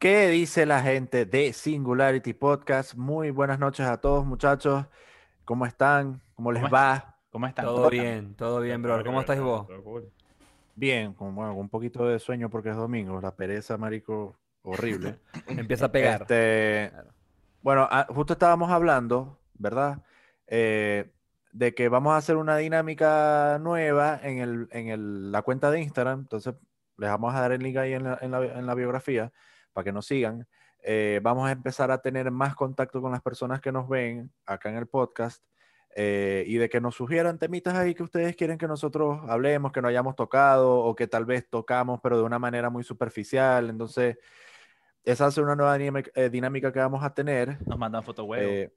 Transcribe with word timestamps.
¿Qué 0.00 0.28
dice 0.28 0.64
la 0.64 0.80
gente 0.82 1.26
de 1.26 1.52
Singularity 1.52 2.32
Podcast? 2.32 2.94
Muy 2.94 3.30
buenas 3.30 3.58
noches 3.58 3.86
a 3.86 3.98
todos, 4.00 4.24
muchachos. 4.24 4.86
¿Cómo 5.44 5.66
están? 5.66 6.22
¿Cómo 6.34 6.52
les 6.52 6.62
¿Cómo 6.62 6.72
va? 6.74 7.16
¿Cómo 7.30 7.46
están? 7.46 7.66
Todo 7.66 7.90
bien, 7.90 8.34
todo 8.34 8.60
bien, 8.60 8.82
bro. 8.82 9.04
¿Cómo 9.04 9.20
estáis 9.20 9.42
vos? 9.42 9.66
Bien, 10.74 11.12
con, 11.12 11.34
bueno, 11.34 11.54
un 11.54 11.68
poquito 11.68 12.06
de 12.06 12.18
sueño 12.18 12.48
porque 12.48 12.70
es 12.70 12.76
domingo. 12.76 13.20
La 13.20 13.36
pereza, 13.36 13.76
marico, 13.76 14.38
horrible. 14.62 15.18
Empieza 15.48 15.86
a 15.86 15.92
pegar. 15.92 16.22
Este, 16.22 16.90
bueno, 17.60 17.86
ah, 17.90 18.06
justo 18.08 18.32
estábamos 18.32 18.70
hablando, 18.70 19.38
¿verdad? 19.58 19.98
Eh, 20.46 21.10
de 21.52 21.74
que 21.74 21.90
vamos 21.90 22.14
a 22.14 22.16
hacer 22.16 22.36
una 22.36 22.56
dinámica 22.56 23.58
nueva 23.60 24.18
en, 24.22 24.38
el, 24.38 24.68
en 24.70 24.88
el- 24.88 25.30
la 25.30 25.42
cuenta 25.42 25.70
de 25.70 25.82
Instagram. 25.82 26.20
Entonces, 26.20 26.54
les 26.96 27.10
vamos 27.10 27.34
a 27.34 27.40
dar 27.42 27.52
el 27.52 27.62
link 27.62 27.76
ahí 27.76 27.92
en 27.92 28.04
la, 28.04 28.18
en 28.22 28.30
la- 28.30 28.44
en 28.46 28.64
la 28.66 28.74
biografía 28.74 29.30
para 29.72 29.84
que 29.84 29.92
nos 29.92 30.06
sigan. 30.06 30.46
Eh, 30.82 31.20
vamos 31.22 31.48
a 31.48 31.52
empezar 31.52 31.90
a 31.90 31.98
tener 31.98 32.30
más 32.30 32.54
contacto 32.54 33.02
con 33.02 33.12
las 33.12 33.20
personas 33.20 33.60
que 33.60 33.72
nos 33.72 33.88
ven 33.88 34.32
acá 34.46 34.70
en 34.70 34.76
el 34.76 34.86
podcast 34.86 35.44
eh, 35.96 36.44
y 36.46 36.56
de 36.56 36.68
que 36.68 36.80
nos 36.80 36.94
sugieran 36.94 37.38
temitas 37.38 37.74
ahí 37.74 37.94
que 37.94 38.04
ustedes 38.04 38.36
quieren 38.36 38.58
que 38.58 38.68
nosotros 38.68 39.20
hablemos, 39.28 39.72
que 39.72 39.82
no 39.82 39.88
hayamos 39.88 40.14
tocado 40.14 40.78
o 40.78 40.94
que 40.94 41.08
tal 41.08 41.24
vez 41.24 41.48
tocamos, 41.48 42.00
pero 42.02 42.16
de 42.16 42.22
una 42.22 42.38
manera 42.38 42.70
muy 42.70 42.84
superficial. 42.84 43.68
Entonces, 43.68 44.16
esa 45.02 45.30
ser 45.30 45.44
una 45.44 45.56
nueva 45.56 45.76
dinámica, 45.76 46.10
eh, 46.14 46.30
dinámica 46.30 46.72
que 46.72 46.78
vamos 46.78 47.02
a 47.02 47.12
tener. 47.12 47.58
Nos 47.66 47.78
mandan 47.78 48.04
foto 48.04 48.24
huevo. 48.24 48.50
Eh, 48.50 48.72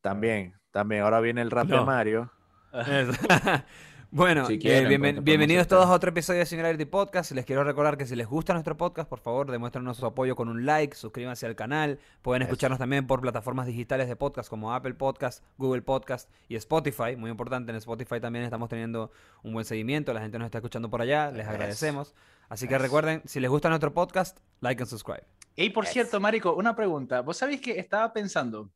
también, 0.00 0.54
también. 0.72 1.02
Ahora 1.02 1.20
viene 1.20 1.42
el 1.42 1.50
rap 1.50 1.68
de 1.68 1.76
No. 1.76 1.84
Mario. 1.84 2.32
Bueno, 4.10 4.46
Si 4.46 4.54
eh, 4.62 4.86
bienven- 4.88 5.22
bienvenidos 5.24 5.62
estar. 5.62 5.78
todos 5.78 5.90
a 5.90 5.94
otro 5.94 6.10
episodio 6.10 6.38
de 6.40 6.46
Singularity 6.46 6.84
Podcast. 6.86 7.32
Les 7.32 7.44
quiero 7.44 7.64
recordar 7.64 7.98
que 7.98 8.06
si 8.06 8.14
les 8.16 8.26
gusta 8.26 8.52
nuestro 8.54 8.76
podcast, 8.76 9.08
por 9.08 9.18
favor, 9.18 9.50
demuéstrenos 9.50 9.96
su 9.96 10.06
apoyo 10.06 10.36
con 10.36 10.48
un 10.48 10.64
like, 10.64 10.96
suscríbanse 10.96 11.44
al 11.44 11.54
canal. 11.56 11.98
Pueden 12.22 12.42
Eso. 12.42 12.52
escucharnos 12.52 12.78
también 12.78 13.06
por 13.06 13.20
plataformas 13.20 13.66
digitales 13.66 14.08
de 14.08 14.16
podcast 14.16 14.48
como 14.48 14.72
Apple 14.72 14.94
Podcast, 14.94 15.44
Google 15.58 15.82
Podcast 15.82 16.30
y 16.48 16.56
Spotify. 16.56 17.16
Muy 17.16 17.30
importante, 17.30 17.70
en 17.72 17.76
Spotify 17.76 18.20
también 18.20 18.44
estamos 18.44 18.68
teniendo 18.68 19.10
un 19.42 19.52
buen 19.52 19.64
seguimiento. 19.66 20.14
La 20.14 20.20
gente 20.20 20.38
nos 20.38 20.46
está 20.46 20.58
escuchando 20.58 20.88
por 20.88 21.02
allá, 21.02 21.30
les 21.32 21.46
agradecemos. 21.46 22.14
Así 22.48 22.68
que 22.68 22.78
recuerden, 22.78 23.22
si 23.26 23.40
les 23.40 23.50
gusta 23.50 23.68
nuestro 23.68 23.92
podcast, 23.92 24.38
like 24.60 24.80
and 24.80 24.88
subscribe. 24.88 25.24
Y 25.56 25.70
por 25.70 25.84
cierto, 25.86 26.20
Marico, 26.20 26.54
una 26.54 26.76
pregunta. 26.76 27.20
¿Vos 27.22 27.36
sabéis 27.38 27.60
que 27.60 27.78
estaba 27.78 28.12
pensando? 28.12 28.70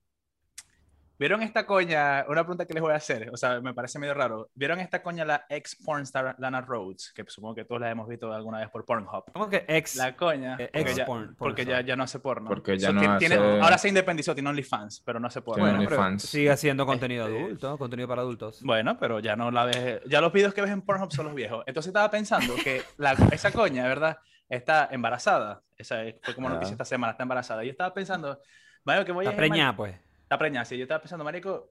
¿Vieron 1.21 1.43
esta 1.43 1.67
coña? 1.67 2.25
Una 2.29 2.45
pregunta 2.45 2.65
que 2.65 2.73
les 2.73 2.83
voy 2.83 2.95
a 2.95 2.97
hacer, 2.97 3.29
o 3.31 3.37
sea, 3.37 3.61
me 3.61 3.75
parece 3.75 3.99
medio 3.99 4.15
raro. 4.15 4.49
¿Vieron 4.55 4.81
esta 4.81 5.03
coña 5.03 5.23
la 5.27 5.45
ex 5.51 5.77
pornstar 5.77 6.35
Lana 6.39 6.63
Rhodes? 6.63 7.13
Que 7.15 7.25
supongo 7.29 7.55
que 7.57 7.67
todos 7.67 7.79
la 7.79 7.91
hemos 7.91 8.09
visto 8.09 8.33
alguna 8.33 8.59
vez 8.61 8.71
por 8.71 8.87
Pornhub. 8.87 9.25
¿Cómo 9.31 9.51
que 9.51 9.67
ex? 9.69 9.97
La 9.97 10.17
coña. 10.17 10.57
Eh, 10.59 10.71
porque 10.73 10.81
ex 10.81 10.97
ya, 10.97 11.05
porn- 11.07 11.37
porque 11.37 11.63
pornstar. 11.65 11.83
ya, 11.85 11.87
ya 11.89 11.97
no 11.97 12.05
hace 12.05 12.21
porno. 12.21 12.49
Porque 12.49 12.79
ya 12.79 12.87
So, 12.89 12.93
no 12.95 13.01
tiene- 13.01 13.19
tiene- 13.19 13.35
hace- 13.35 13.61
ahora 13.61 13.77
se 13.77 13.89
independizó, 13.89 14.33
tiene 14.33 14.49
OnlyFans, 14.49 15.03
pero 15.05 15.21
no 15.21 15.27
hace 15.27 15.43
porno. 15.43 15.63
Tiene 15.63 15.77
Bueno, 15.79 15.91
OnlyFans. 15.91 16.23
sigue 16.23 16.51
haciendo 16.51 16.87
contenido 16.87 17.27
Este- 17.29 17.39
adulto, 17.39 17.77
contenido 17.77 18.09
para 18.09 18.23
adultos. 18.23 18.63
Bueno, 18.63 18.97
pero 18.99 19.21
ya 19.21 19.37
no 19.37 19.51
la 19.51 19.67
ves. 19.67 20.01
Ya 20.07 20.23
los 20.23 20.33
videos 20.33 20.55
que 20.55 20.63
ves 20.63 20.71
en 20.71 20.81
Pornhub 20.81 21.13
son 21.13 21.27
los 21.27 21.35
viejos. 21.35 21.63
Entonces 21.67 21.89
estaba 21.91 22.11
pensando 22.11 22.55
que 22.65 22.83
la- 22.97 23.13
esa 23.31 23.53
coña, 23.53 23.87
¿verdad? 23.87 24.17
Está 24.49 24.89
embarazada. 24.91 25.61
Esa 25.77 26.03
es- 26.03 26.15
fue 26.23 26.35
como 26.35 26.49
noticia 26.49 26.73
esta 26.73 26.87
semana, 26.87 27.11
está 27.11 27.25
embarazada. 27.25 27.63
Y 27.63 27.67
yo 27.67 27.73
estaba 27.73 27.93
pensando, 27.93 28.41
Mario, 28.85 29.05
que 29.05 29.13
voy 29.13 29.27
a 29.27 29.31
Está 29.31 29.37
preñada, 29.37 29.77
pues. 29.77 29.97
Preñada, 30.39 30.65
sí. 30.65 30.77
Yo 30.77 30.85
estaba 30.85 31.01
pensando, 31.01 31.25
Marico, 31.25 31.71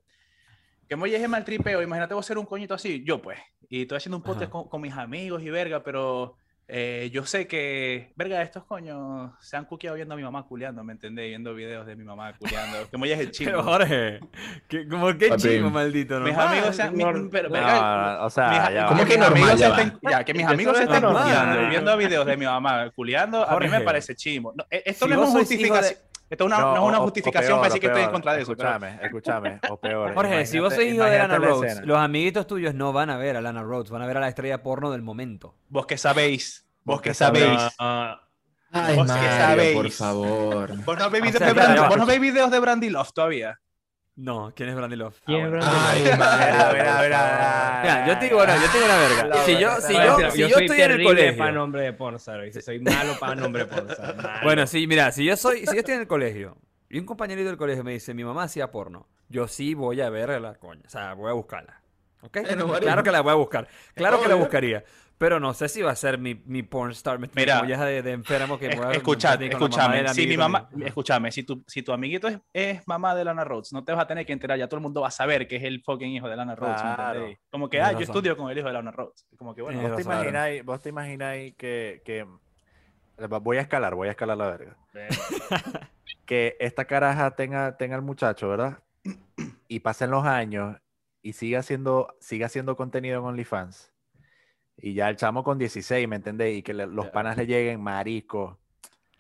que 0.88 0.96
me 0.96 1.10
llegue 1.10 1.28
mal 1.28 1.44
tripeo. 1.46 1.82
Imagínate 1.82 2.14
vos 2.14 2.26
ser 2.26 2.38
un 2.38 2.46
coñito 2.46 2.74
así, 2.74 3.04
yo 3.06 3.22
pues. 3.22 3.40
Y 3.70 3.84
estoy 3.84 3.98
haciendo 3.98 4.18
un 4.18 4.24
podcast 4.24 4.52
con, 4.52 4.68
con 4.68 4.82
mis 4.82 4.94
amigos 4.94 5.42
y 5.44 5.50
verga, 5.50 5.84
pero 5.84 6.36
eh, 6.68 7.10
yo 7.14 7.26
sé 7.26 7.48
que, 7.48 8.12
verga, 8.16 8.42
estos 8.42 8.64
coños 8.66 9.32
se 9.42 9.56
han 9.58 9.66
cuqueado 9.66 9.96
viendo 9.96 10.14
a 10.14 10.18
mi 10.18 10.24
mamá 10.24 10.46
culeando, 10.46 10.84
¿me 10.84 10.94
entendés? 10.94 11.30
Viendo 11.30 11.54
videos 11.54 11.86
de 11.86 11.96
mi 11.96 12.04
mamá 12.04 12.34
culeando. 12.38 12.90
Que 12.90 12.98
me 12.98 13.08
llegue 13.08 13.22
el 13.24 13.32
chico. 13.32 13.52
Pero 13.52 13.64
Jorge, 13.64 14.20
¿qué, 14.68 14.88
como 14.88 15.06
Papi. 15.08 15.36
chingo, 15.38 15.70
maldito, 15.70 16.20
mis 16.20 16.34
normal, 16.34 16.48
amigos 16.58 16.76
se 16.76 16.82
han. 16.84 16.96
mi- 16.96 17.04
pero, 17.32 17.50
No, 17.50 17.54
verga, 17.54 18.18
no, 18.20 18.26
o 18.26 18.30
sea, 18.30 18.50
mis- 18.50 18.74
ya. 18.76 18.86
¿Cómo 18.88 19.02
que 19.04 19.08
que 19.10 19.18
mis 19.18 19.20
normal? 19.20 19.42
amigos 19.44 19.60
Ya 19.60 19.76
se 19.76 19.82
estén, 19.84 20.00
ya, 20.12 20.24
que 20.26 20.34
mis 20.34 20.46
amigos 20.48 20.78
se 20.78 20.84
es 20.84 20.90
estén 20.90 21.10
cuqueando, 21.10 21.70
viendo 21.70 21.98
videos 21.98 22.26
de 22.26 22.38
mi 22.38 22.46
mamá 22.46 22.92
culeando, 22.96 23.44
a 23.48 23.54
mí 23.60 23.66
me 23.66 23.70
Jorge. 23.70 23.86
parece 23.86 24.16
chimo. 24.16 24.54
No, 24.56 24.66
eh, 24.72 24.84
esto 24.86 25.06
Si 25.06 25.12
no 25.12 25.24
es 25.24 25.30
justificación. 25.30 26.00
Esto 26.30 26.46
una- 26.46 26.60
no, 26.60 26.74
es 26.76 26.80
una 26.82 26.98
o- 27.00 27.02
o 27.02 27.04
justificación 27.06 27.48
peor, 27.54 27.60
para 27.60 27.68
decir 27.70 27.82
que 27.82 27.88
estoy 27.88 28.04
en 28.04 28.12
contra 28.12 28.34
de 28.34 28.42
eso. 28.44 28.56
pero- 28.56 28.70
Escúchame, 28.70 29.00
escúchame, 29.06 29.60
o 29.70 29.78
peor. 29.78 30.14
Jorge, 30.14 30.46
si 30.46 30.60
vos 30.60 30.74
sois 30.74 30.94
hijo 30.94 31.04
de 31.04 31.18
Lana 31.18 31.40
la 31.40 31.46
Rhodes, 31.48 31.72
escena. 31.72 31.88
los 31.88 31.98
amiguitos 31.98 32.46
tuyos 32.48 32.74
no 32.76 32.94
van 32.94 33.10
a 33.10 33.18
ver 33.18 33.36
a 33.38 33.42
Lana 33.42 33.64
Rhodes, 33.64 33.90
van 33.90 34.02
a 34.04 34.06
ver 34.08 34.18
a 34.18 34.20
la 34.20 34.28
estrella 34.28 34.62
porno 34.62 34.92
del 34.92 35.02
momento. 35.02 35.56
Vos 35.70 35.86
que 35.88 35.98
sabéis, 35.98 36.66
vos 36.84 37.02
que 37.02 37.14
sabéis. 37.14 37.60
Ah, 37.80 38.22
Ay, 38.72 38.96
Vos 38.98 39.12
que 39.12 39.18
sabéis. 39.28 39.76
por 39.76 39.90
favor. 39.90 40.78
¿Vos 40.86 41.00
no 41.00 41.10
veis 41.10 41.24
O 41.24 41.26
videos, 41.26 41.38
sea, 41.40 41.48
de 41.48 41.54
no 41.98 42.06
videos 42.20 42.52
de 42.52 42.60
Brandy 42.60 42.90
Love 42.92 43.12
todavía? 43.14 43.60
No, 44.20 44.52
¿quién 44.54 44.68
es 44.68 44.76
Brandy 44.76 44.98
Love? 44.98 45.18
¿quién 45.26 45.54
Ah, 45.56 45.58
es? 45.60 45.66
Ay, 45.66 46.02
Mira, 46.04 46.18
Mario. 46.18 46.74
mira, 46.74 47.02
mira. 47.04 47.80
Mira, 47.82 48.08
yo 48.08 48.20
te 48.20 48.26
digo, 48.26 48.38
bueno, 48.38 48.54
yo 48.56 48.70
tengo 48.70 48.86
una 48.86 48.98
verga. 48.98 49.44
Si 49.46 49.58
yo, 49.58 49.82
si 49.82 49.96
a 49.96 50.06
yo, 50.06 50.32
si 50.32 50.38
yo 50.40 50.50
soy 50.50 50.66
estoy 50.66 50.82
en 50.82 50.92
el 50.92 51.04
colegio. 51.04 51.38
para 51.38 51.52
nombre 51.54 51.82
de 51.84 51.94
¿viste? 52.44 52.62
Soy 52.62 52.80
malo 52.80 53.14
para 53.18 53.36
nombre 53.36 53.64
de 53.64 53.74
pornstar. 53.74 54.16
malo. 54.22 54.40
Bueno, 54.44 54.68
sí, 54.68 54.88
mira, 54.88 55.12
si 55.14 55.24
yo 55.24 55.38
soy, 55.38 55.60
si 55.66 55.74
yo 55.74 55.80
estoy 55.80 55.94
en 55.94 56.02
el 56.02 56.08
colegio 56.08 56.58
y 56.90 57.00
un 57.00 57.06
compañerito 57.06 57.48
del 57.48 57.58
colegio 57.58 57.84
me 57.86 57.94
dice, 57.94 58.14
mi 58.14 58.26
mamá 58.26 58.44
hacía 58.44 58.72
porno, 58.72 59.08
yo 59.30 59.48
sí 59.48 59.74
voy 59.74 60.02
a 60.02 60.10
ver 60.10 60.32
a 60.32 60.40
la 60.42 60.56
coña, 60.56 60.82
o 60.86 60.90
sea, 60.90 61.14
voy 61.14 61.30
a 61.30 61.34
buscarla. 61.34 61.82
¿Ok? 62.22 62.40
Claro 62.82 63.04
que 63.04 63.12
la 63.12 63.22
voy 63.22 63.32
a 63.32 63.36
buscar, 63.36 63.70
claro 63.94 64.22
que 64.22 64.28
la 64.28 64.36
buscaría, 64.36 64.84
pero 65.20 65.40
no 65.40 65.54
sé 65.54 65.68
si 65.70 65.82
va 65.84 65.92
a 65.92 65.96
ser 65.96 66.18
mi, 66.18 66.34
mi 66.46 66.64
pornstar, 66.64 67.20
mi 67.20 67.28
Mira, 67.36 67.62
de, 67.86 68.02
de 68.02 68.12
enfermo 68.14 68.58
que 68.58 68.68
Es- 68.70 68.80
Escuchad, 68.94 69.38
escúchame. 69.44 70.08
Si 70.16 70.22
mi 70.28 70.38
mamá, 70.38 70.70
escúchame, 70.88 71.32
si 71.32 71.44
tu, 71.44 71.64
si 71.68 71.84
tu 71.84 71.92
amiguito 71.94 72.28
es, 72.28 72.40
es 72.54 72.88
mamá 72.88 73.14
de 73.14 73.26
Lana 73.26 73.44
Rhodes, 73.44 73.72
no 73.74 73.84
te 73.84 73.92
vas 73.92 74.02
a 74.02 74.08
tener 74.08 74.26
que 74.26 74.34
enterar, 74.34 74.58
ya 74.58 74.68
todo 74.68 74.78
el 74.78 74.82
mundo 74.84 75.02
va 75.02 75.10
a 75.10 75.12
saber 75.12 75.48
que 75.48 75.58
es 75.58 75.64
el 75.64 75.84
fucking 75.84 76.10
hijo 76.10 76.28
de 76.28 76.36
Lana 76.38 76.56
Rhodes. 76.56 76.82
Como 77.52 77.70
que, 77.70 77.80
ah, 77.82 77.92
yo 77.92 78.00
estudio 78.06 78.36
con 78.38 78.50
el 78.50 78.58
hijo 78.58 78.68
de 78.68 78.74
Lana 78.74 78.92
Rhodes. 78.92 79.26
Como 79.38 79.54
que, 79.54 79.62
bueno, 79.62 79.82
¿Vos 79.82 79.96
te 79.98 80.02
imagináis, 80.04 80.66
vos 80.66 80.82
te 80.82 80.90
imagináis 80.90 81.56
que, 81.56 82.02
que- 82.06 82.26
Voy 83.42 83.58
a 83.58 83.62
escalar, 83.62 83.96
voy 83.96 84.08
a 84.08 84.12
escalar 84.12 84.38
la 84.38 84.48
verga. 84.48 84.78
Que 86.26 86.56
esta 86.60 86.86
caraja 86.86 87.32
tenga, 87.32 87.76
tenga 87.76 87.96
el 87.98 88.02
muchacho, 88.02 88.48
¿verdad? 88.48 88.80
Y 89.68 89.82
pasen 89.82 90.12
los 90.12 90.26
años 90.26 90.78
y 91.22 91.34
siga 91.34 91.60
haciendo, 91.60 92.16
siga 92.22 92.46
haciendo 92.46 92.76
contenido 92.78 93.20
en 93.20 93.26
OnlyFans. 93.26 93.92
Y 94.82 94.94
ya 94.94 95.10
el 95.10 95.16
chamo 95.18 95.44
con 95.44 95.58
16, 95.58 96.08
¿me 96.08 96.16
entendés? 96.18 96.58
Y 96.58 96.62
que 96.64 96.74
le- 96.74 96.88
los 96.88 97.08
panas 97.08 97.36
le 97.38 97.46
lleguen 97.46 97.82
marisco. 97.82 98.58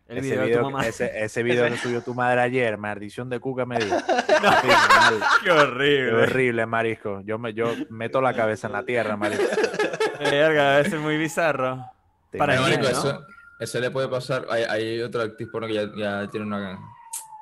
El 0.08 0.18
ese 0.20 0.28
video 0.30 0.40
de 0.42 0.46
tu 0.46 0.50
video, 0.58 0.64
mamá. 0.72 0.88
ese, 0.88 1.12
ese 1.24 1.44
video 1.44 1.68
que 1.68 1.78
subió 1.78 2.02
tu 2.02 2.14
madre 2.16 2.42
ayer, 2.42 2.78
maldición 2.78 3.30
de 3.30 3.40
cuca 3.40 3.66
me 3.66 3.78
dio. 3.80 3.96
No, 4.42 4.52
Sí, 4.62 4.68
mal. 4.68 5.20
qué 5.40 5.46
Qué 5.46 5.52
horrible. 5.52 6.24
horrible, 6.24 6.66
marisco. 6.66 7.20
Yo, 7.26 7.38
me, 7.38 7.54
yo 7.54 7.74
meto 7.90 8.22
la 8.22 8.34
cabeza 8.34 8.68
en 8.68 8.74
la 8.74 8.84
tierra, 8.84 9.18
marisco. 9.18 9.44
Verga, 10.20 10.82
ser 10.86 11.00
muy 11.00 11.18
bizarro. 11.18 11.86
Te 12.32 12.38
Para 12.38 12.56
eso, 12.56 13.26
eso 13.60 13.80
le 13.82 13.92
puede 13.92 14.08
pasar. 14.08 14.46
Hay, 14.50 14.64
hay 14.64 15.02
otra 15.02 15.24
actriz 15.24 15.50
porno 15.52 15.68
que 15.68 15.74
ya, 15.74 15.92
ya 15.96 16.28
tiene 16.30 16.46
una, 16.46 16.80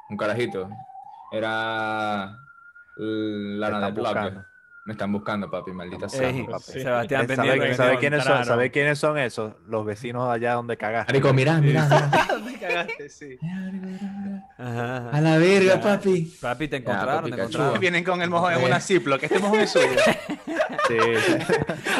un 0.09 0.17
carajito. 0.17 0.67
Era 1.31 2.35
Lana 2.97 3.91
de 3.91 3.91
Black. 3.91 4.45
Me 4.87 4.93
están 4.93 5.11
buscando, 5.11 5.51
papi, 5.51 5.71
maldita 5.73 6.07
sea. 6.07 6.31
Sí. 6.31 6.45
Sebastián, 6.81 7.27
¿Sabe, 7.27 7.35
pendiente. 7.35 7.75
sabe 7.75 7.91
que 7.95 7.97
quiénes 7.99 8.23
son. 8.23 8.45
¿Sabe 8.45 8.71
quiénes 8.71 8.97
son 8.97 9.17
esos? 9.17 9.51
Los 9.67 9.85
vecinos 9.85 10.29
allá 10.29 10.53
donde 10.53 10.77
cagaste. 10.77 11.11
Marico, 11.11 11.33
mira, 11.33 11.59
mira. 11.59 11.89
Mira. 12.59 12.69
¿Dónde 12.87 12.95
cagaste? 12.95 13.09
Sí. 13.09 13.37
Ajá, 14.57 14.97
ajá. 14.97 15.09
A 15.11 15.21
la 15.21 15.37
verga, 15.37 15.75
Ya. 15.75 15.81
papi. 15.81 16.33
Papi, 16.41 16.67
te 16.67 16.77
Ya, 16.77 16.81
encontraron, 16.81 17.15
papi, 17.21 17.31
te 17.31 17.37
encontraron. 17.41 17.79
Vienen 17.79 18.03
con 18.03 18.21
el 18.21 18.29
mojón 18.29 18.53
en 18.53 18.63
una 18.63 18.79
Ziploc, 18.79 19.19
que 19.19 19.25
este 19.27 19.39
mojón 19.39 19.59
es 19.61 19.71
suyo. 19.71 19.87
Sí. 20.87 20.95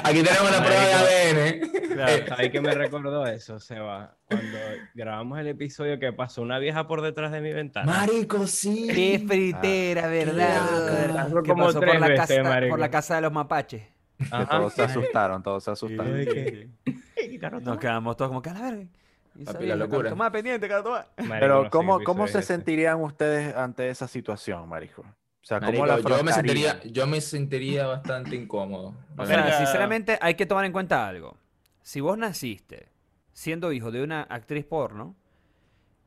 Aquí 0.04 0.24
tenemos 0.24 0.52
la 0.52 0.64
prueba 0.64 0.82
de 0.82 0.94
ADN. 0.94 1.70
Claro. 1.94 2.28
¿Sabes 2.28 2.52
qué 2.52 2.62
me 2.62 2.74
recordó 2.74 3.26
eso, 3.28 3.60
Seba? 3.60 4.16
Cuando 4.26 4.58
grabamos 4.94 5.40
el 5.40 5.48
episodio 5.48 6.00
que 6.00 6.14
pasó 6.14 6.42
una 6.42 6.58
vieja 6.60 6.88
por 6.88 7.02
detrás 7.02 7.32
de 7.34 7.42
mi 7.42 7.52
ventana. 7.52 7.92
Marico, 7.92 8.48
sí. 8.48 8.88
Qué 8.94 9.24
fritera, 9.28 10.08
¿verdad? 10.08 10.62
brother? 10.70 11.12
Pasó 11.14 11.44
Que 11.44 11.50
como 11.50 11.66
pasó 11.66 11.80
por 11.80 12.00
la, 12.00 12.08
veces, 12.08 12.28
casa, 12.38 12.60
por 12.70 12.80
la 12.80 12.90
casa 12.92 13.16
de 13.16 13.22
los 13.22 13.32
mapaches. 13.34 13.82
Que 14.18 14.26
Ajá. 14.32 14.58
todos 14.58 14.74
se 14.74 14.84
asustaron, 14.84 15.44
todos 15.44 15.64
se 15.64 15.72
asustaron. 15.72 16.24
Sí, 16.24 16.30
sí. 16.86 16.94
Sí. 17.30 17.40
Nos 17.62 17.78
quedamos 17.80 18.16
todos 18.16 18.30
como 18.30 18.42
que 18.42 18.50
a 18.50 18.54
la 18.54 18.62
verga. 18.62 18.86
Y 19.38 19.46
Papi, 19.46 19.68
la 19.68 19.76
locura. 19.76 20.16
Más 20.16 20.32
pendiente, 20.32 20.68
cara, 20.68 20.84
toma. 20.84 21.08
Marico, 21.18 21.34
no 21.34 21.40
Pero 21.40 21.70
¿cómo, 21.70 22.04
cómo 22.04 22.28
se 22.28 22.42
sentirían 22.42 23.02
ustedes 23.02 23.56
ante 23.56 23.90
esa 23.90 24.08
situación, 24.08 24.68
marico? 24.68 25.02
O 25.02 25.46
sea, 25.48 25.60
¿cómo 25.60 25.86
Marico, 25.86 26.10
la 26.10 26.18
yo 26.18 26.24
me 26.24 26.34
sentiría, 26.34 26.82
yo 26.84 27.08
me 27.08 27.22
sentiría 27.22 27.86
bastante 27.88 28.36
incómodo. 28.36 28.96
O 29.16 29.26
sea, 29.26 29.58
sinceramente 29.58 30.18
hay 30.22 30.34
que 30.34 30.46
tomar 30.46 30.66
en 30.66 30.72
cuenta 30.72 31.08
algo. 31.08 31.38
Si 31.84 32.02
vos 32.02 32.18
naciste 32.18 32.90
siendo 33.32 33.72
hijo 33.72 33.92
de 33.92 34.02
una 34.02 34.24
actriz 34.24 34.66
porno 34.66 35.16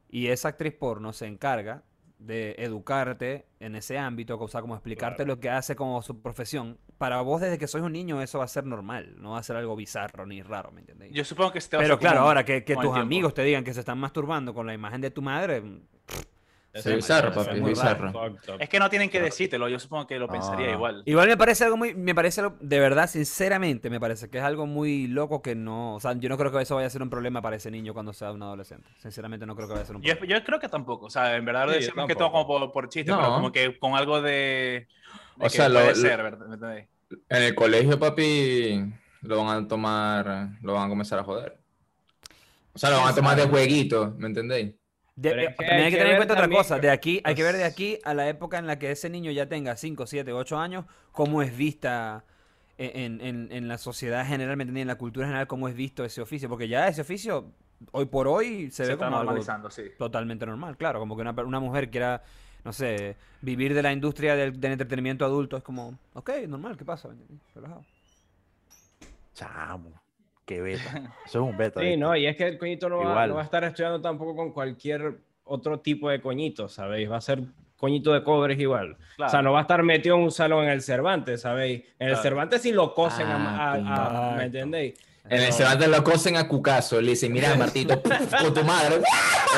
y 0.09 0.27
esa 0.27 0.49
actriz 0.49 0.75
porno 0.75 1.13
se 1.13 1.27
encarga 1.27 1.85
de 2.19 2.57
educarte 2.59 3.47
en 3.61 3.77
ese 3.77 3.99
ámbito, 3.99 4.37
o 4.39 4.49
sea, 4.49 4.61
como 4.61 4.75
explicarte 4.75 5.25
lo 5.25 5.39
que 5.39 5.49
hace 5.49 5.77
como 5.77 6.03
su 6.03 6.21
profesión, 6.21 6.77
para 7.01 7.23
vos 7.23 7.41
desde 7.41 7.57
que 7.57 7.67
sois 7.67 7.83
un 7.83 7.95
niño 7.95 8.21
eso 8.21 8.41
va 8.41 8.45
a 8.45 8.49
ser 8.49 8.67
normal, 8.67 9.15
no 9.17 9.31
va 9.31 9.39
a 9.39 9.43
ser 9.43 9.57
algo 9.57 9.75
bizarro 9.75 10.27
ni 10.27 10.43
raro, 10.43 10.71
¿me 10.71 10.81
entendéis? 10.81 11.15
Yo 11.15 11.25
supongo 11.25 11.51
que 11.51 11.63
se 11.63 11.71
te 11.71 11.79
va 11.79 11.83
a 11.83 11.85
Pero 11.85 11.99
claro, 11.99 12.21
ahora 12.21 12.45
que, 12.45 12.63
que 12.63 12.77
tus 12.77 12.95
amigos 12.95 13.33
te 13.33 13.43
digan 13.43 13.65
que 13.65 13.73
se 13.73 13.81
están 13.81 13.97
masturbando 13.97 14.53
con 14.53 14.67
la 14.67 14.75
imagen 14.75 15.01
de 15.01 15.11
tu 15.11 15.23
madre, 15.23 15.63
bizarro, 16.73 17.31
demasiado, 17.31 18.13
papi, 18.13 18.37
es 18.43 18.49
up. 18.49 18.57
Es 18.61 18.69
que 18.69 18.79
no 18.79 18.89
tienen 18.91 19.11
que 19.11 19.21
decírtelo, 19.21 19.69
yo 19.69 19.79
supongo 19.79 20.07
que 20.07 20.19
lo 20.19 20.29
pensaría 20.29 20.69
Ah. 20.69 20.73
igual. 20.75 21.03
Igual 21.05 21.29
me 21.29 21.37
parece 21.37 21.65
algo 21.65 21.77
muy, 21.77 21.95
me 21.95 22.15
parece 22.15 22.41
algo- 22.43 22.57
de 22.61 22.79
verdad, 22.79 23.09
sinceramente, 23.11 23.91
me 23.91 23.99
parece 23.99 24.31
que 24.31 24.39
es 24.39 24.45
algo 24.45 24.67
muy 24.67 25.07
loco 25.09 25.43
que 25.43 25.55
no, 25.55 25.95
o 25.97 26.01
sea, 26.01 26.13
yo 26.15 26.29
no 26.29 26.39
creo 26.39 26.53
que 26.53 26.63
eso 26.63 26.77
vaya 26.77 26.87
a 26.87 26.91
ser 26.91 27.03
un 27.03 27.11
problema 27.11 27.43
para 27.43 27.57
ese 27.57 27.71
niño 27.71 27.93
cuando 27.93 28.13
sea 28.13 28.31
un 28.33 28.43
adolescente. 28.43 28.89
Sinceramente 28.99 29.47
no 29.47 29.57
creo 29.57 29.67
que 29.69 29.73
vaya 29.75 29.83
a 29.83 29.87
ser 29.87 29.97
un 29.97 30.03
problema. 30.03 30.27
yo 30.27 30.45
creo 30.45 30.61
que 30.61 30.69
tampoco, 30.69 31.07
o 31.07 31.11
sea, 31.11 31.35
en 31.37 31.45
verdad 31.45 31.67
lo 31.67 31.73
Sí, 31.73 31.81
decimos 31.81 32.07
que 32.07 32.15
todo 32.15 32.31
como 32.31 32.47
por, 32.47 32.73
por 32.73 32.89
chiste, 32.89 33.11
No. 33.11 33.19
pero 33.19 33.31
como 33.35 33.53
que 33.53 33.79
con 33.79 33.95
algo 33.95 34.21
de... 34.23 34.31
de 34.31 34.87
O 35.39 35.43
que 35.45 35.51
sea, 35.51 35.69
lo- 35.69 35.81
puede 35.81 35.89
lo- 35.91 35.95
ser, 35.97 36.23
¿verdad? 36.23 36.47
¿Me 36.47 36.55
entendéis? 36.55 36.89
En 37.29 37.43
el 37.43 37.55
colegio, 37.57 37.99
papi, 37.99 38.85
lo 39.23 39.45
van 39.45 39.65
a 39.65 39.69
tomar, 39.69 40.51
lo 40.63 40.75
van 40.75 40.87
a 40.87 40.89
comenzar 40.89 41.19
a 41.19 41.25
joder. 41.25 41.59
O 42.73 42.79
sea, 42.79 42.91
lo 42.91 42.99
van 42.99 43.09
a 43.09 43.15
tomar 43.17 43.37
de 43.37 43.49
jueguito, 43.49 44.15
¿me 44.17 44.29
entendéis? 44.29 44.75
De- 45.21 45.31
es 45.45 45.51
eh, 45.51 45.55
que 45.59 45.65
hay 45.67 45.71
hay 45.71 45.85
que 45.85 45.91
que 45.91 45.97
tener 45.99 46.13
en 46.13 46.17
cuenta 46.19 46.35
otra 46.35 46.49
cosa, 46.49 46.77
que- 46.77 46.87
de 46.87 46.91
aquí, 46.91 47.21
hay 47.25 47.35
que 47.35 47.43
ver 47.43 47.57
de 47.57 47.65
aquí 47.65 47.99
a 48.05 48.15
la 48.15 48.29
época 48.29 48.59
en 48.59 48.67
la 48.67 48.79
que 48.79 48.91
ese 48.91 49.11
niño 49.11 49.31
ya 49.31 49.47
tenga 49.49 49.77
5, 49.77 50.07
7, 50.07 50.33
8 50.33 50.59
años, 50.59 50.87
cómo 51.13 51.43
es 51.43 51.55
vista 51.57 52.25
en, 52.79 53.21
en- 53.21 53.49
en 53.53 53.69
la 53.69 53.77
sociedad 53.77 54.27
generalmente, 54.27 54.81
en 54.81 54.87
la 54.87 54.97
cultura 54.97 55.27
general, 55.27 55.47
cómo 55.47 55.69
es 55.69 55.75
visto 55.75 56.05
ese 56.05 56.23
oficio, 56.23 56.49
porque 56.49 56.69
ya 56.69 56.89
ese 56.89 57.03
oficio, 57.03 57.53
hoy 57.93 58.07
por 58.07 58.27
hoy, 58.29 58.71
se, 58.71 58.77
Se 58.77 58.83
ve 58.85 58.93
está 58.95 59.05
como 59.07 59.19
algo 59.19 59.31
normalizando, 59.33 59.71
sí. 59.71 59.83
totalmente 59.99 60.47
normal, 60.47 60.79
claro, 60.79 60.99
como 60.99 61.15
que 61.17 61.21
una, 61.21 61.33
una 61.33 61.61
mujer 61.61 61.91
quiera, 61.91 62.23
no 62.65 62.73
sé, 62.73 63.17
vivir 63.43 63.75
de 63.75 63.83
la 63.83 63.93
industria 63.93 64.35
del, 64.37 64.59
del 64.59 64.73
entretenimiento 64.73 65.27
adulto, 65.27 65.59
es 65.59 65.63
como, 65.63 65.99
ok, 66.15 66.31
normal, 66.49 66.79
¿qué 66.79 66.87
pasa? 66.87 67.11
Relajado. 67.55 67.85
Chamo, 69.35 70.00
qué 70.55 70.61
beta. 70.61 70.81
Eso 71.27 71.45
es 71.45 71.51
un 71.53 71.57
beta. 71.57 71.79
Sí, 71.81 71.87
¿viste? 71.87 72.01
no, 72.01 72.17
y 72.17 72.27
es 72.27 72.37
que 72.37 72.49
el 72.49 72.59
coñito 72.59 72.89
no 72.89 72.99
va, 72.99 73.27
no 73.27 73.35
va 73.37 73.41
a 73.43 73.45
estar 73.45 73.63
estudiando 73.65 74.01
tampoco 74.01 74.35
con 74.35 74.53
cualquier 74.53 75.19
otro 75.45 75.79
tipo 75.81 76.09
de 76.11 76.21
coñito, 76.21 76.69
¿sabéis? 76.69 77.11
Va 77.11 77.17
a 77.19 77.21
ser 77.21 77.41
coñito 77.77 78.13
de 78.13 78.23
cobres 78.25 78.59
igual. 78.59 78.93
O 78.93 78.97
sea, 79.17 79.29
Claro. 79.29 79.43
no 79.45 79.53
va 79.53 79.61
a 79.61 79.63
estar 79.63 79.83
metido 79.83 80.17
en 80.17 80.23
un 80.23 80.31
salón 80.33 80.65
en 80.65 80.71
el 80.71 80.83
Cervantes, 80.83 81.41
¿sabéis? 81.43 81.81
En 81.99 82.09
el 82.09 82.13
Claro. 82.15 82.23
Cervantes 82.23 82.63
sí 82.63 82.73
lo 82.73 82.93
cosen 82.95 83.27
a, 83.29 83.37
a- 83.37 83.73
a- 83.75 83.79
Exacto. 83.79 84.37
¿me 84.37 84.45
entendéis? 84.45 84.95
En 85.29 85.41
el 85.43 85.53
Cervantes 85.53 85.89
lo 85.89 86.03
cosen 86.03 86.37
a 86.37 86.49
Cucaso, 86.49 87.01
le 87.01 87.11
dicen, 87.11 87.33
mira, 87.33 87.55
Martito, 87.55 88.01
con 88.43 88.53
tu 88.55 88.65
madre. 88.65 88.97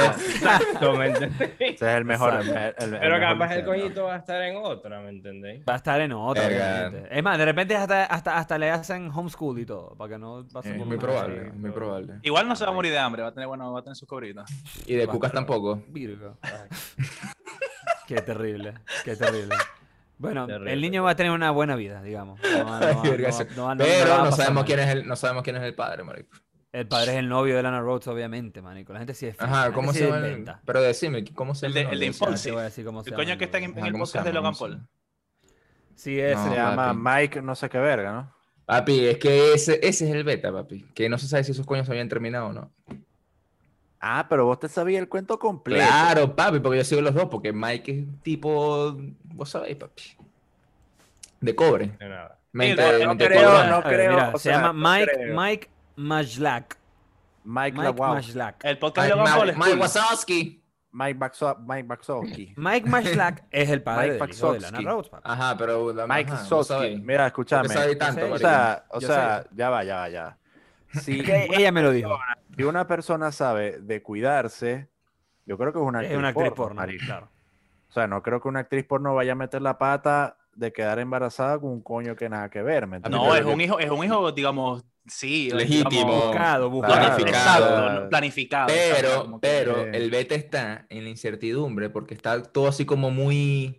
Exacto, 0.05 0.95
¿me 0.97 1.07
entendéis? 1.07 1.51
Ese 1.61 1.91
es 1.91 1.97
el 1.97 2.05
mejor. 2.05 2.35
el- 2.35 2.49
Exacto. 2.49 2.85
el- 2.85 2.95
el 2.95 3.01
Pero 3.01 3.19
mejor 3.19 3.39
capaz 3.39 3.55
el 3.55 3.65
coñito 3.65 4.05
va 4.05 4.15
a 4.15 4.19
estar 4.19 4.43
en 4.43 4.57
otra, 4.57 5.01
¿me 5.01 5.09
entendéis? 5.11 5.65
Va 5.67 5.75
a 5.75 5.77
estar 5.77 6.01
en 6.01 6.13
otra, 6.13 6.49
Verga. 6.49 6.93
Es 7.11 7.23
más, 7.23 7.39
de 7.39 7.45
repente 7.45 7.77
hasta, 7.77 8.05
hasta, 8.05 8.37
hasta 8.37 8.59
le 8.59 8.71
hacen 8.71 9.11
homeschool 9.15 9.59
y 9.61 9.65
todo, 9.67 9.95
para 9.97 10.11
que 10.15 10.19
no 10.19 10.47
pase 10.53 10.73
Es 10.73 10.77
por 10.77 10.87
muy 10.87 10.99
probable, 10.99 11.53
muy 11.53 11.71
probable. 11.71 12.15
Igual 12.23 12.49
no 12.49 12.57
se 12.57 12.65
va 12.65 12.71
a 12.71 12.75
morir 12.75 12.93
de 12.93 12.99
hambre, 12.99 13.23
va 13.23 13.29
a 13.29 13.33
tener, 13.33 13.47
bueno, 13.49 13.73
va 13.73 13.81
a 13.81 13.83
tener 13.83 13.97
sus 13.97 14.09
cobritas. 14.09 14.51
Y 14.87 14.95
de 14.95 15.07
Cucas 15.07 15.33
tampoco. 15.33 15.83
Virgo. 15.89 16.37
Qué 18.07 18.21
terrible, 18.21 18.75
qué 19.05 19.17
terrible. 19.17 19.55
Bueno, 20.23 20.47
el 20.47 20.81
niño 20.81 21.03
va 21.03 21.11
a 21.11 21.17
tener 21.17 21.33
una 21.33 21.51
buena 21.51 21.75
vida, 21.75 22.01
digamos. 22.01 22.41
Pero 23.79 24.25
no 24.25 24.33
sabemos 24.33 24.65
quién 24.65 24.79
es 24.79 24.89
el, 24.89 25.07
no 25.07 25.17
sabemos 25.17 25.43
quién 25.43 25.57
es 25.57 25.63
el 25.63 25.75
padre, 25.75 26.05
marico. 26.05 26.37
El 26.71 26.87
padre 26.87 27.13
es 27.13 27.19
el 27.19 27.29
novio 27.29 27.57
de 27.57 27.63
Lana 27.63 27.81
Rhodes, 27.81 28.07
obviamente, 28.07 28.63
manico. 28.63 28.93
La 28.93 29.01
gente 29.01 29.15
sí 29.15 29.27
es 29.27 29.37
la 29.39 29.45
Ajá, 29.45 29.73
¿cómo 29.73 29.93
sí 29.93 29.99
se 29.99 30.05
llama? 30.07 30.27
el-. 30.27 30.47
Pero 30.65 30.81
decime, 30.81 31.25
¿cómo 31.35 31.55
se 31.55 31.67
El 31.67 31.75
llama? 31.75 31.89
de- 31.89 31.95
el 31.95 32.01
de 32.01 32.07
Impulse. 32.07 32.37
se 32.71 32.81
El 32.81 32.85
llama 32.87 33.03
coño 33.15 33.37
que 33.37 33.45
está 33.45 33.59
en, 33.59 33.65
el 33.79 33.93
¿cómo 33.93 34.07
se 34.07 34.13
podcast 34.13 34.27
de? 34.27 34.33
Logan 34.33 34.55
¿Cómo 34.55 34.69
se 34.71 34.77
Paul. 34.77 34.89
Sí, 35.97 36.19
ese. 36.21 36.35
No, 36.37 36.49
Se 36.51 36.55
llama 36.57 36.87
papi. 36.87 36.99
Mike, 37.03 37.43
no 37.43 37.55
sé 37.55 37.69
qué 37.69 37.79
verga, 37.79 38.13
¿no? 38.13 38.35
Papi, 38.65 39.07
es 39.07 39.19
que 39.19 39.53
ese, 39.55 39.81
ese 39.87 40.09
es 40.09 40.15
el 40.15 40.25
beta, 40.25 40.51
papi. 40.53 40.87
Que 40.95 41.09
no 41.09 41.19
se 41.19 41.27
sabe 41.29 41.45
si 41.45 41.51
esos 41.53 41.67
coños 41.67 41.91
habían 41.91 42.09
terminado 42.09 42.47
o 42.47 42.53
no. 42.53 42.73
Ah, 44.05 44.27
pero 44.29 44.45
vos 44.47 44.59
te 44.59 44.69
sabías 44.69 45.01
el 45.01 45.09
cuento 45.09 45.39
completo. 45.39 45.87
Claro, 45.87 46.35
papi, 46.35 46.59
porque 46.59 46.79
yo 46.79 46.85
sigo 46.85 47.01
los 47.01 47.15
dos, 47.15 47.27
porque 47.27 47.53
Mike 47.53 48.01
es 48.01 48.23
tipo, 48.23 48.97
vos 49.23 49.49
sabéis, 49.49 49.77
papi. 49.77 50.03
De 51.41 51.55
cobre. 51.55 51.87
De 51.99 52.09
nada. 52.09 52.39
Mente, 52.53 52.83
no 53.07 53.17
creo, 53.17 53.65
no 53.67 53.83
creo, 53.83 54.11
mira, 54.11 54.31
o 54.35 54.39
se 54.39 54.51
sea, 54.51 54.57
llama 54.61 54.73
no 54.73 54.91
Mike, 54.91 55.13
creo. 55.15 55.41
Mike 55.41 55.71
Majlak. 55.97 56.77
Mike, 57.45 57.79
Mike. 57.79 57.93
Majlak. 58.01 58.65
El 58.65 58.79
podcast 58.79 59.09
de 59.09 59.17
Mike, 59.17 59.55
Mike. 59.57 59.81
Wazowski. 59.81 60.63
Mike, 60.95 61.19
Baxo- 61.19 61.59
Mike 61.67 61.85
Baxowski. 61.85 62.55
Mike 62.59 62.89
Majlak 62.89 63.45
es 63.51 63.71
el 63.71 63.83
padre 63.83 64.13
Mike 64.13 64.27
del 64.27 64.37
hijo 64.37 64.53
de 64.53 64.61
Lana. 64.61 64.81
Rhodes. 64.81 65.11
Ajá, 65.23 65.57
pero... 65.57 65.95
Mike 66.07 66.33
Sosky. 66.49 66.97
Mira, 66.99 67.19
¿Por 67.33 67.47
escúchame. 67.47 67.95
tanto, 67.97 68.31
O 68.33 68.39
sea, 68.39 68.85
o 68.91 69.01
sea, 69.01 69.47
ya 69.53 69.71
va, 69.71 69.85
ya 69.85 69.97
va, 69.97 70.09
ya 70.11 70.39
Que 71.05 71.49
ella 71.57 71.73
me 71.73 71.81
lo 71.83 71.91
dijo. 71.93 72.11
si 72.57 72.63
una 72.65 72.87
persona 72.87 73.33
sabe 73.33 73.79
de 73.81 74.03
cuidarse, 74.03 74.89
yo 75.47 75.59
creo 75.59 75.73
que 75.73 75.79
es 75.79 75.85
una 75.85 76.01
actriz, 76.01 76.13
Es 76.13 76.19
una 76.19 76.29
actriz 76.29 76.53
porno, 76.53 76.83
claro. 77.05 77.29
O 77.89 77.93
sea, 77.93 78.07
no 78.07 78.23
creo 78.23 78.41
que 78.41 78.49
una 78.49 78.61
actriz 78.61 78.85
porno 78.85 79.15
vaya 79.15 79.33
a 79.33 79.35
meter 79.35 79.61
la 79.61 79.77
pata 79.79 80.39
de 80.55 80.73
quedar 80.73 80.99
embarazada 80.99 81.59
con 81.59 81.71
un 81.71 81.83
coño 81.83 82.15
que 82.17 82.29
nada 82.29 82.49
que 82.51 82.63
ver, 82.63 82.87
¿me 82.87 82.97
entiendes? 82.97 83.21
No, 83.21 83.35
es 83.35 83.45
que- 83.45 83.51
un 83.53 83.61
hijo, 83.61 83.79
es 83.79 83.91
un 83.91 84.05
hijo, 84.05 84.33
digamos, 84.33 84.85
sí. 85.07 85.51
Legítimo. 85.51 85.91
digamos, 85.91 86.27
Buscado, 86.29 86.71
buscado. 86.71 87.17
Planificado, 87.17 88.09
planificado. 88.09 88.67
Pero, 88.69 89.39
pero 89.41 89.75
que- 89.91 89.97
el 89.97 90.11
beta 90.11 90.35
está 90.35 90.87
en 90.89 91.05
la 91.05 91.11
incertidumbre 91.11 91.91
porque 91.91 92.15
está 92.15 92.43
todo 92.43 92.69
así 92.69 92.85
como 92.87 93.11
muy... 93.11 93.77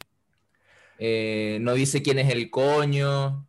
eh, 0.98 1.58
no 1.62 1.74
dice 1.74 2.02
quién 2.02 2.20
es 2.20 2.32
el 2.32 2.50
coño. 2.50 3.48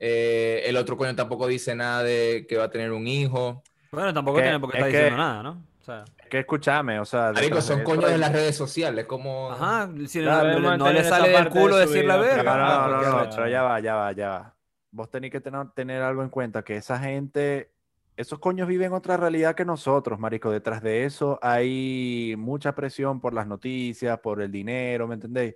eh, 0.00 0.62
el 0.66 0.76
otro 0.76 0.96
coño 0.96 1.14
tampoco 1.16 1.48
dice 1.48 1.74
nada 1.74 2.04
de 2.04 2.46
que 2.48 2.56
va 2.56 2.64
a 2.64 2.70
tener 2.70 2.92
un 2.92 3.06
hijo. 3.08 3.62
Bueno, 3.90 4.12
tampoco 4.12 4.36
Que- 4.38 4.42
tiene 4.44 4.60
por 4.60 4.70
qué 4.70 4.78
es 4.78 4.84
estar 4.84 4.90
que- 4.92 4.98
diciendo 4.98 5.22
nada, 5.22 5.42
¿no? 5.42 5.50
O 5.80 5.84
sea, 5.84 6.04
Que 6.28 6.40
escúchame, 6.40 7.00
o 7.00 7.04
sea... 7.06 7.32
Marico, 7.32 7.60
son 7.62 7.78
de 7.78 7.84
coños 7.84 8.10
de 8.10 8.18
las 8.18 8.30
redes 8.32 8.54
sociales, 8.54 9.06
como... 9.06 9.50
ajá, 9.52 9.88
si 10.06 10.20
Claro, 10.20 10.60
no, 10.60 10.76
no- 10.76 10.92
le 10.92 11.02
sale 11.02 11.30
del 11.30 11.44
de 11.44 11.50
culo 11.50 11.74
su 11.74 11.78
decir 11.88 12.04
la 12.04 12.18
verga. 12.18 12.56
No, 12.56 12.58
no, 12.58 12.88
no, 12.88 13.02
no, 13.02 13.24
no, 13.24 13.30
pero 13.30 13.48
ya 13.48 13.62
va, 13.62 13.80
ya 13.80 13.94
va, 13.94 14.12
ya 14.12 14.28
va. 14.28 14.54
Vos 14.90 15.10
tenés 15.10 15.30
que 15.30 15.40
tener, 15.40 15.70
tener 15.70 16.02
algo 16.02 16.22
en 16.22 16.28
cuenta, 16.28 16.62
que 16.62 16.76
esa 16.76 16.98
gente, 16.98 17.70
esos 18.18 18.38
coños 18.38 18.68
viven 18.68 18.92
otra 18.92 19.16
realidad 19.16 19.54
que 19.54 19.64
nosotros, 19.64 20.18
marico. 20.18 20.50
Detrás 20.50 20.82
de 20.82 21.04
eso 21.04 21.38
hay 21.40 22.34
mucha 22.36 22.74
presión 22.74 23.20
por 23.20 23.32
las 23.32 23.46
noticias, 23.46 24.18
por 24.20 24.42
el 24.42 24.52
dinero, 24.52 25.06
¿me 25.08 25.14
entendéis? 25.14 25.54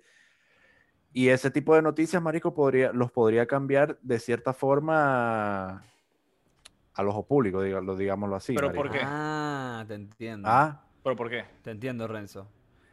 Y 1.13 1.29
ese 1.29 1.51
tipo 1.51 1.75
de 1.75 1.83
noticias, 1.83 2.23
marico, 2.23 2.55
podría, 2.55 2.91
los 2.93 3.11
podría 3.13 3.47
cambiar 3.47 3.99
de 4.01 4.19
cierta 4.19 4.55
forma 4.55 5.85
al 6.95 7.09
ojo 7.09 7.27
público, 7.27 7.63
digámoslo, 7.63 7.97
digámoslo 7.97 8.37
así. 8.37 8.55
Pero 8.55 8.69
marico. 8.69 8.83
¿por 8.85 8.93
qué? 8.93 9.01
Ah, 9.05 9.85
te 9.89 9.95
entiendo. 9.95 10.49
Ah, 10.51 10.83
¿Pero 11.03 11.17
por 11.17 11.31
qué? 11.31 11.45
Te 11.63 11.71
entiendo, 11.71 12.07
Renzo. 12.07 12.49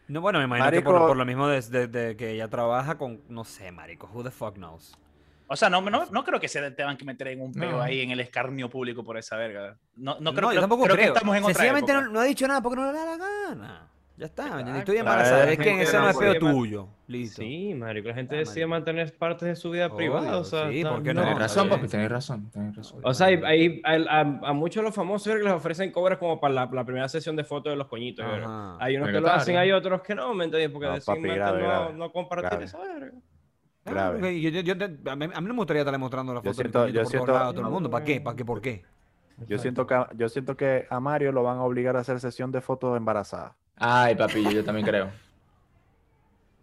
No, 0.07 0.21
bueno, 0.21 0.39
me 0.39 0.45
imagino 0.45 0.71
que 0.71 0.81
por, 0.81 0.95
Marico- 0.95 1.07
por 1.07 1.17
lo 1.17 1.25
mismo 1.25 1.47
de, 1.47 1.61
de- 1.61 1.87
de 1.87 2.15
que 2.17 2.31
ella 2.31 2.47
trabaja 2.47 2.97
con, 2.97 3.21
no 3.29 3.43
sé, 3.43 3.71
marico, 3.71 4.09
who 4.11 4.23
the 4.23 4.31
fuck 4.31 4.55
knows. 4.55 4.97
O 5.51 5.55
sea, 5.55 5.69
no, 5.69 5.81
no, 5.81 6.05
no 6.11 6.23
creo 6.23 6.39
que 6.39 6.47
se 6.47 6.71
tengan 6.71 6.95
que 6.97 7.05
meter 7.05 7.27
en 7.29 7.41
un 7.41 7.51
peo 7.53 7.71
No. 7.71 7.81
ahí 7.81 8.01
en 8.01 8.11
el 8.11 8.19
escarnio 8.19 8.69
público 8.69 9.03
por 9.03 9.17
esa 9.17 9.35
verga. 9.35 9.77
No, 9.95 10.19
no 10.19 10.31
creo, 10.33 10.41
No, 10.41 10.47
yo 10.47 10.49
creo- 10.49 10.61
tampoco 10.61 10.83
creo 10.83 10.95
creo. 10.95 11.13
que 11.13 11.17
estamos 11.17 11.35
en 11.37 11.43
otra 11.43 11.67
época. 11.67 11.93
no, 12.01 12.09
no 12.11 12.19
ha 12.19 12.23
dicho 12.23 12.47
nada 12.47 12.61
porque 12.61 12.75
no 12.81 12.91
le 12.91 12.97
da 12.97 13.05
la 13.05 13.17
gana. 13.17 13.91
Ya 14.19 14.25
está, 14.25 14.43
¿me 14.43 14.49
entiendes? 14.59 14.79
Estoy 14.79 14.97
Exacto. 14.97 14.99
embarazada. 15.13 15.51
Es 15.53 15.57
que 15.59 15.81
ese 15.81 15.97
no 15.97 16.09
es 16.09 16.39
tuyo. 16.39 16.87
Listo. 17.07 17.41
Sí, 17.41 17.73
marico, 17.73 18.09
la 18.09 18.13
gente 18.15 18.35
Ah, 18.35 18.39
decide 18.39 18.67
marico. 18.67 18.91
mantener 18.91 19.17
partes 19.17 19.47
de 19.47 19.55
su 19.55 19.69
vida 19.71 19.85
Obvio, 19.87 19.95
privada, 19.95 20.37
o 20.37 20.43
sea, 20.43 20.69
sí, 20.69 20.79
está- 20.79 20.91
¿por 20.91 21.03
qué 21.03 21.13
no? 21.13 21.21
Está 21.23 21.35
razón, 21.35 21.69
papi, 21.69 21.87
tenés 21.87 22.11
razón, 22.11 22.51
tenés 22.51 22.75
razón. 22.75 22.99
O 23.01 23.13
sea, 23.13 23.27
hay, 23.27 23.39
hay- 23.45 23.81
hay- 23.85 24.05
a, 24.09 24.19
a 24.19 24.53
muchos 24.53 24.81
de 24.81 24.87
los 24.89 24.93
famosos 24.93 25.33
les 25.39 25.53
ofrecen 25.53 25.93
cobras 25.93 26.17
como 26.17 26.37
para 26.41 26.53
la, 26.53 26.65
la 26.65 26.83
primera 26.83 27.07
sesión 27.07 27.37
de 27.37 27.45
fotos 27.45 27.71
de 27.71 27.77
los 27.77 27.87
coñitos. 27.87 28.25
Hay 28.79 28.97
unos 28.97 29.09
que 29.09 29.21
lo 29.21 29.29
hacen, 29.31 29.55
hay 29.55 29.71
otros 29.71 30.01
que 30.01 30.13
no, 30.15 30.33
¿me 30.33 30.43
entiendes? 30.43 30.69
Porque 30.69 30.87
No, 30.87 30.93
deciden 30.95 31.15
papi, 31.15 31.21
mejor 31.21 31.37
grave, 31.37 31.61
no, 31.61 31.67
grave, 31.69 31.93
no 31.93 32.11
compartir 32.11 32.49
grave. 32.49 32.65
esa 32.65 32.77
verga. 32.77 33.11
Claro, 33.85 33.95
grave. 33.95 34.19
porque 34.19 34.41
yo- 34.41 34.49
yo- 34.49 34.61
yo 34.61 34.77
te- 34.77 35.09
a, 35.09 35.15
mí, 35.15 35.25
a 35.33 35.41
mí 35.41 35.47
no 35.47 35.53
me 35.53 35.59
gustaría 35.59 35.81
estarle 35.81 35.97
mostrando 35.97 36.33
la 36.33 36.41
foto 36.41 36.61
de 36.61 36.87
mi 36.87 36.91
yo 36.93 37.01
por 37.03 37.09
siento- 37.09 37.37
a 37.37 37.51
todo 37.53 37.61
el 37.61 37.71
mundo. 37.71 37.89
¿Para 37.89 38.03
qué? 38.03 38.19
¿Para 38.19 38.35
qué? 38.35 38.43
¿Por 38.43 38.59
qué? 38.59 38.83
yo 39.47 39.57
siento, 39.57 39.87
que, 39.87 39.95
yo 40.17 40.27
siento 40.27 40.57
que 40.57 40.85
a 40.89 40.99
Mario 40.99 41.31
lo 41.31 41.43
van 41.43 41.59
a 41.59 41.63
obligar 41.63 41.95
a 41.95 42.01
hacer 42.01 42.19
sesión 42.19 42.51
de 42.51 42.59
fotos 42.59 42.97
embarazada. 42.97 43.55
Ay, 43.79 44.15
papi, 44.15 44.43
yo, 44.53 44.63
también 44.63 44.85
creo. 44.85 45.11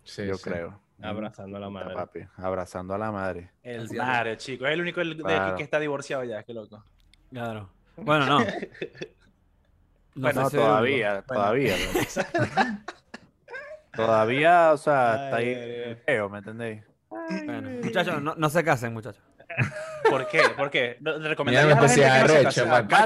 Sí, 0.04 0.26
yo 0.26 0.34
sí. 0.36 0.50
creo. 0.50 0.80
Abrazando 1.02 1.56
a 1.56 1.60
la 1.60 1.70
madre. 1.70 1.94
Papi, 1.94 2.20
abrazando 2.36 2.94
a 2.94 2.98
la 2.98 3.12
madre. 3.12 3.50
El. 3.62 3.88
Mario, 3.94 4.34
chico. 4.36 4.66
Es 4.66 4.72
el 4.72 4.80
único 4.80 5.00
el- 5.00 5.16
de 5.16 5.22
aquí 5.24 5.34
Claro. 5.34 5.56
que 5.56 5.62
está 5.62 5.78
divorciado 5.78 6.24
ya. 6.24 6.42
Qué 6.42 6.54
loco. 6.54 6.82
Claro. 7.30 7.70
Bueno, 7.96 8.26
no. 8.26 8.38
Bueno, 10.18 10.44
No, 10.44 10.50
todavía, 10.50 11.10
Bueno. 11.10 11.24
todavía. 11.26 11.74
bro. 11.84 12.00
todavía, 13.94 14.72
o 14.72 14.76
sea, 14.78 15.24
está 15.26 15.36
ahí 15.36 15.94
feo, 16.06 16.30
¿me 16.30 16.38
entendéis? 16.38 16.82
Bueno, 17.10 17.68
muchachos, 17.82 18.22
no, 18.22 18.34
no 18.34 18.48
se 18.50 18.64
casen, 18.64 18.94
muchachos. 18.94 19.22
¿Por 20.08 20.26
qué? 20.28 20.40
¿Por 20.56 20.70
qué? 20.70 20.96
¿No- 21.00 21.18
¿Le 21.18 21.28
recomendarías 21.28 21.66
Mira, 21.66 21.78
a 21.78 21.82
la 21.82 21.86
pues, 21.86 21.94
gente 21.94 22.38
que 22.38 22.44
no 22.44 22.50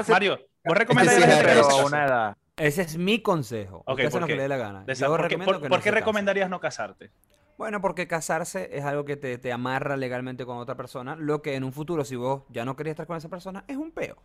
se 0.03 0.11
Mario, 0.11 0.31
¿vos 0.37 0.41
Este 0.63 0.73
recomendarías 0.73 1.15
sí 1.17 1.23
a 1.23 1.27
la 1.27 1.33
es 1.33 1.37
gente 1.37 1.53
que 1.53 1.55
no 1.55 1.61
Pero 1.61 1.63
se 1.63 1.69
a 1.69 1.83
case? 1.83 1.85
una 1.85 2.05
edad. 2.05 2.37
Ese 2.57 2.81
es 2.83 2.97
mi 2.97 3.21
consejo. 3.21 3.77
Ok, 3.85 3.89
Usted 3.91 4.05
hace 4.05 4.11
¿por 4.11 4.21
lo 4.21 4.27
que 4.27 4.33
qué? 4.33 4.37
le 4.37 4.43
dé 4.43 4.49
la 4.49 4.57
gana. 4.57 4.85
Yo 4.85 5.07
¿Por 5.07 5.27
qué, 5.27 5.37
por- 5.37 5.61
que 5.61 5.69
por 5.69 5.77
no 5.79 5.83
qué 5.83 5.91
recomendarías 5.91 6.49
no 6.49 6.59
casarte? 6.59 7.11
Bueno, 7.57 7.79
porque 7.81 8.07
casarse 8.07 8.69
es 8.75 8.83
algo 8.85 9.05
que 9.05 9.17
te, 9.17 9.37
te 9.37 9.51
amarra 9.51 9.95
legalmente 9.95 10.45
con 10.45 10.57
otra 10.57 10.75
persona, 10.75 11.15
lo 11.15 11.41
que 11.41 11.55
en 11.55 11.63
un 11.63 11.73
futuro, 11.73 12.03
si 12.03 12.15
vos 12.15 12.43
ya 12.49 12.65
no 12.65 12.75
querías 12.75 12.93
estar 12.93 13.07
con 13.07 13.17
esa 13.17 13.29
persona, 13.29 13.63
es 13.67 13.77
un 13.77 13.91
peo. 13.91 14.17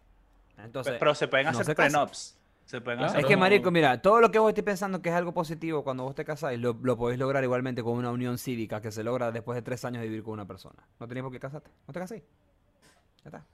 Entonces, 0.58 0.94
Pero 0.98 1.14
se 1.14 1.28
pueden 1.28 1.44
no 1.46 1.50
hacer 1.58 1.74
casan. 1.76 1.92
prenups. 1.92 2.38
Se 2.64 2.80
pueden 2.80 2.98
Claro. 2.98 3.10
hacer 3.12 3.20
es 3.20 3.26
que, 3.26 3.36
marico, 3.36 3.70
mira, 3.70 4.00
todo 4.02 4.20
lo 4.20 4.30
que 4.32 4.38
vos 4.40 4.48
estés 4.48 4.64
pensando 4.64 5.00
que 5.00 5.10
es 5.10 5.14
algo 5.14 5.32
positivo 5.32 5.84
cuando 5.84 6.02
vos 6.02 6.14
te 6.16 6.24
casáis, 6.24 6.58
lo, 6.58 6.72
lo 6.82 6.96
podéis 6.96 7.20
lograr 7.20 7.44
igualmente 7.44 7.82
con 7.82 7.92
una 7.92 8.10
unión 8.10 8.38
cívica 8.38 8.80
que 8.80 8.90
se 8.90 9.04
logra 9.04 9.30
después 9.30 9.54
de 9.54 9.62
tres 9.62 9.84
años 9.84 10.00
de 10.02 10.08
vivir 10.08 10.24
con 10.24 10.32
una 10.32 10.46
persona. 10.46 10.82
No 10.98 11.06
tenéis 11.06 11.22
por 11.22 11.32
qué 11.32 11.38
casarte. 11.38 11.70
No 11.86 11.92
te 11.92 12.00
caséis. 12.00 12.22
Ya 13.22 13.28
está. 13.28 13.44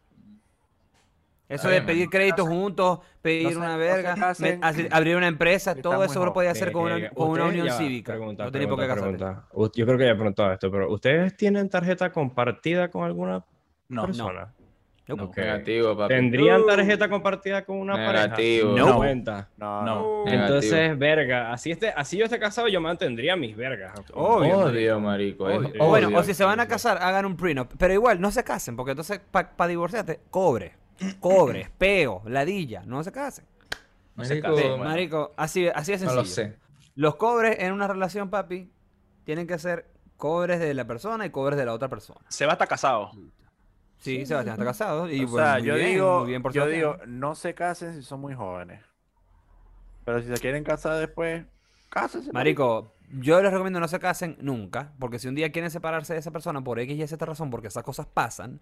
Eso 1.54 1.68
de 1.68 1.82
pedir 1.82 2.09
créditos 2.09 2.49
juntos, 2.49 3.00
pedir 3.21 3.52
No 3.52 3.59
una 3.59 3.73
no 3.73 3.78
verga, 3.78 4.35
me- 4.38 4.59
abrir 4.90 5.16
una 5.16 5.28
empresa, 5.28 5.75
todo 5.75 6.02
eso 6.04 6.25
lo 6.25 6.32
podéis 6.32 6.52
hacer 6.52 6.73
con 6.73 6.90
Eh, 6.90 6.94
una, 6.97 7.11
con 7.11 7.30
una 7.30 7.44
ustedes- 7.44 7.61
unión 7.62 7.78
cívica. 7.78 8.12
pregunta, 8.14 8.44
no 8.44 8.52
tenéis 8.52 8.68
por 8.71 8.80
qué 8.80 8.92
pregunta, 8.92 9.44
Yo 9.75 9.87
creo 9.87 9.99
que 9.99 10.04
ya 10.04 10.11
he 10.11 10.14
preguntado 10.14 10.52
esto, 10.52 10.71
pero 10.71 10.92
¿ustedes 10.92 11.37
tienen 11.37 11.68
tarjeta 11.68 12.11
compartida 12.11 12.88
con 12.88 13.04
alguna 13.04 13.44
No, 13.88 14.06
persona? 14.06 14.52
Ok. 15.11 15.37
Negativo, 15.37 15.97
papi. 15.97 16.14
¿Tendrían 16.14 16.64
tarjeta 16.64 17.09
compartida 17.09 17.64
con 17.64 17.76
una 17.76 17.97
Negativo. 17.99 18.71
pareja? 18.71 18.90
No. 18.90 18.97
cuenta. 18.97 19.49
No, 19.59 19.82
No. 19.82 19.94
no. 19.94 20.25
Negativo. 20.25 20.44
Entonces, 20.47 20.99
verga, 20.99 21.52
así, 21.52 21.71
este, 21.73 21.88
así 21.90 22.16
yo 22.16 22.25
esté 22.25 22.38
casado, 22.38 22.68
yo 22.68 22.80
mantendría 22.80 23.37
mis 23.37 23.54
vergas. 23.56 23.92
Obvio, 24.14 24.59
Odio, 24.59 25.00
marico. 25.00 25.44
Obvio. 25.44 25.73
O 25.80 25.88
bueno, 25.88 26.09
o 26.16 26.23
si 26.23 26.32
se 26.35 26.44
van 26.44 26.61
a 26.61 26.66
casar, 26.68 26.99
hagan 27.02 27.26
un 27.26 27.37
prenup. 27.37 27.73
Pero 27.78 27.92
igual, 27.92 28.21
no 28.21 28.30
se 28.30 28.42
casen, 28.44 28.76
porque 28.76 28.92
entonces 28.92 29.21
para 29.30 29.66
divorciarte, 29.68 30.21
cobre. 30.30 30.76
Cobre, 31.21 31.71
peo, 31.78 32.23
ladilla, 32.26 32.82
no 32.87 33.02
se 33.02 33.12
casen. 33.12 33.44
No 34.16 34.25
se 34.25 34.40
Marico, 34.40 34.49
casen, 34.49 34.62
Sí, 34.62 34.68
bueno. 34.71 34.85
Marico, 34.85 35.32
así, 35.37 35.68
así 35.68 35.92
es 35.92 36.02
no 36.02 36.11
sencillo. 36.11 36.23
lo 36.23 36.25
sé. 36.26 36.59
Los 36.94 37.16
cobres 37.16 37.56
en 37.61 37.73
una 37.73 37.88
relación, 37.88 38.28
papi, 38.30 38.71
tienen 39.25 39.47
que 39.47 39.59
ser 39.59 39.90
cobres 40.16 40.61
de 40.61 40.75
la 40.75 40.87
persona 40.87 41.25
y 41.26 41.30
cobres 41.30 41.59
de 41.59 41.64
la 41.64 41.73
otra 41.73 41.88
persona. 41.88 42.21
Seba 42.28 42.52
está 42.52 42.66
casado. 42.66 43.12
Sí, 43.99 44.26
Sebastián 44.26 44.54
está 44.54 44.64
casado. 44.64 45.09
Y 45.11 45.25
o 45.25 45.28
bueno, 45.28 45.47
sea, 45.47 45.59
muy 45.59 45.66
yo 45.68 45.75
bien, 45.76 45.87
digo, 45.88 46.18
muy 46.21 46.28
bien 46.28 46.42
por 46.42 46.52
yo 46.52 46.66
digo, 46.66 46.97
no 47.06 47.35
se 47.37 47.54
casen 47.54 47.94
si 47.94 48.02
son 48.02 48.21
muy 48.21 48.35
jóvenes. 48.35 48.82
Pero 50.04 50.21
si 50.21 50.26
se 50.28 50.35
quieren 50.40 50.64
casar 50.64 50.99
después, 50.99 51.44
cásense. 51.88 52.32
Marico, 52.32 52.92
yo 53.12 53.40
les 53.40 53.52
recomiendo 53.52 53.78
no 53.78 53.87
se 53.87 54.00
casen 54.00 54.37
nunca, 54.40 54.92
porque 54.99 55.21
si 55.21 55.28
un 55.28 55.37
día 55.37 55.52
quieren 55.52 55.71
separarse 55.71 56.14
de 56.14 56.18
esa 56.18 56.32
persona 56.32 56.62
por 56.64 56.80
X 56.80 56.99
y 56.99 57.06
Z 57.06 57.25
razón, 57.25 57.50
porque 57.50 57.68
esas 57.68 57.85
cosas 57.85 58.06
pasan, 58.06 58.61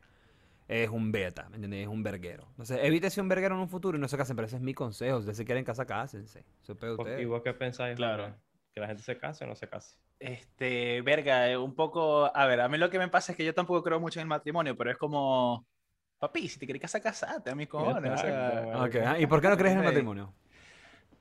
es 0.71 0.89
un 0.91 1.13
beta, 1.13 1.49
¿me 1.51 1.57
entiendes? 1.57 1.83
Es 1.83 1.89
un 1.89 2.03
verguero. 2.03 2.47
Entonces, 2.51 2.79
evítese 2.83 3.21
un 3.21 3.29
verguero 3.29 3.55
en 3.57 3.61
un 3.63 3.69
futuro 3.69 3.99
y 3.99 4.01
no 4.01 4.09
se 4.09 4.17
casen, 4.17 4.37
pero 4.37 4.47
ese 4.47 4.57
es 4.57 4.63
mi 4.63 4.75
consejo. 4.75 5.17
Si 5.19 5.21
ustedes 5.21 5.37
se 5.39 5.45
quieren 5.45 5.65
casar, 5.65 5.87
cásense. 5.87 6.47
Eso 6.63 6.73
es 6.75 6.79
de 6.81 6.87
¿Y 6.89 6.93
ustedes. 6.93 7.27
vos 7.27 7.43
qué 7.43 7.53
pensáis? 7.55 7.97
Claro. 7.97 8.37
¿Que 8.73 8.81
la 8.81 8.87
gente 8.89 9.03
se 9.03 9.19
case 9.19 9.45
o 9.45 9.49
no 9.49 9.55
se 9.57 9.69
case? 9.69 9.97
Este, 10.19 11.01
verga, 11.03 11.49
eh, 11.51 11.57
un 11.57 11.75
poco. 11.75 12.31
A 12.37 12.47
ver, 12.47 12.61
a 12.61 12.69
mí 12.69 12.77
lo 12.79 12.91
que 12.91 12.99
me 12.99 13.09
pasa 13.09 13.33
es 13.33 13.37
que 13.39 13.45
yo 13.45 13.55
tampoco 13.55 13.83
creo 13.83 14.01
mucho 14.01 14.21
en 14.21 14.25
el 14.25 14.29
matrimonio, 14.29 14.77
pero 14.77 14.91
es 14.91 14.99
como. 14.99 15.67
Papi, 16.19 16.49
si 16.49 16.59
te 16.59 16.67
querés 16.67 16.83
casar, 16.83 17.03
casate, 17.03 17.51
a 17.51 17.55
mis 17.55 17.69
cojones. 17.69 18.13
O 18.13 18.17
sea, 18.19 18.69
Exacto, 18.73 18.85
Ok, 18.85 18.97
ah, 19.07 19.19
¿Y 19.19 19.27
por 19.27 19.41
qué 19.41 19.49
no 19.49 19.57
crees 19.57 19.73
en 19.73 19.79
el 19.81 19.85
Ok. 19.85 19.85
matrimonio? 19.85 20.35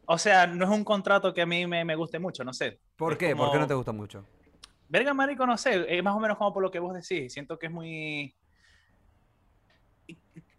o 0.05 0.17
sea, 0.17 0.47
no 0.47 0.65
es 0.65 0.71
un 0.71 0.83
contrato 0.83 1.33
que 1.33 1.41
a 1.41 1.45
mí 1.45 1.65
me, 1.67 1.85
me 1.85 1.95
guste 1.95 2.19
mucho, 2.19 2.43
no 2.43 2.53
sé. 2.53 2.79
¿Por 2.95 3.13
Es 3.13 3.17
qué? 3.17 3.35
¿Por 3.35 3.49
qué 3.51 3.57
no 3.57 3.67
te 3.67 3.73
gusta 3.73 3.91
mucho? 3.91 4.25
Verga, 4.87 5.13
marico, 5.13 5.45
no 5.45 5.57
sé, 5.57 5.85
es 5.97 6.03
más 6.03 6.15
o 6.15 6.19
menos 6.19 6.37
como 6.37 6.51
por 6.53 6.63
lo 6.63 6.71
que 6.71 6.79
vos 6.79 6.93
decís. 6.93 7.31
Siento 7.31 7.59
que 7.59 7.67
es 7.67 7.71
muy... 7.71 8.35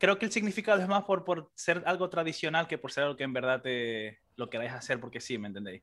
Creo 0.00 0.18
que 0.18 0.24
el 0.26 0.32
significado 0.32 0.80
es 0.80 0.88
más 0.88 1.04
por, 1.04 1.22
por 1.24 1.50
ser 1.54 1.82
algo 1.86 2.08
tradicional 2.10 2.66
que 2.66 2.78
por 2.78 2.90
ser 2.90 3.04
algo 3.04 3.16
que 3.16 3.22
en 3.24 3.32
verdad 3.32 3.60
te 3.62 4.18
lo 4.36 4.50
queráis 4.50 4.72
hacer 4.72 4.98
porque 4.98 5.20
sí, 5.20 5.38
¿me 5.38 5.46
entendéis? 5.46 5.82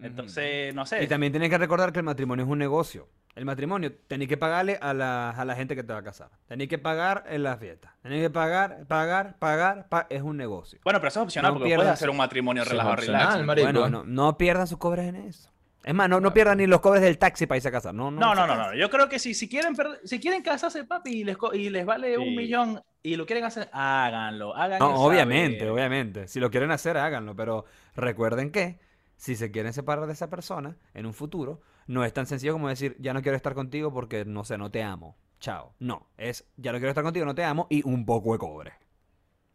Entonces, 0.00 0.74
no 0.74 0.86
sé. 0.86 1.02
Y 1.02 1.06
también 1.06 1.32
tienes 1.32 1.48
que 1.50 1.58
recordar 1.58 1.92
que 1.92 2.00
el 2.00 2.04
matrimonio 2.04 2.44
es 2.44 2.50
un 2.50 2.58
negocio. 2.58 3.08
El 3.34 3.44
matrimonio, 3.46 3.92
tenéis 4.06 4.28
que 4.28 4.36
pagarle 4.36 4.78
a 4.80 4.92
la, 4.94 5.30
a 5.30 5.44
la 5.44 5.56
gente 5.56 5.74
que 5.74 5.82
te 5.82 5.92
va 5.92 6.00
a 6.00 6.02
casar. 6.04 6.30
Tenéis 6.46 6.68
que 6.70 6.78
pagar 6.78 7.24
en 7.28 7.42
la 7.42 7.56
fiesta. 7.56 7.96
Tenéis 8.02 8.22
que 8.22 8.30
pagar, 8.30 8.84
pagar, 8.86 9.38
pagar. 9.38 9.88
pa- 9.88 10.06
es 10.10 10.22
un 10.22 10.36
negocio. 10.36 10.78
Bueno, 10.84 11.00
pero 11.00 11.08
eso 11.08 11.20
es 11.20 11.24
opcional 11.24 11.52
No 11.52 11.58
porque 11.58 11.70
pierdas- 11.70 11.78
puedes 11.84 11.92
hacer 11.94 12.10
un 12.10 12.16
matrimonio 12.16 12.64
relajado, 12.64 12.96
relax. 12.96 13.44
Bueno, 13.46 13.88
no, 13.88 14.04
no 14.04 14.36
pierdan 14.38 14.66
sus 14.68 14.78
cobres 14.78 15.06
en 15.06 15.16
eso. 15.16 15.50
Es 15.84 15.94
más, 15.94 16.08
no, 16.08 16.18
no 16.20 16.32
pierdan 16.32 16.58
ni 16.58 16.66
los 16.66 16.80
cobres 16.80 17.02
del 17.02 17.18
taxi 17.18 17.46
para 17.46 17.58
irse 17.58 17.68
a 17.68 17.72
casar. 17.72 17.94
No, 17.94 18.10
no, 18.10 18.18
No, 18.18 18.34
no, 18.34 18.46
no, 18.46 18.54
casen. 18.54 18.72
no. 18.72 18.78
Yo 18.78 18.90
creo 18.90 19.08
que 19.08 19.18
si, 19.18 19.34
si, 19.34 19.48
quieren, 19.48 19.76
si 20.04 20.18
quieren 20.18 20.42
casarse, 20.42 20.84
papi, 20.84 21.10
y 21.20 21.24
les, 21.24 21.36
y 21.52 21.68
les 21.70 21.84
vale 21.84 22.16
un 22.18 22.34
millón 22.34 22.82
y 23.02 23.16
lo 23.16 23.26
quieren 23.26 23.44
hacer, 23.44 23.68
háganlo. 23.72 24.56
Hagan 24.56 24.78
No, 24.78 24.94
obviamente, 24.94 25.68
obviamente. 25.68 26.26
Si 26.26 26.40
lo 26.40 26.50
quieren 26.50 26.70
hacer, 26.70 26.96
háganlo. 26.96 27.36
Pero 27.36 27.66
recuerden 27.94 28.50
que 28.50 28.78
si 29.16 29.36
se 29.36 29.50
quieren 29.50 29.72
separar 29.72 30.06
de 30.06 30.14
esa 30.14 30.30
persona 30.30 30.76
en 30.94 31.06
un 31.06 31.12
futuro, 31.14 31.60
no 31.86 32.04
es 32.04 32.12
tan 32.14 32.26
sencillo 32.26 32.54
como 32.54 32.68
decir, 32.68 32.96
ya 32.98 33.12
no 33.12 33.20
quiero 33.22 33.36
estar 33.36 33.54
contigo 33.54 33.92
porque, 33.92 34.24
no 34.24 34.44
sé, 34.44 34.56
no 34.56 34.70
te 34.70 34.82
amo. 34.82 35.16
Chao. 35.38 35.74
No, 35.78 36.08
es, 36.16 36.46
ya 36.56 36.72
no 36.72 36.78
quiero 36.78 36.90
estar 36.90 37.04
contigo, 37.04 37.26
no 37.26 37.34
te 37.34 37.44
amo 37.44 37.66
y 37.68 37.86
un 37.86 38.06
poco 38.06 38.32
de 38.32 38.38
cobre. 38.38 38.72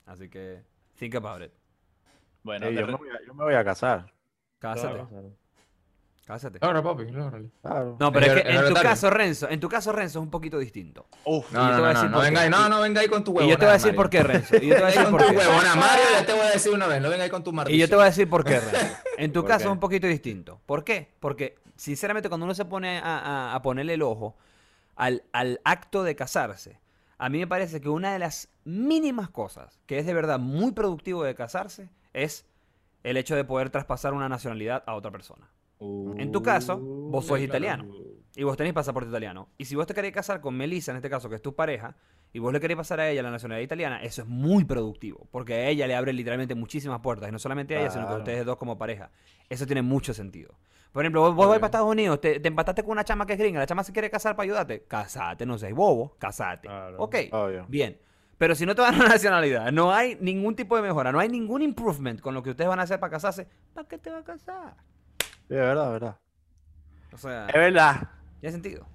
Así 0.06 0.30
que, 0.30 0.64
think 0.98 1.16
about 1.16 1.42
it. 1.42 1.52
Bueno, 2.44 2.70
yo, 2.70 2.86
me 2.86 2.94
voy 2.94 3.10
a, 3.10 3.26
yo 3.26 3.34
me 3.34 3.44
voy 3.44 3.56
a 3.56 3.64
casar. 3.64 4.14
Cásate, 4.60 5.06
Claro. 5.08 5.34
Cásate. 6.34 6.60
Claro, 6.60 6.84
papi, 6.84 7.06
claro. 7.08 7.42
Claro. 7.62 7.98
No, 8.00 8.12
pero 8.12 8.26
es 8.28 8.44
que 8.44 8.50
en 8.52 8.68
tu 8.68 8.74
caso, 8.76 9.10
Renzo, 9.10 9.50
en 9.50 9.60
tu 9.60 9.68
caso, 9.68 9.92
Renzo, 9.92 10.20
es 10.20 10.24
un 10.24 10.30
poquito 10.30 10.60
distinto. 10.60 11.08
Uf, 11.26 11.52
No, 11.52 11.60
Y 11.68 11.72
no, 11.72 11.94
no, 11.94 12.10
no, 12.10 12.20
venga 12.22 12.42
ahí, 12.42 12.50
no, 12.50 12.70
no, 12.70 12.82
venga 12.82 13.02
ahí 13.02 13.08
con 13.08 13.24
tu 13.24 13.32
Y 13.32 13.34
huevona. 13.36 13.52
yo 13.52 13.58
te 13.58 13.66
voy 13.66 13.72
a 13.72 13.74
decir 13.74 13.96
por 13.96 14.10
qué, 14.10 14.22
Renzo. 14.24 14.56
Y 14.58 14.68
yo 14.68 14.76
te 14.76 14.82
voy 14.82 14.84
a 14.84 14.86
decir 14.88 15.02
con 15.04 15.12
por 15.12 15.22
tu 15.24 15.30
qué. 15.32 15.38
huevona, 15.38 15.76
Mario, 15.76 16.06
ya 16.14 16.26
te 16.26 16.32
voy 16.34 16.42
a 16.46 16.50
decir 16.52 16.72
una 16.74 16.86
vez, 16.88 17.02
no 17.02 17.10
venga 17.10 17.24
ahí 17.24 17.30
con 17.32 17.44
tu 17.44 17.52
martillo. 17.52 17.76
Y 17.76 17.80
yo 17.80 17.90
te 17.90 17.96
voy 17.96 18.04
a 18.04 18.08
decir 18.08 18.30
por 18.30 18.44
qué, 18.46 18.60
Renzo. 18.60 18.78
En 19.18 19.34
tu 19.34 19.42
¿Por 19.42 19.50
caso 19.50 19.60
qué? 19.60 19.66
es 19.66 19.72
un 19.72 19.80
poquito 19.80 20.08
distinto. 20.08 20.62
¿Por 20.66 20.84
qué? 20.86 21.12
Porque, 21.20 21.56
sinceramente, 21.76 22.30
cuando 22.30 22.46
uno 22.46 22.54
se 22.56 22.64
pone 22.66 23.00
a, 23.00 23.18
a- 23.20 23.56
a 23.56 23.62
ponerle 23.62 23.96
el 23.96 24.02
ojo 24.02 24.38
al, 24.96 25.24
al 25.34 25.60
acto 25.66 26.04
de 26.04 26.16
casarse, 26.16 26.80
a 27.18 27.28
mí 27.28 27.40
me 27.40 27.48
parece 27.48 27.82
que 27.82 27.90
una 27.90 28.14
de 28.14 28.20
las 28.20 28.48
mínimas 28.64 29.30
cosas 29.30 29.80
que 29.88 29.98
es 30.00 30.06
de 30.06 30.14
verdad 30.14 30.40
muy 30.40 30.72
productivo 30.72 31.24
de 31.24 31.34
casarse 31.36 31.90
es 32.14 32.46
el 33.04 33.18
hecho 33.18 33.36
de 33.36 33.44
poder 33.44 33.70
traspasar 33.72 34.14
una 34.14 34.30
nacionalidad 34.30 34.84
a 34.86 34.94
otra 34.96 35.12
persona. 35.12 35.50
En 35.80 36.32
tu 36.32 36.42
caso, 36.42 36.78
vos 36.80 37.26
sos 37.26 37.40
italiano 37.40 37.86
y 38.36 38.44
vos 38.44 38.56
tenés 38.58 38.74
pasaporte 38.74 39.10
italiano. 39.10 39.50
Y 39.58 39.66
si 39.66 39.76
vos 39.76 39.88
te 39.88 39.94
querés 39.94 40.12
casar 40.12 40.42
con 40.42 40.56
Melissa, 40.56 40.92
en 40.92 40.98
este 40.98 41.10
caso, 41.10 41.30
que 41.30 41.36
es 41.36 41.42
tu 41.42 41.56
pareja, 41.56 41.96
y 42.32 42.40
vos 42.40 42.54
le 42.54 42.60
querés 42.60 42.78
pasar 42.78 43.00
a 43.00 43.10
ella 43.10 43.24
la 43.24 43.32
nacionalidad 43.32 43.64
italiana, 43.64 44.04
eso 44.04 44.22
es 44.22 44.28
muy 44.28 44.66
productivo, 44.66 45.28
porque 45.32 45.54
a 45.56 45.68
ella 45.68 45.88
le 45.88 45.96
abre 45.96 46.14
literalmente 46.14 46.54
muchísimas 46.56 47.00
puertas, 47.02 47.30
y 47.30 47.32
no 47.32 47.40
solamente 47.40 47.76
a 47.76 47.82
ella, 47.82 47.90
sino 47.90 48.08
que 48.08 48.14
a 48.14 48.18
ustedes 48.18 48.46
dos 48.46 48.58
como 48.58 48.78
pareja. 48.78 49.10
Eso 49.50 49.66
tiene 49.66 49.82
mucho 49.82 50.14
sentido. 50.14 50.54
Por 50.92 51.04
ejemplo, 51.04 51.22
vos, 51.22 51.36
vos 51.36 51.48
vais 51.48 51.60
para 51.60 51.68
Estados 51.68 51.90
Unidos, 51.90 52.22
te, 52.22 52.40
te 52.40 52.48
empataste 52.48 52.84
con 52.84 52.92
una 52.92 53.04
chama 53.04 53.26
que 53.26 53.34
es 53.34 53.40
gringa, 53.40 53.60
la 53.60 53.68
chama 53.68 53.84
se 53.84 53.94
quiere 53.94 54.10
casar 54.10 54.36
para 54.36 54.46
ayudarte, 54.46 54.84
casate, 54.84 55.46
no 55.46 55.58
seas 55.58 55.74
bobo, 55.74 56.16
casate. 56.18 56.68
Claro. 56.68 56.98
Ok, 57.00 57.16
Obvio. 57.32 57.66
bien. 57.68 58.00
Pero 58.38 58.56
si 58.56 58.66
no 58.66 58.74
te 58.74 58.82
dan 58.82 58.98
la 58.98 59.06
nacionalidad, 59.10 59.72
no 59.72 59.92
hay 59.92 60.18
ningún 60.22 60.56
tipo 60.56 60.76
de 60.76 60.82
mejora, 60.82 61.12
no 61.12 61.20
hay 61.20 61.30
ningún 61.30 61.62
improvement 61.62 62.22
con 62.22 62.34
lo 62.34 62.42
que 62.42 62.52
ustedes 62.52 62.70
van 62.70 62.80
a 62.80 62.84
hacer 62.84 63.00
para 63.00 63.12
casarse, 63.12 63.48
¿para 63.74 63.88
qué 63.88 63.98
te 63.98 64.10
va 64.10 64.20
a 64.20 64.24
casar? 64.24 64.76
Sí, 65.50 65.56
es 65.56 65.60
verdad, 65.60 65.86
es 65.88 65.92
verdad. 65.94 66.16
O 67.12 67.18
sea, 67.18 67.48
Es 67.48 67.54
verdad. 67.54 68.08
tiene 68.40 68.52
sentido. 68.54 68.88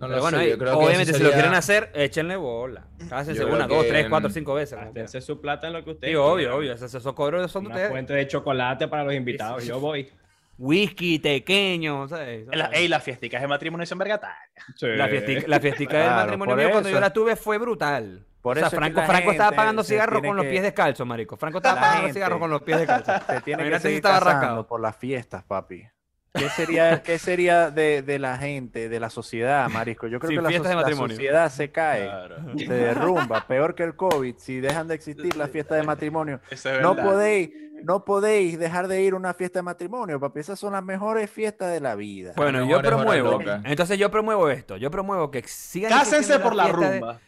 No 0.00 0.08
Pero 0.08 0.20
bueno, 0.20 0.38
sé, 0.38 0.50
yo 0.50 0.58
creo 0.58 0.78
que 0.78 0.84
obviamente 0.84 1.12
si 1.14 1.22
lo 1.22 1.30
quieren 1.30 1.54
hacer, 1.54 1.92
échenle 1.94 2.34
bola. 2.36 2.84
Cásense 3.08 3.44
una, 3.44 3.68
dos, 3.68 3.86
tres, 3.86 4.06
cuatro, 4.10 4.28
cinco 4.30 4.54
veces. 4.54 4.76
Gastense 4.76 5.20
su 5.20 5.40
plata 5.40 5.68
en 5.68 5.74
lo 5.74 5.84
que 5.84 5.90
ustedes 5.92 6.10
Sí, 6.12 6.16
obvio, 6.16 6.56
obvio. 6.56 6.72
Esos, 6.72 6.92
esos 6.92 7.12
cobros 7.14 7.48
son 7.52 7.62
de 7.62 7.66
Una 7.68 7.76
ustedes. 7.76 7.90
fuente 7.92 8.12
de 8.12 8.26
chocolate 8.26 8.88
para 8.88 9.04
los 9.04 9.14
invitados. 9.14 9.64
Yo 9.64 9.78
voy. 9.78 10.10
Whisky, 10.62 11.18
tequeño, 11.18 12.06
¿sabes? 12.06 12.46
la, 12.52 12.66
ey, 12.66 12.86
las 12.86 13.02
fiesticas 13.02 13.42
de 13.42 13.48
matrimonio 13.48 13.84
son 13.84 13.98
vergatarias. 13.98 14.38
La 14.80 15.08
fiestica, 15.08 15.42
la 15.48 15.58
fiestica 15.58 15.98
del 15.98 16.10
matrimonio 16.10 16.54
mío 16.54 16.70
cuando 16.70 16.88
yo 16.88 17.00
la 17.00 17.12
tuve 17.12 17.34
fue 17.34 17.58
brutal. 17.58 18.24
Por 18.40 18.56
o 18.56 18.60
sea, 18.60 18.68
eso 18.68 18.76
es 18.76 18.82
que 18.82 18.92
Franco, 18.92 19.10
Franco 19.10 19.30
estaba 19.32 19.56
pagando 19.56 19.82
cigarros 19.82 20.22
con 20.22 20.36
los 20.36 20.46
pies 20.46 20.62
descalzos, 20.62 21.04
marico. 21.04 21.36
Franco 21.36 21.58
estaba 21.58 21.74
La 21.74 21.80
pagando 21.80 22.12
cigarros 22.12 22.38
con 22.38 22.50
los 22.50 22.62
pies 22.62 22.78
descalzos. 22.78 23.22
Se 23.26 23.40
tiene 23.40 23.70
que 23.70 23.80
seguir 23.80 23.96
estaba 23.96 24.64
por 24.66 24.80
las 24.80 24.96
fiestas, 24.96 25.42
papi. 25.42 25.84
¿Qué 26.34 26.48
sería, 26.48 27.02
qué 27.04 27.18
sería 27.18 27.70
de, 27.70 28.02
de 28.02 28.18
la 28.18 28.38
gente, 28.38 28.88
de 28.88 29.00
la 29.00 29.10
sociedad, 29.10 29.68
marisco? 29.68 30.06
Yo 30.06 30.18
creo 30.18 30.30
Sin 30.30 30.38
que 30.38 30.42
la, 30.42 30.48
fiestas 30.48 30.68
de 30.70 30.72
so- 30.74 30.76
la 30.78 30.82
matrimonio. 30.82 31.16
sociedad 31.16 31.50
se 31.50 31.70
cae, 31.70 32.04
Claro. 32.04 32.36
se 32.58 32.72
derrumba, 32.72 33.46
peor 33.46 33.74
que 33.74 33.82
el 33.82 33.94
COVID. 33.96 34.36
Si 34.38 34.60
dejan 34.60 34.88
de 34.88 34.94
existir 34.94 35.36
las 35.36 35.50
fiestas 35.50 35.76
de 35.78 35.82
matrimonio, 35.84 36.40
es 36.50 36.64
no 36.80 36.96
podéis, 36.96 37.50
no 37.84 38.04
podéis 38.04 38.58
dejar 38.58 38.88
de 38.88 39.02
ir 39.02 39.12
a 39.12 39.16
una 39.16 39.34
fiesta 39.34 39.58
de 39.58 39.62
matrimonio, 39.64 40.18
papi. 40.18 40.40
Esas 40.40 40.58
son 40.58 40.72
las 40.72 40.82
mejores 40.82 41.30
fiestas 41.30 41.70
de 41.72 41.80
la 41.80 41.94
vida. 41.96 42.32
Bueno, 42.36 42.64
yo 42.66 42.80
promuevo. 42.80 43.38
Entonces 43.64 43.98
yo 43.98 44.10
promuevo 44.10 44.48
esto. 44.48 44.76
Yo 44.78 44.90
promuevo 44.90 45.30
que 45.30 45.42
sigan 45.46 45.90
Cásense 45.90 46.38
por 46.38 46.54
la 46.54 46.64
fiestas 46.64 46.90
de- 46.90 46.98
rumba. 47.00 47.20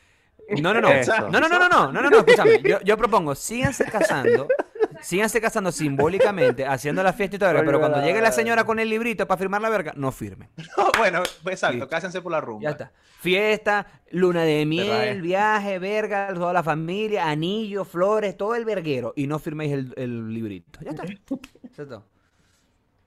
No, 0.60 0.74
no, 0.74 0.80
no. 0.82 0.88
Eso. 0.90 1.12
No, 1.30 1.40
no, 1.40 1.48
no, 1.48 1.58
no, 1.58 1.68
no, 1.70 1.90
no, 1.92 2.02
no, 2.02 2.10
no, 2.10 2.18
escúchame. 2.18 2.60
Yo, 2.62 2.78
yo 2.82 2.96
propongo, 2.98 3.34
síganse 3.34 3.84
casando, 3.86 4.46
síganse 5.04 5.40
casando 5.40 5.70
simbólicamente, 5.70 6.66
haciendo 6.66 7.02
la 7.02 7.12
fiesta 7.12 7.36
y 7.36 7.38
todo, 7.38 7.50
pero 7.64 7.78
cuando 7.78 8.00
llegue 8.02 8.20
la 8.20 8.32
señora 8.32 8.64
con 8.64 8.78
el 8.78 8.88
librito 8.88 9.26
para 9.26 9.38
firmar 9.38 9.60
la 9.60 9.68
verga, 9.68 9.92
no 9.96 10.10
firmen. 10.10 10.48
bueno, 10.98 11.22
pues 11.42 11.54
exacto, 11.62 11.84
Sí. 11.84 11.90
cásense 11.90 12.22
por 12.22 12.32
la 12.32 12.40
rumba. 12.40 12.62
Ya 12.62 12.70
está. 12.70 12.92
Fiesta, 13.20 13.86
luna 14.10 14.42
de 14.42 14.66
miel, 14.66 15.22
viaje, 15.22 15.78
verga, 15.78 16.32
toda 16.34 16.52
la 16.52 16.62
familia, 16.62 17.28
anillos, 17.28 17.86
flores, 17.86 18.36
todo 18.36 18.54
el 18.54 18.64
verguero. 18.64 19.12
Y 19.16 19.26
no 19.26 19.38
firméis 19.38 19.72
el, 19.72 19.94
el 19.96 20.32
librito. 20.32 20.80
Ya 20.82 20.90
está. 20.90 21.04
Eso 21.04 21.82
es 21.82 21.88
todo. 21.88 22.04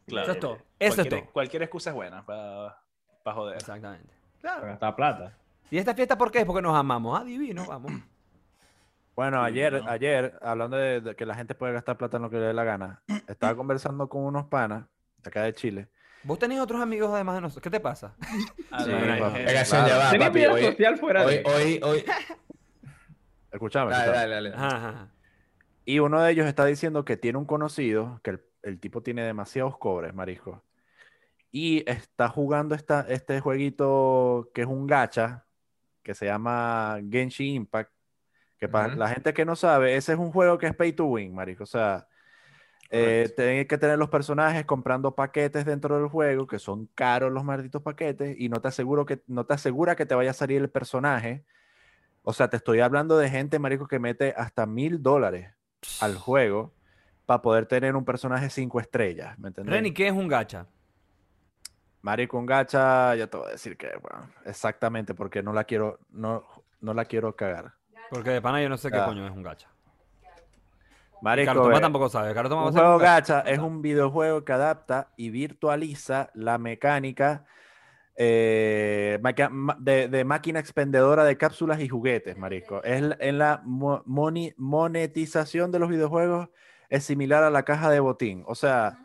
Claro. 0.08 0.24
Eso 0.24 0.32
es 0.32 0.40
todo. 0.40 0.54
Eso 0.54 0.62
es 0.80 0.96
cualquier, 0.96 1.22
todo. 1.22 1.32
cualquier 1.34 1.64
excusa 1.64 1.90
es 1.90 1.96
buena 1.96 2.26
para 2.26 2.78
joder. 3.34 3.56
Exactamente. 3.56 4.14
Para 4.42 4.62
gastar 4.62 4.96
plata. 4.96 5.38
¿Y 5.70 5.78
esta 5.78 5.94
fiesta 5.94 6.18
por 6.18 6.32
qué? 6.32 6.40
Es 6.40 6.46
porque 6.46 6.62
nos 6.62 6.76
amamos. 6.76 7.20
Ah, 7.20 7.26
divino, 7.26 7.66
vamos. 7.68 7.92
Bueno, 9.18 9.42
ayer, 9.42 9.82
ayer, 9.88 10.38
hablando 10.44 10.78
de, 10.78 11.02
de 11.02 11.16
que 11.16 11.26
la 11.26 11.34
gente 11.34 11.56
puede 11.56 11.74
gastar 11.74 11.98
plata 11.98 12.18
en 12.18 12.24
lo 12.24 12.30
que 12.30 12.38
le 12.38 12.46
dé 12.46 12.54
la 12.54 12.64
gana, 12.64 13.02
estaba 13.28 13.56
conversando 13.58 14.08
con 14.08 14.22
unos 14.24 14.46
panas 14.46 14.86
de 15.24 15.28
acá 15.30 15.42
de 15.42 15.56
Chile. 15.56 15.88
¿Vos 16.22 16.38
tenés 16.38 16.60
otros 16.60 16.80
amigos 16.80 17.10
además 17.12 17.34
de 17.34 17.42
nosotros? 17.42 17.64
¿Qué 17.64 17.72
te 17.72 17.80
pasa? 17.80 18.16
Sí, 18.86 18.92
eh, 18.92 19.56
social 20.72 20.98
fuera 20.98 21.26
hoy, 21.26 21.34
de... 21.38 21.44
hoy, 21.46 21.80
hoy- 21.84 22.06
Escuchame, 23.52 23.90
Dale, 23.92 24.12
dale, 24.12 24.34
dale. 24.36 24.50
Ajá, 24.54 24.90
ajá. 24.90 25.12
Y 25.84 25.98
uno 25.98 26.22
de 26.22 26.32
ellos 26.32 26.46
está 26.46 26.66
diciendo 26.66 27.04
que 27.04 27.18
tiene 27.18 27.40
un 27.40 27.46
conocido, 27.46 28.20
que 28.24 28.30
el, 28.32 28.42
el 28.62 28.80
tipo 28.80 29.02
tiene 29.02 29.24
demasiados 29.24 29.80
cobres, 29.80 30.14
marisco. 30.14 30.64
Y 31.50 31.90
está 31.90 32.30
jugando 32.30 32.76
esta, 32.76 33.02
este 33.10 33.40
jueguito 33.40 34.52
que 34.54 34.62
es 34.62 34.68
un 34.68 34.86
gacha, 34.86 35.46
que 36.04 36.14
se 36.14 36.28
llama 36.28 37.00
Genshin 37.10 37.56
Impact. 37.56 37.92
Que 38.60 38.68
para 38.68 38.96
la 38.96 39.10
gente 39.10 39.34
que 39.34 39.46
no 39.46 39.56
sabe, 39.56 39.96
ese 39.96 40.14
es 40.14 40.20
un 40.20 40.32
juego 40.32 40.58
que 40.58 40.68
es 40.68 40.76
pay 40.76 40.94
to 40.94 41.06
win, 41.06 41.36
marico. 41.36 41.64
O 41.64 41.68
sea, 41.68 42.08
eh, 42.90 43.32
tenés 43.36 43.68
que 43.68 43.78
tener 43.78 44.00
los 44.00 44.10
personajes 44.10 44.66
comprando 44.66 45.14
paquetes 45.14 45.66
dentro 45.66 45.98
del 45.98 46.08
juego, 46.08 46.48
que 46.48 46.58
son 46.58 46.88
caros 46.96 47.32
los 47.32 47.44
malditos 47.44 47.82
paquetes, 47.82 48.36
y 48.40 48.50
no 48.50 48.62
te 48.62 48.70
aseguro 48.70 49.06
que, 49.06 49.22
no 49.28 49.46
te 49.46 49.54
asegura 49.54 49.96
que 49.96 50.06
te 50.06 50.16
vaya 50.16 50.32
a 50.32 50.34
salir 50.34 50.62
el 50.62 50.70
personaje. 50.70 51.44
O 52.24 52.34
sea, 52.34 52.50
te 52.50 52.58
estoy 52.58 52.80
hablando 52.80 53.18
de 53.18 53.30
gente, 53.30 53.60
marico, 53.60 53.88
que 53.88 54.00
mete 54.00 54.34
hasta 54.36 54.66
mil 54.66 55.04
dólares 55.04 55.54
al 56.02 56.16
juego 56.16 56.74
para 57.26 57.42
poder 57.42 57.66
tener 57.66 57.96
un 57.96 58.06
personaje 58.06 58.50
cinco 58.50 58.80
estrellas, 58.80 59.38
¿me 59.38 59.50
entendés? 59.50 59.74
Reni, 59.74 59.94
¿qué 59.94 60.08
es 60.08 60.14
un 60.14 60.28
gacha? 60.28 60.66
Marico, 62.02 62.38
un 62.38 62.46
gacha, 62.46 63.16
ya 63.16 63.28
te 63.28 63.38
voy 63.38 63.48
a 63.48 63.52
decir 63.52 63.76
que, 63.76 63.92
bueno, 64.02 64.30
exactamente, 64.46 65.14
porque 65.14 65.44
no 65.44 65.52
la 65.52 65.66
quiero, 65.66 66.00
no, 66.10 66.46
no 66.80 66.94
la 66.94 67.06
quiero 67.06 67.36
cagar. 67.36 67.77
Porque 68.10 68.30
de 68.32 68.42
pana 68.42 68.62
yo 68.62 68.70
no 68.70 68.78
sé 68.78 68.90
qué 68.92 68.98
Ah. 68.98 69.06
coño 69.06 69.26
es 69.26 69.32
un 69.32 69.44
gacha. 69.44 69.68
Marico, 71.22 71.72
eh, 71.72 71.80
tampoco 71.82 72.10
sabe. 72.10 72.34
Carlos 72.34 72.52
Tomás 72.52 72.66
va 72.66 72.68
a 72.68 72.72
un 72.72 72.76
juego 72.76 73.00
gacha. 73.00 73.40
es 73.42 73.58
un 73.60 73.82
videojuego 73.82 74.46
que 74.46 74.54
adapta 74.54 75.10
y 75.18 75.30
virtualiza 75.32 76.30
la 76.36 76.58
mecánica 76.60 77.46
eh, 78.16 79.20
de, 79.80 80.08
de 80.08 80.24
máquina 80.26 80.60
expendedora 80.60 81.24
de 81.24 81.38
cápsulas 81.38 81.80
y 81.82 81.88
juguetes, 81.88 82.38
marico. 82.38 82.84
Es 82.84 83.04
en 83.20 83.38
la 83.40 83.62
mo- 83.64 84.04
monetización 84.06 85.72
de 85.72 85.80
los 85.80 85.90
videojuegos 85.90 86.50
es 86.90 87.04
similar 87.04 87.44
a 87.44 87.50
la 87.50 87.64
caja 87.64 87.90
de 87.90 88.00
botín. 88.00 88.44
O 88.48 88.56
sea, 88.56 89.00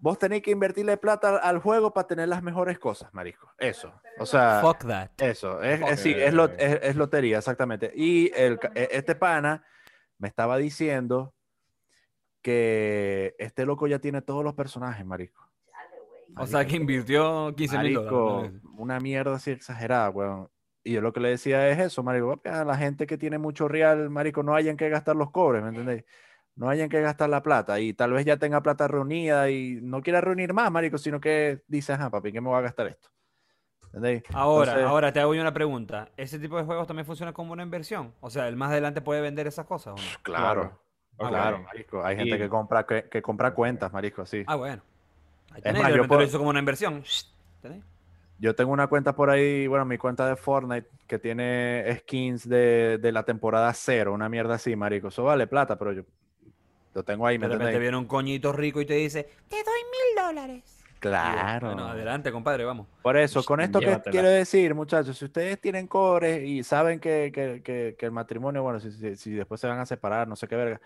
vos 0.00 0.18
tenés 0.18 0.42
que 0.42 0.50
invertirle 0.52 0.96
plata 0.96 1.36
al, 1.36 1.58
juego 1.58 1.92
para 1.92 2.06
tener 2.06 2.28
las 2.28 2.42
mejores 2.42 2.78
cosas, 2.78 3.12
marico. 3.12 3.52
Eso. 3.58 3.92
O 4.18 4.24
sea, 4.26 4.60
Fuck 4.62 4.86
that. 4.86 5.10
eso, 5.18 5.62
es, 5.62 5.80
Fuck 5.80 5.88
es- 5.90 6.00
sí, 6.00 6.14
es, 6.16 6.32
lot- 6.32 6.54
es- 6.56 6.78
es 6.82 6.96
lotería, 6.96 7.38
exactamente. 7.38 7.92
Y 7.94 8.30
el, 8.34 8.58
e- 8.74 8.88
este 8.92 9.14
pana 9.14 9.64
me 10.18 10.28
estaba 10.28 10.56
diciendo 10.56 11.34
que 12.42 13.34
este 13.38 13.66
loco 13.66 13.86
ya 13.86 13.98
tiene 13.98 14.22
todos 14.22 14.44
los 14.44 14.54
personajes, 14.54 15.04
marico. 15.04 15.44
O 16.36 16.46
sea, 16.46 16.64
que 16.66 16.76
invirtió 16.76 17.52
15 17.56 17.78
mil 17.78 17.94
dólares. 17.94 18.52
una 18.76 19.00
mierda 19.00 19.34
así 19.34 19.50
exagerada, 19.50 20.10
weón. 20.10 20.48
Y 20.84 20.92
yo 20.92 21.00
lo 21.00 21.12
que 21.12 21.20
le 21.20 21.30
decía 21.30 21.68
es 21.68 21.78
eso, 21.78 22.02
marico. 22.02 22.40
A 22.44 22.64
la 22.64 22.76
gente 22.76 23.06
que 23.06 23.18
tiene 23.18 23.38
mucho 23.38 23.66
real, 23.66 24.08
marico, 24.10 24.42
no 24.42 24.54
hayan 24.54 24.76
que 24.76 24.88
gastar 24.88 25.16
los 25.16 25.30
cobres, 25.32 25.62
¿me 25.62 25.70
entendéis? 25.70 26.04
No 26.58 26.68
hayan 26.68 26.88
que 26.88 27.00
gastar 27.00 27.28
la 27.30 27.42
plata. 27.42 27.78
Y 27.78 27.92
tal 27.94 28.12
vez 28.12 28.24
ya 28.26 28.36
tenga 28.36 28.60
plata 28.62 28.88
reunida 28.88 29.48
y 29.48 29.78
no 29.80 30.02
quiera 30.02 30.20
reunir 30.20 30.52
más, 30.52 30.70
marico, 30.72 30.98
sino 30.98 31.20
que 31.20 31.62
dice, 31.68 31.92
ajá, 31.92 32.10
papi, 32.10 32.32
¿qué 32.32 32.40
me 32.40 32.48
voy 32.48 32.58
a 32.58 32.62
gastar 32.62 32.88
esto? 32.88 33.08
¿Entendéis? 33.86 34.24
Ahora, 34.34 34.72
Entonces- 34.72 34.90
ahora 34.90 35.12
te 35.12 35.20
hago 35.20 35.34
yo 35.34 35.40
una 35.40 35.54
pregunta. 35.54 36.08
¿Ese 36.16 36.38
tipo 36.40 36.58
de 36.58 36.64
juegos 36.64 36.86
también 36.88 37.06
funciona 37.06 37.32
como 37.32 37.52
una 37.52 37.62
inversión? 37.62 38.12
O 38.20 38.28
sea, 38.28 38.48
el 38.48 38.56
más 38.56 38.70
adelante 38.70 39.00
puede 39.00 39.20
vender 39.20 39.46
esas 39.46 39.66
cosas 39.66 39.94
o 39.94 39.96
no? 39.96 40.02
Claro, 40.22 40.78
Ah, 41.20 41.28
claro, 41.28 41.50
bueno. 41.58 41.64
marico. 41.68 42.04
Hay 42.04 42.16
gente 42.16 42.36
Y- 42.36 42.38
que 42.38 42.48
compra, 42.48 42.84
que, 42.84 43.04
que 43.08 43.22
compra 43.22 43.54
cuentas, 43.54 43.92
marico, 43.92 44.26
sí. 44.26 44.42
Ah, 44.46 44.56
bueno. 44.56 44.82
Ahí 45.52 45.58
Es 45.58 45.62
tenés, 45.62 45.82
más, 45.82 45.90
yo 45.92 45.96
lo 45.98 46.08
puedo- 46.08 46.22
hizo 46.22 46.38
como 46.38 46.50
una 46.50 46.58
inversión. 46.58 47.02
¿Tenés? 47.62 47.82
Yo 48.40 48.54
tengo 48.54 48.72
una 48.72 48.86
cuenta 48.88 49.14
por 49.16 49.30
ahí, 49.30 49.66
bueno, 49.68 49.84
mi 49.84 49.96
cuenta 49.96 50.28
de 50.28 50.36
Fortnite, 50.36 50.88
que 51.06 51.18
tiene 51.18 51.84
skins 52.00 52.48
de, 52.48 52.98
de 53.00 53.12
la 53.12 53.24
temporada 53.24 53.72
cero, 53.74 54.12
una 54.12 54.28
mierda 54.28 54.54
así, 54.56 54.76
marico. 54.76 55.08
Eso 55.08 55.24
vale 55.24 55.46
plata, 55.46 55.76
pero 55.78 55.92
yo 55.92 56.02
lo 56.94 57.02
tengo 57.04 57.26
ahí, 57.26 57.38
¿me 57.38 57.46
De 57.48 57.54
repente 57.54 57.78
viene 57.78 57.96
un 57.96 58.06
coñito 58.06 58.52
rico 58.52 58.80
y 58.80 58.86
te 58.86 58.94
dice, 58.94 59.28
te 59.48 59.56
doy 59.56 59.64
mil 59.64 60.24
dólares. 60.26 60.74
Claro. 61.00 61.68
Bueno, 61.68 61.86
adelante, 61.86 62.32
compadre, 62.32 62.64
vamos. 62.64 62.88
Por 63.02 63.16
eso, 63.16 63.44
con 63.44 63.60
esto 63.60 63.78
que 63.78 64.00
quiero 64.10 64.28
decir, 64.28 64.74
muchachos, 64.74 65.16
si 65.16 65.26
ustedes 65.26 65.60
tienen 65.60 65.86
cobres 65.86 66.42
y 66.42 66.64
saben 66.64 66.98
que, 66.98 67.30
que- 67.32 67.62
que- 67.62 67.94
que 67.96 68.06
el 68.06 68.10
matrimonio, 68.12 68.62
bueno, 68.64 68.80
si, 68.80 68.90
si- 68.90 69.14
si 69.16 69.30
después 69.32 69.60
se 69.60 69.68
van 69.68 69.78
a 69.78 69.86
separar, 69.86 70.26
no 70.26 70.34
sé 70.34 70.48
qué 70.48 70.56
verga, 70.56 70.80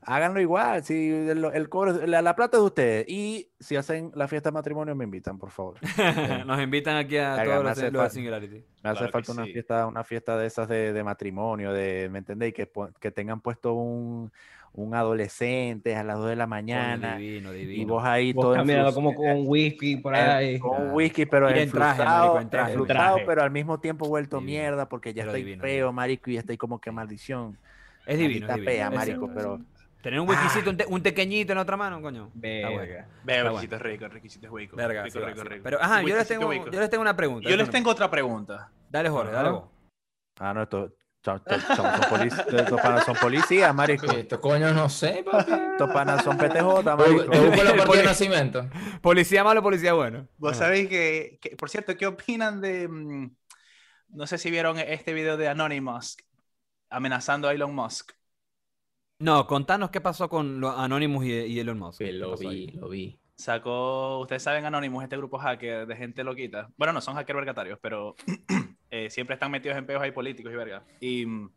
háganlo 0.00 0.40
igual. 0.40 0.82
Si 0.82 1.10
el, 1.10 1.44
el 1.44 1.68
cobre, 1.68 2.06
la, 2.06 2.22
la 2.22 2.34
plata 2.34 2.56
es 2.56 2.62
de 2.62 2.66
ustedes. 2.66 3.04
Y 3.08 3.50
si 3.60 3.76
hacen 3.76 4.12
la 4.14 4.28
fiesta 4.28 4.48
de 4.48 4.54
matrimonio, 4.54 4.94
me 4.94 5.04
invitan, 5.04 5.36
por 5.38 5.50
favor. 5.50 5.76
Nos 6.46 6.62
invitan 6.62 6.96
aquí 6.96 7.18
a 7.18 7.42
todos 7.44 7.92
los. 7.92 8.12
Singularity. 8.14 8.64
Me 8.82 8.90
hace 8.90 8.98
Claro 8.98 9.12
falta 9.12 9.32
una 9.32 9.44
sí. 9.44 9.52
fiesta, 9.52 9.86
una 9.86 10.04
fiesta 10.04 10.38
de 10.38 10.46
esas 10.46 10.68
de, 10.68 10.94
de 10.94 11.04
matrimonio, 11.04 11.70
de, 11.72 12.08
¿me 12.10 12.18
entendéis? 12.20 12.54
Que, 12.54 12.66
po- 12.66 12.88
que 12.98 13.10
tengan 13.10 13.40
puesto 13.42 13.74
un, 13.74 14.32
un 14.76 14.92
adolescente 14.94 15.94
a 15.94 16.02
las 16.02 16.18
2 16.18 16.30
de 16.30 16.36
la 16.36 16.46
mañana. 16.48 17.16
divino, 17.16 17.52
divino. 17.52 17.82
Y 17.82 17.84
vos 17.84 18.04
ahí 18.04 18.32
Vos 18.32 18.42
todo 18.44 18.54
caminando 18.54 18.92
como 18.92 19.14
con 19.14 19.42
whisky 19.46 19.96
por 19.98 20.14
eh, 20.14 20.18
ahí. 20.18 20.58
con 20.58 20.82
un 20.82 20.88
Ah. 20.90 20.92
whisky, 20.92 21.26
pero 21.26 21.48
en 21.48 21.54
traje, 21.54 21.62
enflusado, 22.02 22.26
marico, 22.26 22.40
en 22.40 22.50
traje. 22.50 22.72
enflusado, 22.72 23.00
En 23.08 23.14
traje. 23.14 23.24
pero 23.26 23.42
al 23.42 23.50
mismo 23.52 23.78
tiempo 23.78 24.08
vuelto 24.08 24.40
Divino. 24.40 24.60
mierda 24.60 24.88
porque 24.88 25.14
ya 25.14 25.22
Pero 25.22 25.30
estoy 25.30 25.42
divino, 25.44 25.62
feo, 25.62 25.92
marico, 25.92 26.30
y 26.30 26.36
estoy 26.38 26.56
como 26.56 26.80
que 26.80 26.90
maldición. 26.90 27.56
Es 28.04 28.18
divino, 28.18 28.46
es 28.48 28.54
divino. 28.54 28.70
fea, 28.72 28.88
Es- 28.88 28.94
marico, 28.94 29.30
pero 29.32 29.60
Tener 30.02 30.20
un 30.20 30.28
whiskycito, 30.28 30.68
un, 30.68 30.76
te- 30.76 30.84
un 30.86 31.02
tequeñito 31.02 31.52
en 31.52 31.58
otra 31.58 31.78
mano, 31.78 32.02
coño. 32.02 32.30
Está 32.34 32.68
bueno. 32.68 32.82
Verga. 32.82 33.06
Ve, 33.24 33.32
Está 33.38 33.48
requisitos 33.48 33.80
ricos, 33.80 34.12
requisitos 34.12 34.50
ricos. 34.52 34.76
Verga, 34.76 35.02
rico, 35.04 35.12
sí 35.14 35.18
va, 35.18 35.26
rico, 35.28 35.38
sí 35.40 35.44
va. 35.48 35.54
rico. 35.54 35.64
Pero, 35.64 35.78
ajá, 35.80 36.00
yo 36.02 36.06
les, 36.08 36.16
Whiskycito 36.18 36.40
tengo, 36.50 36.70
yo 36.72 36.80
les 36.80 36.90
tengo 36.90 37.00
una 37.00 37.16
pregunta. 37.16 37.44
Yo 37.48 37.54
esto 37.54 37.62
les 37.62 37.70
tengo 37.70 37.90
otra 37.90 38.10
pregunta. 38.10 38.70
Dale, 38.90 39.08
Jorge, 39.08 39.32
dale 39.32 39.48
vos. 39.48 39.64
Ah, 40.40 40.52
no, 40.52 40.66
chavos 40.66 40.90
son, 41.24 41.40
polic- 42.10 42.46
estos 42.60 42.80
panas 42.80 43.04
son 43.04 43.16
policías, 43.16 43.74
marico. 43.74 44.06
Estos 44.12 44.38
coños 44.40 44.74
no 44.74 44.88
sé, 44.88 45.24
papi. 45.30 45.52
Estos 45.52 45.90
panas 45.90 46.22
son 46.22 46.36
PTJ, 46.36 46.82
Te 46.84 46.96
marico. 46.96 47.32
partida 47.76 47.96
de 47.96 48.02
nacimiento. 48.04 48.68
Policía 49.00 49.42
malo, 49.44 49.62
policía 49.62 49.92
bueno. 49.94 50.28
Vos 50.36 50.52
Ajá. 50.52 50.66
sabéis 50.66 50.88
que, 50.88 51.38
que- 51.40 51.56
por 51.56 51.70
cierto, 51.70 51.96
¿qué 51.96 52.06
opinan 52.06 52.60
de... 52.60 52.88
mm, 52.88 53.36
no 54.10 54.26
sé 54.26 54.38
si 54.38 54.50
vieron 54.50 54.78
este 54.78 55.12
video 55.14 55.36
de 55.36 55.48
Anonymous 55.48 56.16
amenazando 56.90 57.48
a 57.48 57.52
Elon 57.54 57.74
Musk. 57.74 58.12
No, 59.18 59.46
contanos 59.46 59.90
qué 59.90 60.00
pasó 60.00 60.28
con 60.28 60.60
los 60.60 60.76
Anonymous 60.76 61.24
y, 61.24 61.32
y 61.32 61.60
Elon 61.60 61.78
Musk. 61.78 61.98
¿Qué 62.00 62.12
lo 62.12 62.36
vi, 62.36 62.68
lo 62.68 62.88
vi. 62.88 63.18
Sacó, 63.36 64.20
ustedes 64.20 64.42
saben 64.42 64.64
Anonymous, 64.64 65.02
este 65.04 65.16
grupo 65.16 65.38
hacker 65.38 65.86
de 65.86 65.96
gente 65.96 66.22
loquita. 66.22 66.70
Bueno, 66.76 66.92
no 66.92 67.00
son 67.00 67.14
hackers 67.14 67.36
vergatarios, 67.36 67.78
pero 67.82 68.14
eh, 68.96 69.10
siempre 69.10 69.34
están 69.34 69.50
metidos 69.50 69.76
en 69.76 69.86
peos 69.86 70.00
ahí 70.00 70.12
políticos 70.12 70.52
y 70.52 70.56
verga. 70.56 70.84
Y 71.00 71.26
mm, 71.26 71.50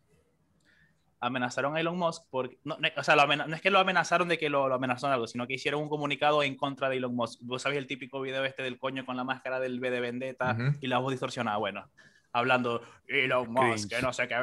amenazaron 1.20 1.76
a 1.76 1.80
Elon 1.80 1.98
Musk 1.98 2.24
porque, 2.30 2.58
no, 2.64 2.78
no, 2.80 2.88
o 2.96 3.04
sea, 3.04 3.16
lo 3.16 3.28
no 3.28 3.56
es 3.56 3.62
que 3.62 3.70
lo 3.72 3.80
amenazaron 3.80 4.28
de 4.28 4.38
que 4.38 4.50
lo, 4.50 4.68
lo 4.68 4.76
amenazaron 4.76 5.14
algo, 5.14 5.28
sino 5.28 5.46
que 5.48 5.54
hicieron 5.56 5.82
un 5.82 5.90
comunicado 5.90 6.42
en 6.44 6.56
contra 6.56 6.90
de 6.90 6.98
Elon 6.98 7.16
Musk. 7.16 7.40
Vos 7.44 7.62
sabés 7.62 7.78
el 7.78 7.86
típico 7.88 8.22
video 8.22 8.44
este 8.46 8.64
del 8.64 8.80
coño 8.80 9.06
con 9.06 9.18
la 9.18 9.24
máscara 9.24 9.60
del 9.60 9.80
B 9.80 9.90
de 9.92 10.00
Vendetta 10.00 10.56
y 10.82 10.88
la 10.88 10.98
voz 11.00 11.12
distorsionada. 11.12 11.58
Bueno, 11.58 11.90
hablando 12.32 12.82
Elon 13.08 13.52
Musk, 13.52 13.90
que 13.90 14.02
no 14.02 14.14
sé 14.14 14.28
qué. 14.28 14.36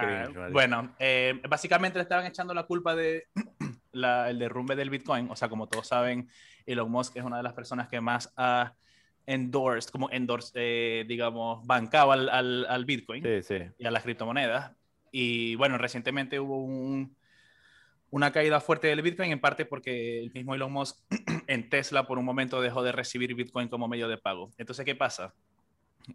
Cringe. 0.00 0.52
Bueno, 0.52 0.94
eh, 0.98 1.40
básicamente 1.48 1.98
le 1.98 2.02
estaban 2.04 2.26
echando 2.26 2.54
la 2.54 2.62
culpa 2.64 2.94
de 2.94 3.24
la- 3.92 4.30
el 4.30 4.38
derrumbe 4.38 4.76
del 4.76 4.90
Bitcoin. 4.90 5.30
O 5.30 5.36
sea, 5.36 5.48
como 5.48 5.68
todos 5.68 5.86
saben, 5.88 6.28
Elon 6.66 6.90
Musk 6.90 7.16
es 7.16 7.22
una 7.24 7.38
de 7.38 7.42
las 7.42 7.52
personas 7.54 7.88
que 7.88 8.00
más 8.00 8.32
ha 8.36 8.74
endorsed, 9.28 9.90
como 9.90 10.10
endorsed, 10.10 10.52
eh, 10.56 11.04
digamos, 11.06 11.64
bancado 11.66 12.12
al, 12.12 12.28
al, 12.30 12.66
al 12.68 12.84
Bitcoin 12.84 13.22
Sí, 13.22 13.42
sí. 13.42 13.58
y 13.78 13.86
a 13.86 13.90
las 13.90 14.02
criptomonedas. 14.02 14.72
Y 15.12 15.54
bueno, 15.56 15.78
recientemente 15.78 16.40
hubo 16.40 16.58
un- 16.64 17.14
una 18.10 18.32
caída 18.32 18.60
fuerte 18.60 18.86
del 18.88 19.02
Bitcoin, 19.02 19.30
en 19.32 19.40
parte 19.40 19.66
porque 19.66 20.18
el 20.20 20.32
mismo 20.32 20.54
Elon 20.54 20.72
Musk 20.72 20.96
en 21.46 21.68
Tesla 21.68 22.06
por 22.06 22.18
un 22.18 22.24
momento 22.24 22.60
dejó 22.62 22.82
de 22.82 22.92
recibir 22.92 23.34
Bitcoin 23.34 23.68
como 23.68 23.86
medio 23.86 24.08
de 24.08 24.16
pago. 24.16 24.50
Entonces, 24.56 24.84
¿qué 24.86 24.94
pasa? 24.94 25.34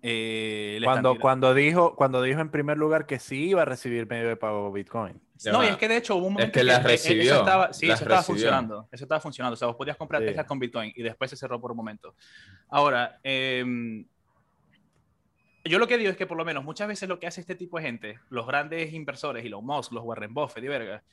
Eh, 0.02 0.80
Cuando, 0.84 1.20
cuando, 1.20 1.54
dijo, 1.54 1.96
cuando 1.96 2.22
dijo 2.22 2.42
en 2.42 2.50
primer 2.50 2.78
lugar 2.78 3.06
que 3.06 3.20
sí 3.20 3.50
iba 3.50 3.62
a 3.62 3.66
recibir 3.66 4.08
medio 4.08 4.28
de 4.28 4.36
pago 4.36 4.72
Bitcoin. 4.72 5.22
No, 5.46 5.64
y 5.64 5.68
es 5.68 5.78
que 5.78 5.88
de 5.88 5.98
hecho 5.98 6.16
hubo 6.16 6.28
un 6.28 6.34
momento 6.34 6.52
que 6.54 6.64
las 6.64 6.80
eh, 6.80 6.82
eh, 6.82 6.88
recibió, 6.88 7.32
Eso 7.34 7.40
estaba, 7.40 7.74
sí, 7.74 7.86
las 7.88 7.96
eso 8.00 8.04
estaba 8.06 8.20
recibió. 8.22 8.36
funcionando. 8.36 8.88
Eso 8.92 9.04
estaba 9.06 9.22
funcionando. 9.22 9.54
O 9.54 9.58
sea, 9.58 9.68
vos 9.68 9.78
podías 9.78 9.98
comprar 9.98 10.22
Sí. 10.22 10.28
Tesla 10.28 10.46
con 10.46 10.58
Bitcoin 10.60 10.92
y 10.96 11.04
después 11.04 11.30
se 11.30 11.36
cerró 11.38 11.60
por 11.60 11.72
un 11.72 11.78
momento. 11.78 12.16
Ahora, 12.70 13.20
em, 13.24 14.06
yo 15.66 15.80
lo 15.80 15.88
que 15.88 15.98
digo 15.98 16.12
es 16.12 16.18
que 16.18 16.26
por 16.26 16.38
lo 16.38 16.46
menos 16.46 16.64
muchas 16.64 16.88
veces 16.88 17.08
lo 17.08 17.20
que 17.20 17.28
hace 17.28 17.42
este 17.42 17.56
tipo 17.56 17.78
de 17.78 17.84
gente, 17.84 18.20
los 18.30 18.48
grandes 18.48 18.94
inversores 18.94 19.46
y 19.46 19.50
los 19.50 19.62
Musk, 19.64 19.92
los 19.94 20.04
Warren 20.04 20.34
Buffett 20.34 20.64
y 20.64 20.68
verga, 20.68 21.04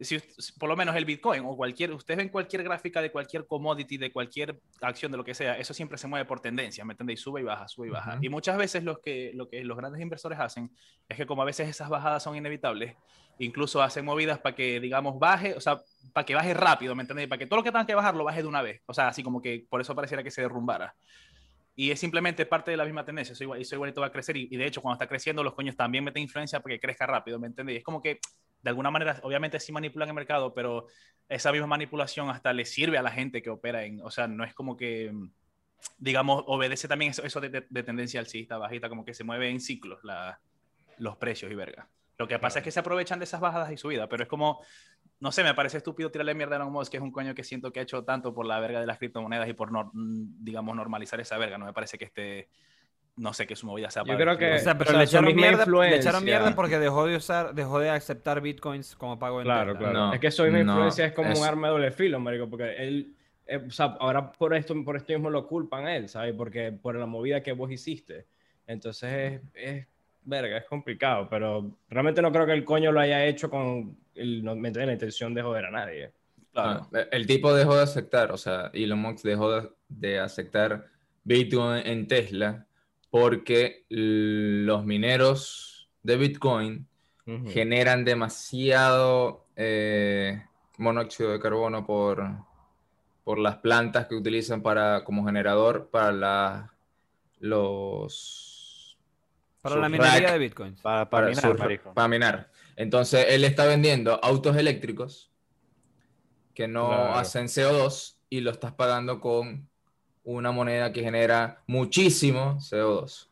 si, 0.00 0.18
por 0.58 0.68
lo 0.68 0.76
menos 0.76 0.94
el 0.96 1.04
Bitcoin 1.04 1.42
o 1.44 1.56
cualquier, 1.56 1.92
ustedes 1.92 2.18
ven 2.18 2.28
cualquier 2.28 2.62
gráfica 2.62 3.02
de 3.02 3.10
cualquier 3.10 3.46
commodity, 3.46 3.96
de 3.96 4.12
cualquier 4.12 4.60
acción, 4.80 5.10
de 5.10 5.18
lo 5.18 5.24
que 5.24 5.34
sea, 5.34 5.58
eso 5.58 5.74
siempre 5.74 5.98
se 5.98 6.06
mueve 6.06 6.24
por 6.24 6.40
tendencia, 6.40 6.84
¿me 6.84 6.92
entendéis? 6.92 7.20
Sube 7.20 7.40
y 7.40 7.44
baja, 7.44 7.66
sube 7.68 7.88
y 7.88 7.90
baja. 7.90 8.18
Y 8.20 8.28
muchas 8.28 8.56
veces 8.56 8.84
los 8.84 9.00
que, 9.00 9.32
lo 9.34 9.48
que 9.48 9.64
los 9.64 9.76
grandes 9.76 10.00
inversores 10.00 10.38
hacen 10.38 10.70
es 11.08 11.16
que 11.16 11.26
como 11.26 11.42
a 11.42 11.44
veces 11.44 11.68
esas 11.68 11.88
bajadas 11.88 12.22
son 12.22 12.36
inevitables, 12.36 12.96
incluso 13.38 13.82
hacen 13.82 14.04
movidas 14.04 14.38
para 14.38 14.54
que, 14.54 14.80
digamos, 14.80 15.18
baje, 15.18 15.54
o 15.54 15.60
sea, 15.60 15.80
para 16.12 16.24
que 16.24 16.34
baje 16.34 16.54
rápido, 16.54 16.94
¿me 16.94 17.02
entendéis? 17.02 17.28
Para 17.28 17.38
que 17.38 17.46
todo 17.46 17.58
lo 17.58 17.64
que 17.64 17.70
tengan 17.70 17.86
que 17.86 17.94
bajar 17.94 18.14
lo 18.14 18.24
baje 18.24 18.42
de 18.42 18.48
una 18.48 18.62
vez. 18.62 18.82
O 18.86 18.94
sea, 18.94 19.08
así 19.08 19.22
como 19.22 19.40
que 19.40 19.66
por 19.68 19.80
eso 19.80 19.94
pareciera 19.94 20.22
que 20.22 20.30
se 20.30 20.42
derrumbara. 20.42 20.94
Y 21.80 21.92
es 21.92 22.00
simplemente 22.00 22.44
parte 22.44 22.72
de 22.72 22.76
la 22.76 22.84
misma 22.84 23.04
tendencia. 23.04 23.36
Soy, 23.36 23.44
igual- 23.44 23.60
y 23.60 23.64
soy 23.64 23.76
igualito 23.76 24.00
va 24.00 24.08
a 24.08 24.10
crecer. 24.10 24.36
Y, 24.36 24.48
y 24.50 24.56
de 24.56 24.66
hecho, 24.66 24.82
cuando 24.82 24.94
está 24.96 25.06
creciendo, 25.06 25.44
los 25.44 25.54
coños 25.54 25.76
también 25.76 26.02
meten 26.02 26.24
influencia 26.24 26.58
para 26.58 26.74
que 26.74 26.80
crezca 26.80 27.06
rápido, 27.06 27.38
¿me 27.38 27.46
entendéis? 27.46 27.78
Es 27.78 27.84
como 27.84 28.02
que, 28.02 28.18
de 28.62 28.68
alguna 28.70 28.90
manera, 28.90 29.20
obviamente 29.22 29.60
sí 29.60 29.70
manipulan 29.70 30.08
el 30.08 30.14
mercado, 30.16 30.52
pero 30.52 30.86
esa 31.28 31.52
misma 31.52 31.68
manipulación 31.68 32.30
hasta 32.30 32.52
le 32.52 32.64
sirve 32.64 32.98
a 32.98 33.02
la 33.02 33.12
gente 33.12 33.42
que 33.42 33.50
opera 33.50 33.84
en. 33.84 34.00
O 34.02 34.10
sea, 34.10 34.26
no 34.26 34.42
es 34.42 34.54
como 34.54 34.76
que, 34.76 35.12
digamos, 35.98 36.42
obedece 36.48 36.88
también 36.88 37.12
eso, 37.12 37.22
eso 37.22 37.40
de, 37.40 37.48
de- 37.48 37.66
de 37.70 37.82
tendencia 37.84 38.18
alcista, 38.18 38.58
bajita, 38.58 38.88
como 38.88 39.04
que 39.04 39.14
se 39.14 39.22
mueve 39.22 39.48
en 39.48 39.60
ciclos 39.60 40.00
la- 40.02 40.40
los 40.98 41.16
precios 41.16 41.52
y 41.52 41.54
verga. 41.54 41.88
Lo 42.18 42.26
que 42.26 42.40
pasa 42.40 42.58
es 42.58 42.64
que 42.64 42.72
se 42.72 42.80
aprovechan 42.80 43.20
de 43.20 43.24
esas 43.24 43.40
bajadas 43.40 43.70
y 43.70 43.76
subidas, 43.76 44.08
pero 44.10 44.24
es 44.24 44.28
como, 44.28 44.60
no 45.20 45.32
sé, 45.32 45.42
me 45.42 45.54
parece 45.54 45.78
estúpido 45.78 46.10
tirarle 46.10 46.34
mierda 46.34 46.56
a 46.56 46.58
Elon 46.58 46.72
Musk, 46.72 46.90
que 46.92 46.96
es 46.98 47.02
un 47.02 47.10
coño 47.10 47.34
que 47.34 47.42
siento 47.44 47.72
que 47.72 47.80
ha 47.80 47.82
hecho 47.82 48.04
tanto 48.04 48.32
por 48.32 48.46
la 48.46 48.60
verga 48.60 48.80
de 48.80 48.86
las 48.86 48.98
criptomonedas 48.98 49.48
y 49.48 49.52
por, 49.52 49.70
nor- 49.72 49.90
mm, 49.92 50.44
digamos, 50.44 50.76
normalizar 50.76 51.20
esa 51.20 51.36
verga. 51.38 51.58
No 51.58 51.66
me 51.66 51.72
parece 51.72 51.98
que 51.98 52.04
esté, 52.04 52.48
no 53.16 53.32
sé, 53.32 53.46
que 53.46 53.56
su 53.56 53.66
movida 53.66 53.90
sea 53.90 54.02
Yo 54.02 54.06
para 54.08 54.18
creo 54.18 54.32
el 54.34 54.38
que- 54.38 54.44
culo. 54.46 54.56
O 54.56 54.60
sea, 54.60 54.78
pero 54.78 54.90
o 54.90 54.90
sea, 54.92 54.98
le, 54.98 55.04
echaron 55.04 55.34
mierda, 55.34 55.66
le 55.66 55.96
echaron 55.96 56.24
mierda 56.24 56.54
porque 56.54 56.78
dejó 56.78 57.06
de 57.06 57.16
usar, 57.16 57.52
dejó 57.54 57.80
de 57.80 57.90
aceptar 57.90 58.40
bitcoins 58.40 58.94
como 58.94 59.18
pago 59.18 59.40
en 59.40 59.44
Claro, 59.44 59.76
claro. 59.76 59.92
No, 59.92 60.14
es 60.14 60.20
que 60.20 60.28
misma 60.28 60.50
no, 60.62 60.72
influencia 60.72 61.06
es 61.06 61.12
como 61.12 61.30
es- 61.30 61.38
un 61.40 61.44
arma 61.44 61.66
de 61.66 61.72
doble 61.72 61.90
filo, 61.90 62.20
marico, 62.20 62.48
porque 62.48 62.76
él, 62.76 63.14
eh, 63.46 63.56
o 63.66 63.70
sea, 63.72 63.96
ahora 63.98 64.30
por 64.30 64.54
esto, 64.54 64.74
por 64.84 64.96
esto 64.96 65.12
mismo 65.12 65.30
lo 65.30 65.48
culpan 65.48 65.86
a 65.86 65.96
él, 65.96 66.08
¿sabes? 66.08 66.32
Porque 66.36 66.70
por 66.70 66.94
la 66.94 67.06
movida 67.06 67.42
que 67.42 67.52
vos 67.52 67.70
hiciste. 67.72 68.26
Entonces 68.68 69.40
es, 69.54 69.80
es 69.80 69.86
verga, 70.28 70.58
es 70.58 70.64
complicado, 70.66 71.26
pero 71.28 71.70
realmente 71.88 72.20
no 72.22 72.30
creo 72.30 72.46
que 72.46 72.52
el 72.52 72.64
coño 72.64 72.92
lo 72.92 73.00
haya 73.00 73.24
hecho 73.26 73.48
con 73.48 73.96
el, 74.14 74.44
no, 74.44 74.54
la 74.54 74.92
intención 74.92 75.34
de 75.34 75.42
joder 75.42 75.66
a 75.66 75.70
nadie. 75.70 76.12
Claro. 76.52 76.88
Ah, 76.92 77.00
el 77.12 77.26
tipo 77.26 77.54
dejó 77.54 77.76
de 77.76 77.82
aceptar, 77.82 78.32
o 78.32 78.36
sea, 78.36 78.70
Elon 78.72 78.98
Musk 78.98 79.24
dejó 79.24 79.50
de, 79.52 79.68
de 79.88 80.18
aceptar 80.20 80.86
Bitcoin 81.24 81.86
en 81.86 82.06
Tesla 82.08 82.66
porque 83.10 83.84
los 83.88 84.84
mineros 84.84 85.88
de 86.02 86.16
Bitcoin 86.16 86.86
generan 87.46 88.04
demasiado 88.06 89.44
eh, 89.54 90.42
monóxido 90.78 91.30
de 91.32 91.38
carbono 91.40 91.84
por, 91.84 92.26
por 93.22 93.38
las 93.38 93.56
plantas 93.56 94.06
que 94.06 94.14
utilizan 94.14 94.62
para, 94.62 95.04
como 95.04 95.26
generador 95.26 95.88
para 95.90 96.12
la- 96.12 96.72
los... 97.40 98.47
Para 99.60 99.76
la 99.76 99.88
minería 99.88 100.20
rack, 100.20 100.32
de 100.32 100.38
bitcoins. 100.38 100.80
Para, 100.80 101.08
para 101.10 101.32
para, 101.32 101.54
minar, 101.54 101.94
para 101.94 102.08
minar. 102.08 102.50
Entonces, 102.76 103.26
él 103.30 103.44
está 103.44 103.66
vendiendo 103.66 104.18
autos 104.22 104.56
eléctricos 104.56 105.30
que 106.54 106.68
no 106.68 106.86
Claro. 106.88 107.14
hacen 107.16 107.46
CO2 107.46 108.16
y 108.30 108.40
lo 108.40 108.50
estás 108.50 108.72
pagando 108.72 109.20
con 109.20 109.68
una 110.24 110.50
moneda 110.52 110.92
que 110.92 111.02
genera 111.02 111.62
muchísimo 111.66 112.56
CO2. 112.60 113.28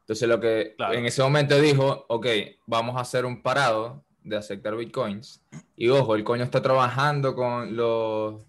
Entonces, 0.00 0.28
lo 0.28 0.38
que 0.40 0.74
Claro. 0.76 0.94
en 0.94 1.06
ese 1.06 1.22
momento 1.22 1.58
dijo, 1.60 2.04
ok, 2.08 2.26
vamos 2.66 2.96
a 2.96 3.00
hacer 3.00 3.24
un 3.24 3.42
parado 3.42 4.04
de 4.22 4.36
aceptar 4.36 4.76
bitcoins. 4.76 5.42
Y 5.76 5.88
ojo, 5.88 6.14
el 6.14 6.24
coño 6.24 6.44
está 6.44 6.60
trabajando 6.62 7.34
con 7.34 7.74
los, 7.76 8.42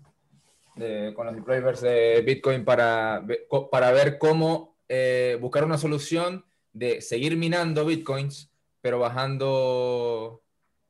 eh, 0.77 1.13
con 1.15 1.25
los 1.27 1.35
deployers 1.35 1.81
de 1.81 2.21
Bitcoin 2.25 2.63
para, 2.65 3.25
para 3.71 3.91
ver 3.91 4.17
cómo 4.17 4.74
eh, 4.89 5.37
buscar 5.41 5.63
una 5.63 5.77
solución 5.77 6.45
de 6.73 7.01
seguir 7.01 7.37
minando 7.37 7.85
bitcoins, 7.85 8.51
pero 8.81 8.99
bajando 8.99 10.41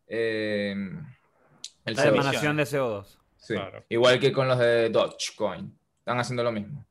eh, 0.07 0.73
el 1.85 1.95
La 1.95 2.03
CO2. 2.03 2.07
emanación 2.07 2.57
de 2.57 2.63
CO2. 2.63 3.17
Sí. 3.37 3.53
Claro. 3.53 3.83
Igual 3.89 4.19
que 4.19 4.31
con 4.31 4.47
los 4.47 4.57
de 4.57 4.89
Dogecoin. 4.89 5.77
Están 5.99 6.19
haciendo 6.19 6.43
lo 6.43 6.51
mismo. 6.51 6.83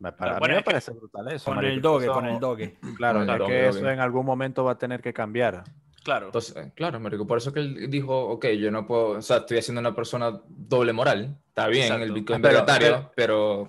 Para 0.00 0.38
Bueno, 0.38 0.54
mí 0.54 0.58
me 0.60 0.62
parece 0.62 0.92
brutal 0.92 1.30
eso. 1.32 1.44
Con 1.44 1.56
marico. 1.56 1.74
el 1.74 1.82
doge, 1.82 2.04
Eso- 2.06 2.14
con 2.14 2.26
el 2.26 2.40
doge. 2.40 2.76
Claro, 2.96 3.24
doge, 3.26 3.38
que 3.38 3.42
doge. 3.64 3.68
eso 3.68 3.90
en 3.90 4.00
algún 4.00 4.24
momento 4.24 4.64
va 4.64 4.72
a 4.72 4.78
tener 4.78 5.02
que 5.02 5.12
cambiar. 5.12 5.64
Claro. 6.02 6.26
Entonces, 6.26 6.56
eh, 6.56 6.72
claro, 6.74 6.98
Marico, 6.98 7.26
por 7.26 7.36
eso 7.36 7.52
que 7.52 7.60
él 7.60 7.90
dijo, 7.90 8.18
ok, 8.30 8.46
yo 8.58 8.70
no 8.70 8.86
puedo, 8.86 9.08
o 9.18 9.22
sea, 9.22 9.38
estoy 9.38 9.58
haciendo 9.58 9.80
una 9.82 9.94
persona 9.94 10.40
doble 10.48 10.94
moral. 10.94 11.36
Está 11.48 11.68
bien 11.68 11.84
Exacto. 11.84 12.04
el 12.04 12.12
Bitcoin 12.12 12.40
Pero- 12.40 12.52
libertario, 12.54 13.12
pero, 13.14 13.68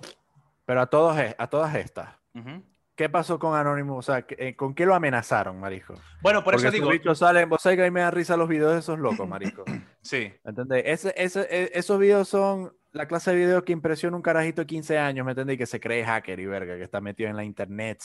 a, 0.80 0.86
todos, 0.86 1.18
es- 1.18 1.34
a 1.38 1.46
todas 1.48 1.74
estas, 1.74 2.14
Ujú. 2.34 2.62
¿qué 2.94 3.08
pasó 3.08 3.38
con 3.38 3.54
Anonymous? 3.56 3.98
O 4.08 4.12
sea, 4.12 4.22
¿qué- 4.22 4.36
eh, 4.38 4.56
¿con 4.56 4.74
qué 4.74 4.86
lo 4.86 4.94
amenazaron, 4.94 5.60
marico? 5.60 5.94
Bueno, 6.20 6.42
por 6.42 6.54
Porque 6.54 6.68
eso 6.68 6.74
digo, 6.76 6.88
bichos 6.90 7.18
salen, 7.18 7.48
vos 7.48 7.60
sabés 7.62 7.76
que 7.76 7.82
a 7.82 7.86
mí 7.86 7.90
me 7.90 8.00
da 8.00 8.10
risa 8.10 8.36
los 8.36 8.48
videos 8.48 8.72
de 8.72 8.78
esos 8.80 8.98
locos, 8.98 9.28
marico. 9.28 9.64
sí, 10.02 10.32
¿Entendés? 10.44 10.82
Ese, 10.86 11.14
ese, 11.16 11.40
e- 11.50 11.70
esos 11.74 11.98
videos 11.98 12.28
son 12.28 12.74
la 12.92 13.06
clase 13.06 13.30
de 13.30 13.36
videos 13.36 13.62
que 13.62 13.72
impresiona 13.72 14.16
un 14.16 14.22
carajito 14.22 14.60
de 14.62 14.66
15 14.66 14.98
años, 14.98 15.24
¿me 15.24 15.32
entendés? 15.32 15.54
Y 15.54 15.58
que 15.58 15.66
se 15.66 15.80
cree 15.80 16.04
hacker 16.04 16.38
y 16.40 16.46
verga, 16.46 16.76
que 16.76 16.82
está 16.84 17.00
metido 17.00 17.30
en 17.30 17.36
la 17.36 17.44
internet 17.44 18.00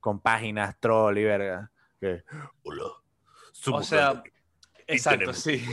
con 0.00 0.20
páginas 0.20 0.78
troll 0.80 1.16
y 1.16 1.24
verga. 1.24 1.70
Que, 2.00 2.24
hola, 2.64 2.84
o 3.72 3.82
sea, 3.82 4.22
exacto, 4.86 5.32
sí. 5.32 5.64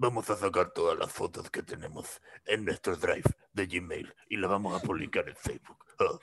Vamos 0.00 0.30
a 0.30 0.36
sacar 0.36 0.70
todas 0.70 0.96
las 0.96 1.10
fotos 1.10 1.50
que 1.50 1.62
tenemos 1.62 2.20
en 2.46 2.64
nuestro 2.64 2.94
drive 2.96 3.24
de 3.52 3.66
Gmail 3.66 4.14
y 4.28 4.36
las 4.36 4.48
vamos 4.48 4.80
a 4.80 4.84
publicar 4.84 5.28
en 5.28 5.34
Facebook. 5.36 5.84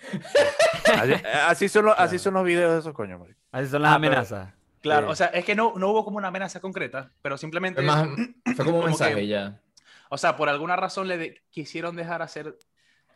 Así, 0.86 1.14
así 1.48 1.70
son 1.70 1.86
los, 1.86 1.96
así 2.00 2.18
son 2.18 2.36
los 2.36 2.46
videos 2.46 2.72
de 2.74 2.80
esos 2.80 2.94
coños. 2.94 3.22
Así 3.52 3.68
son 3.70 3.82
las 3.82 3.92
Ah, 3.94 3.98
pero- 4.00 4.14
amenazas. 4.14 4.54
Claro, 4.82 5.08
Sí. 5.08 5.12
o 5.12 5.16
sea, 5.16 5.28
es 5.28 5.44
que 5.44 5.56
no, 5.56 5.74
no 5.78 5.90
hubo 5.90 6.06
como 6.06 6.18
una 6.18 6.28
amenaza 6.30 6.60
concreta, 6.62 7.12
pero 7.22 7.38
simplemente, 7.38 7.82
es 7.82 7.88
más, 7.88 8.08
fue 8.56 8.56
como 8.66 8.70
un 8.70 8.76
Como 8.76 8.88
mensaje 8.88 9.16
que- 9.16 9.28
ya. 9.28 9.60
o 10.10 10.18
sea, 10.18 10.38
por 10.38 10.48
alguna 10.48 10.76
razón 10.76 11.08
le 11.08 11.18
de- 11.18 11.42
quisieron 11.50 11.96
dejar 11.96 12.22
hacer, 12.22 12.56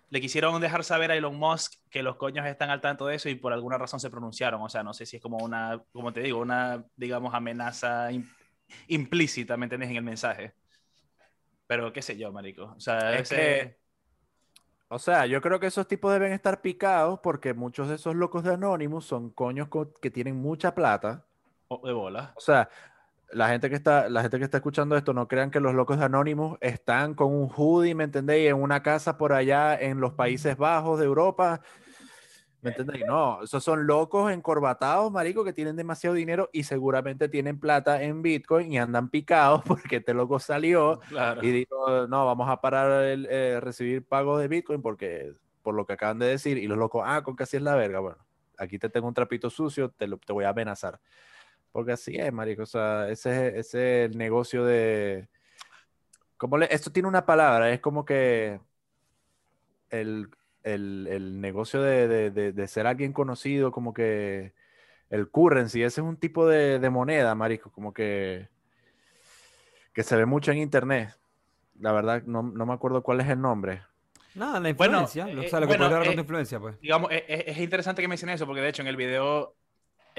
le 0.09 0.19
quisieron 0.19 0.59
dejar 0.59 0.83
saber 0.83 1.11
a 1.11 1.15
Elon 1.15 1.35
Musk 1.37 1.73
que 1.91 2.01
los 2.03 2.15
coños 2.15 2.45
están 2.47 2.71
al 2.71 2.81
tanto 2.81 3.05
de 3.05 3.15
eso 3.15 3.29
y 3.29 3.35
por 3.35 3.53
alguna 3.53 3.77
razón 3.77 3.99
se 3.99 4.09
pronunciaron. 4.09 4.61
O 4.63 4.67
sea, 4.69 4.81
no 4.83 4.93
sé 4.95 5.05
si 5.05 5.17
es 5.17 5.21
como 5.21 5.37
una, 5.37 5.81
como 5.93 6.11
te 6.11 6.21
digo, 6.21 6.39
una, 6.39 6.83
digamos, 6.97 7.33
amenaza 7.35 8.11
implícita, 8.87 9.57
¿me 9.57 9.65
entiendes? 9.65 9.89
En 9.89 9.95
el 9.97 10.03
mensaje. 10.03 10.53
Pero 11.67 11.93
qué 11.93 12.01
sé 12.01 12.17
yo, 12.17 12.31
marico. 12.31 12.73
O 12.75 12.79
sea, 12.79 13.13
Es 13.15 13.31
ese- 13.31 13.35
que- 13.35 13.79
O 14.91 14.97
sea, 14.97 15.27
yo 15.27 15.39
creo 15.39 15.59
que 15.59 15.67
esos 15.67 15.87
tipos 15.87 16.11
deben 16.11 16.31
estar 16.33 16.61
picados 16.61 17.19
porque 17.21 17.53
muchos 17.53 17.89
de 17.89 17.95
esos 17.95 18.15
locos 18.15 18.43
de 18.43 18.53
Anonymous 18.55 19.05
son 19.05 19.29
coños 19.29 19.67
co- 19.67 19.93
que 19.93 20.09
tienen 20.09 20.35
mucha 20.35 20.73
plata. 20.73 21.25
o- 21.67 21.85
de 21.85 21.93
bola. 21.93 22.33
O 22.35 22.39
sea, 22.39 22.67
la 23.31 23.49
gente 23.49 23.69
que 23.69 23.75
está, 23.75 24.09
la 24.09 24.23
gente 24.23 24.39
que 24.39 24.45
está 24.45 24.57
escuchando 24.57 24.97
esto, 24.97 25.13
no 25.13 25.27
crean 25.27 25.51
que 25.51 25.59
los 25.59 25.75
locos 25.75 25.99
de 25.99 26.05
Anonymous 26.05 26.57
están 26.61 27.13
con 27.13 27.31
un 27.31 27.47
hoodie, 27.55 27.93
¿me 27.93 28.05
entendéis? 28.05 28.49
En 28.49 28.55
una 28.55 28.81
casa 28.81 29.19
por 29.19 29.33
allá 29.33 29.79
en 29.79 29.99
los 29.99 30.13
Países 30.13 30.57
Bajos 30.57 30.97
de 30.99 31.05
Europa. 31.05 31.61
¿Me 32.61 32.71
entendéis? 32.71 33.05
No, 33.05 33.41
esos 33.43 33.63
son 33.63 33.87
locos 33.87 34.31
encorbatados, 34.31 35.11
marico, 35.11 35.43
que 35.45 35.53
tienen 35.53 35.75
demasiado 35.77 36.13
dinero 36.15 36.49
y 36.51 36.63
seguramente 36.63 37.29
tienen 37.29 37.57
plata 37.59 38.03
en 38.03 38.21
Bitcoin 38.21 38.73
y 38.73 38.77
andan 38.79 39.09
picados 39.09 39.61
porque 39.65 39.97
este 39.97 40.13
loco 40.13 40.39
salió 40.39 40.99
Claro. 41.09 41.41
y 41.43 41.51
dijo, 41.51 42.07
no, 42.07 42.25
vamos 42.25 42.49
a 42.49 42.59
parar 42.59 43.03
el 43.03 43.27
eh, 43.29 43.59
recibir 43.61 44.05
pagos 44.05 44.41
de 44.41 44.47
Bitcoin 44.49 44.81
porque 44.81 45.33
por 45.61 45.73
lo 45.73 45.85
que 45.85 45.93
acaban 45.93 46.19
de 46.19 46.25
decir 46.27 46.57
y 46.57 46.67
los 46.67 46.77
locos, 46.77 47.03
ah, 47.05 47.21
con 47.23 47.35
que 47.35 47.43
así 47.43 47.57
es 47.57 47.63
la 47.63 47.75
verga, 47.75 47.99
bueno, 47.99 48.17
aquí 48.57 48.77
te 48.77 48.89
tengo 48.89 49.07
un 49.07 49.13
trapito 49.13 49.49
sucio, 49.49 49.89
te, 49.91 50.07
lo, 50.07 50.17
te 50.17 50.33
voy 50.33 50.43
a 50.45 50.49
amenazar. 50.49 50.99
Porque 51.71 51.91
así 51.93 52.15
es, 52.17 52.33
marico, 52.33 52.63
o 52.63 52.65
sea, 52.65 53.09
ese, 53.09 53.49
es- 53.49 53.53
ese 53.67 54.05
es 54.05 54.11
el 54.11 54.17
negocio 54.17 54.65
de... 54.65 55.29
¿cómo 56.35 56.57
le, 56.57 56.73
esto 56.73 56.91
tiene 56.91 57.07
una 57.07 57.25
palabra, 57.25 57.69
es 57.71 57.79
como 57.79 58.03
que 58.05 58.59
el, 59.89 60.29
el- 60.63 61.07
el 61.09 61.41
negocio 61.41 61.81
de, 61.81 62.07
de- 62.07 62.31
de- 62.31 62.51
de 62.53 62.67
ser 62.67 62.87
alguien 62.87 63.13
conocido, 63.13 63.71
como 63.71 63.93
que 63.93 64.53
el 65.09 65.29
currency, 65.29 65.83
ese 65.83 66.01
es 66.01 66.07
un 66.07 66.17
tipo 66.17 66.47
de, 66.47 66.79
de 66.79 66.89
moneda, 66.91 67.35
marico, 67.35 67.71
como 67.71 67.93
que 67.93 68.49
que 69.93 70.03
se 70.03 70.15
ve 70.15 70.25
mucho 70.25 70.51
en 70.51 70.57
internet. 70.59 71.15
La 71.79 71.91
verdad, 71.91 72.23
no, 72.25 72.43
no 72.43 72.65
me 72.65 72.73
acuerdo 72.73 73.03
cuál 73.03 73.21
es 73.21 73.29
el 73.29 73.41
nombre. 73.41 73.81
Nada, 74.33 74.59
la 74.59 74.69
Bueno, 74.69 74.99
influencia. 74.99 75.25
o 75.25 75.43
eh, 75.43 75.49
sea, 75.49 75.59
lo 75.59 75.67
que 75.67 75.77
bueno, 75.77 75.89
ver 75.99 76.05
con 76.05 76.19
eh, 76.19 76.19
influencia, 76.19 76.59
pues. 76.59 76.75
digamos, 76.79 77.11
es, 77.11 77.23
es- 77.27 77.43
es 77.47 77.57
interesante 77.59 78.01
que 78.01 78.07
menciones 78.07 78.35
eso, 78.35 78.45
porque 78.45 78.61
de 78.61 78.69
hecho 78.69 78.81
en 78.81 78.87
el 78.87 78.95
video 78.97 79.55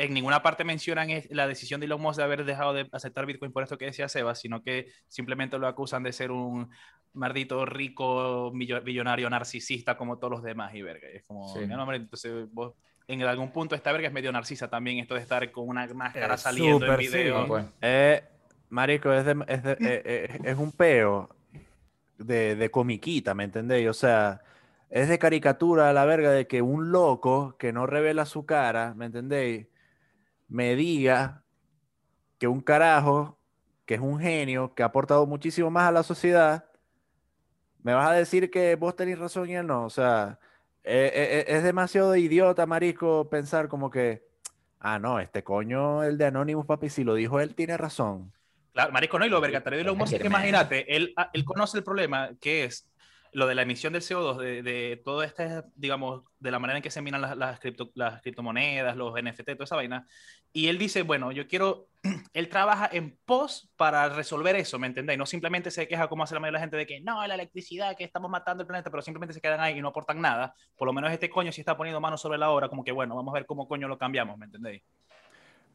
en 0.05 0.15
ninguna 0.15 0.43
parte 0.43 0.65
mencionan 0.65 1.09
la 1.31 1.47
decisión 1.47 1.81
de 1.81 1.87
Elon 1.87 2.01
Musk 2.01 2.19
de 2.19 2.25
haber 2.25 2.45
dejado 2.45 2.73
de 2.73 2.89
aceptar 2.93 3.27
Bitcoin 3.27 3.53
por 3.53 3.63
esto 3.63 3.77
que 3.79 3.87
decía 3.87 4.09
Seba, 4.09 4.35
sino 4.35 4.63
que 4.63 4.87
simplemente 5.09 5.59
lo 5.59 5.67
acusan 5.67 6.03
de 6.03 6.13
ser 6.13 6.31
un 6.31 6.71
maldito 7.13 7.67
rico 7.67 8.51
millo- 8.55 8.83
billonario 8.83 9.29
narcisista 9.29 9.97
como 9.97 10.17
todos 10.19 10.31
los 10.31 10.43
demás 10.43 10.75
y 10.75 10.83
verga. 10.83 11.09
Es 11.09 11.25
como, 11.25 11.49
Sí. 11.53 11.61
"Mira, 11.61 11.83
hombre, 11.83 11.97
entonces 11.99 12.47
vos 12.53 12.75
en 13.09 13.23
algún 13.25 13.51
punto 13.53 13.75
esta 13.75 13.91
verga 13.93 14.07
es 14.07 14.15
medio 14.15 14.31
narcisa 14.31 14.69
también, 14.71 14.99
esto 14.99 15.15
de 15.17 15.21
estar 15.21 15.51
con 15.51 15.69
una 15.69 15.87
máscara 15.93 16.35
Eh, 16.35 16.39
saliendo 16.39 16.87
en 16.87 17.01
sí. 17.01 17.07
video. 17.09 17.47
Pues. 17.47 17.65
Eh, 17.83 18.23
Marico, 18.69 19.13
es, 19.13 19.25
de- 19.25 19.45
es, 19.49 19.63
de- 19.65 19.73
eh, 19.73 19.79
eh, 20.05 20.39
es 20.45 20.57
un 20.57 20.71
peo 20.71 21.29
de, 22.19 22.55
de 22.55 22.71
comiquita, 22.71 23.35
¿me 23.35 23.45
entendéis? 23.45 23.89
O 23.89 23.93
sea, 23.95 24.43
es 24.89 25.09
de 25.09 25.19
caricatura 25.19 25.91
a 25.91 25.93
la 25.93 26.05
verga 26.05 26.31
de 26.31 26.47
que 26.47 26.63
un 26.63 26.93
loco 26.93 27.57
que 27.59 27.73
no 27.73 27.87
revela 27.87 28.27
su 28.27 28.47
cara, 28.47 28.95
¿me 28.95 29.07
entendéis? 29.07 29.67
Me 30.51 30.77
diga 30.77 31.43
que 32.39 32.49
un 32.49 32.61
carajo, 32.61 33.39
que 33.87 33.95
es 33.95 34.01
un 34.01 34.21
genio, 34.21 34.75
que 34.75 34.83
ha 34.83 34.87
aportado 34.87 35.25
muchísimo 35.27 35.71
más 35.71 35.89
a 35.89 35.93
la 35.93 36.03
sociedad, 36.03 36.65
me 37.83 37.95
vas 37.95 38.11
a 38.11 38.13
decir 38.13 38.51
que 38.51 38.75
vos 38.75 38.97
tenéis 38.97 39.19
razón 39.19 39.49
y 39.49 39.55
él 39.55 39.67
no. 39.67 39.85
O 39.85 39.91
sea, 39.91 40.39
eh, 40.83 41.13
eh, 41.15 41.39
eh, 41.39 41.57
es 41.57 41.63
demasiado 41.63 42.17
idiota, 42.17 42.67
marico, 42.67 43.31
pensar 43.31 43.69
como 43.69 43.91
que, 43.91 44.27
ah, 44.81 44.99
no, 44.99 45.21
este 45.21 45.45
coño, 45.45 46.03
el 46.03 46.19
de 46.19 46.27
Anonymous, 46.27 46.67
papi, 46.67 46.91
si 46.91 47.05
lo 47.05 47.15
dijo 47.15 47.41
él, 47.41 47.55
tiene 47.55 47.77
razón. 47.77 48.33
Claro, 48.73 48.93
marico, 48.93 49.19
no, 49.19 49.27
y 49.27 49.29
lo 49.29 49.41
vergatario 49.41 49.79
de 49.79 49.83
Elon 49.85 49.99
Musk, 49.99 50.17
que 50.19 50.27
imagínate, 50.27 50.97
él, 50.97 51.15
ah, 51.17 51.31
él 51.33 51.45
conoce 51.45 51.79
el 51.79 51.85
problema 51.85 52.31
que 52.41 52.65
es 52.65 52.90
lo 53.33 53.47
de 53.47 53.55
la 53.55 53.63
emisión 53.63 53.93
del 53.93 54.03
CO2, 54.03 54.39
de, 54.39 55.01
todo 55.05 55.23
este, 55.23 55.63
digamos, 55.77 56.23
de 56.39 56.51
la 56.51 56.59
manera 56.59 56.79
en 56.79 56.83
que 56.83 56.91
se 56.91 57.03
minan 57.03 57.21
las, 57.21 57.37
las, 57.37 57.61
cripto- 57.61 57.91
las 57.95 58.21
criptomonedas, 58.23 58.97
los 58.97 59.15
NFT, 59.17 59.53
toda 59.53 59.65
esa 59.65 59.77
vaina. 59.77 60.07
Y 60.53 60.69
él 60.69 60.79
dice, 60.79 61.03
bueno, 61.03 61.31
yo 61.33 61.47
quiero, 61.47 61.89
él 62.33 62.49
trabaja 62.49 62.89
en 62.93 63.17
pos 63.25 63.71
para 63.77 64.09
resolver 64.09 64.57
eso, 64.57 64.79
¿me 64.79 64.87
entendéis? 64.89 65.19
No 65.19 65.27
simplemente 65.27 65.71
se 65.71 65.87
queja 65.89 66.09
como 66.09 66.25
hace 66.25 66.35
la 66.35 66.41
mayoría 66.41 66.59
de 66.59 66.61
la 66.61 66.65
gente 66.65 66.77
de 66.77 66.87
que 66.87 67.01
no, 67.01 67.25
la 67.27 67.35
electricidad, 67.35 67.97
que 67.97 68.05
estamos 68.05 68.31
matando 68.31 68.63
el 68.63 68.67
planeta, 68.67 68.91
pero 68.91 69.03
simplemente 69.03 69.35
se 69.35 69.41
quedan 69.41 69.61
ahí 69.61 69.79
y 69.79 69.83
no 69.83 69.89
aportan 69.89 70.21
nada. 70.21 70.55
Por 70.77 70.87
lo 70.87 70.93
menos 70.93 71.13
este 71.13 71.31
coño 71.31 71.53
sí 71.53 71.61
está 71.61 71.77
poniendo 71.77 72.01
manos 72.01 72.21
sobre 72.21 72.39
la 72.39 72.51
obra, 72.51 72.69
como 72.69 72.85
que, 72.85 72.93
bueno, 72.93 73.15
vamos 73.17 73.33
a 73.33 73.39
ver 73.39 73.47
cómo 73.47 73.69
coño 73.69 73.89
lo 73.89 73.99
cambiamos, 73.99 74.37
¿me 74.39 74.47
entendéis? 74.47 74.83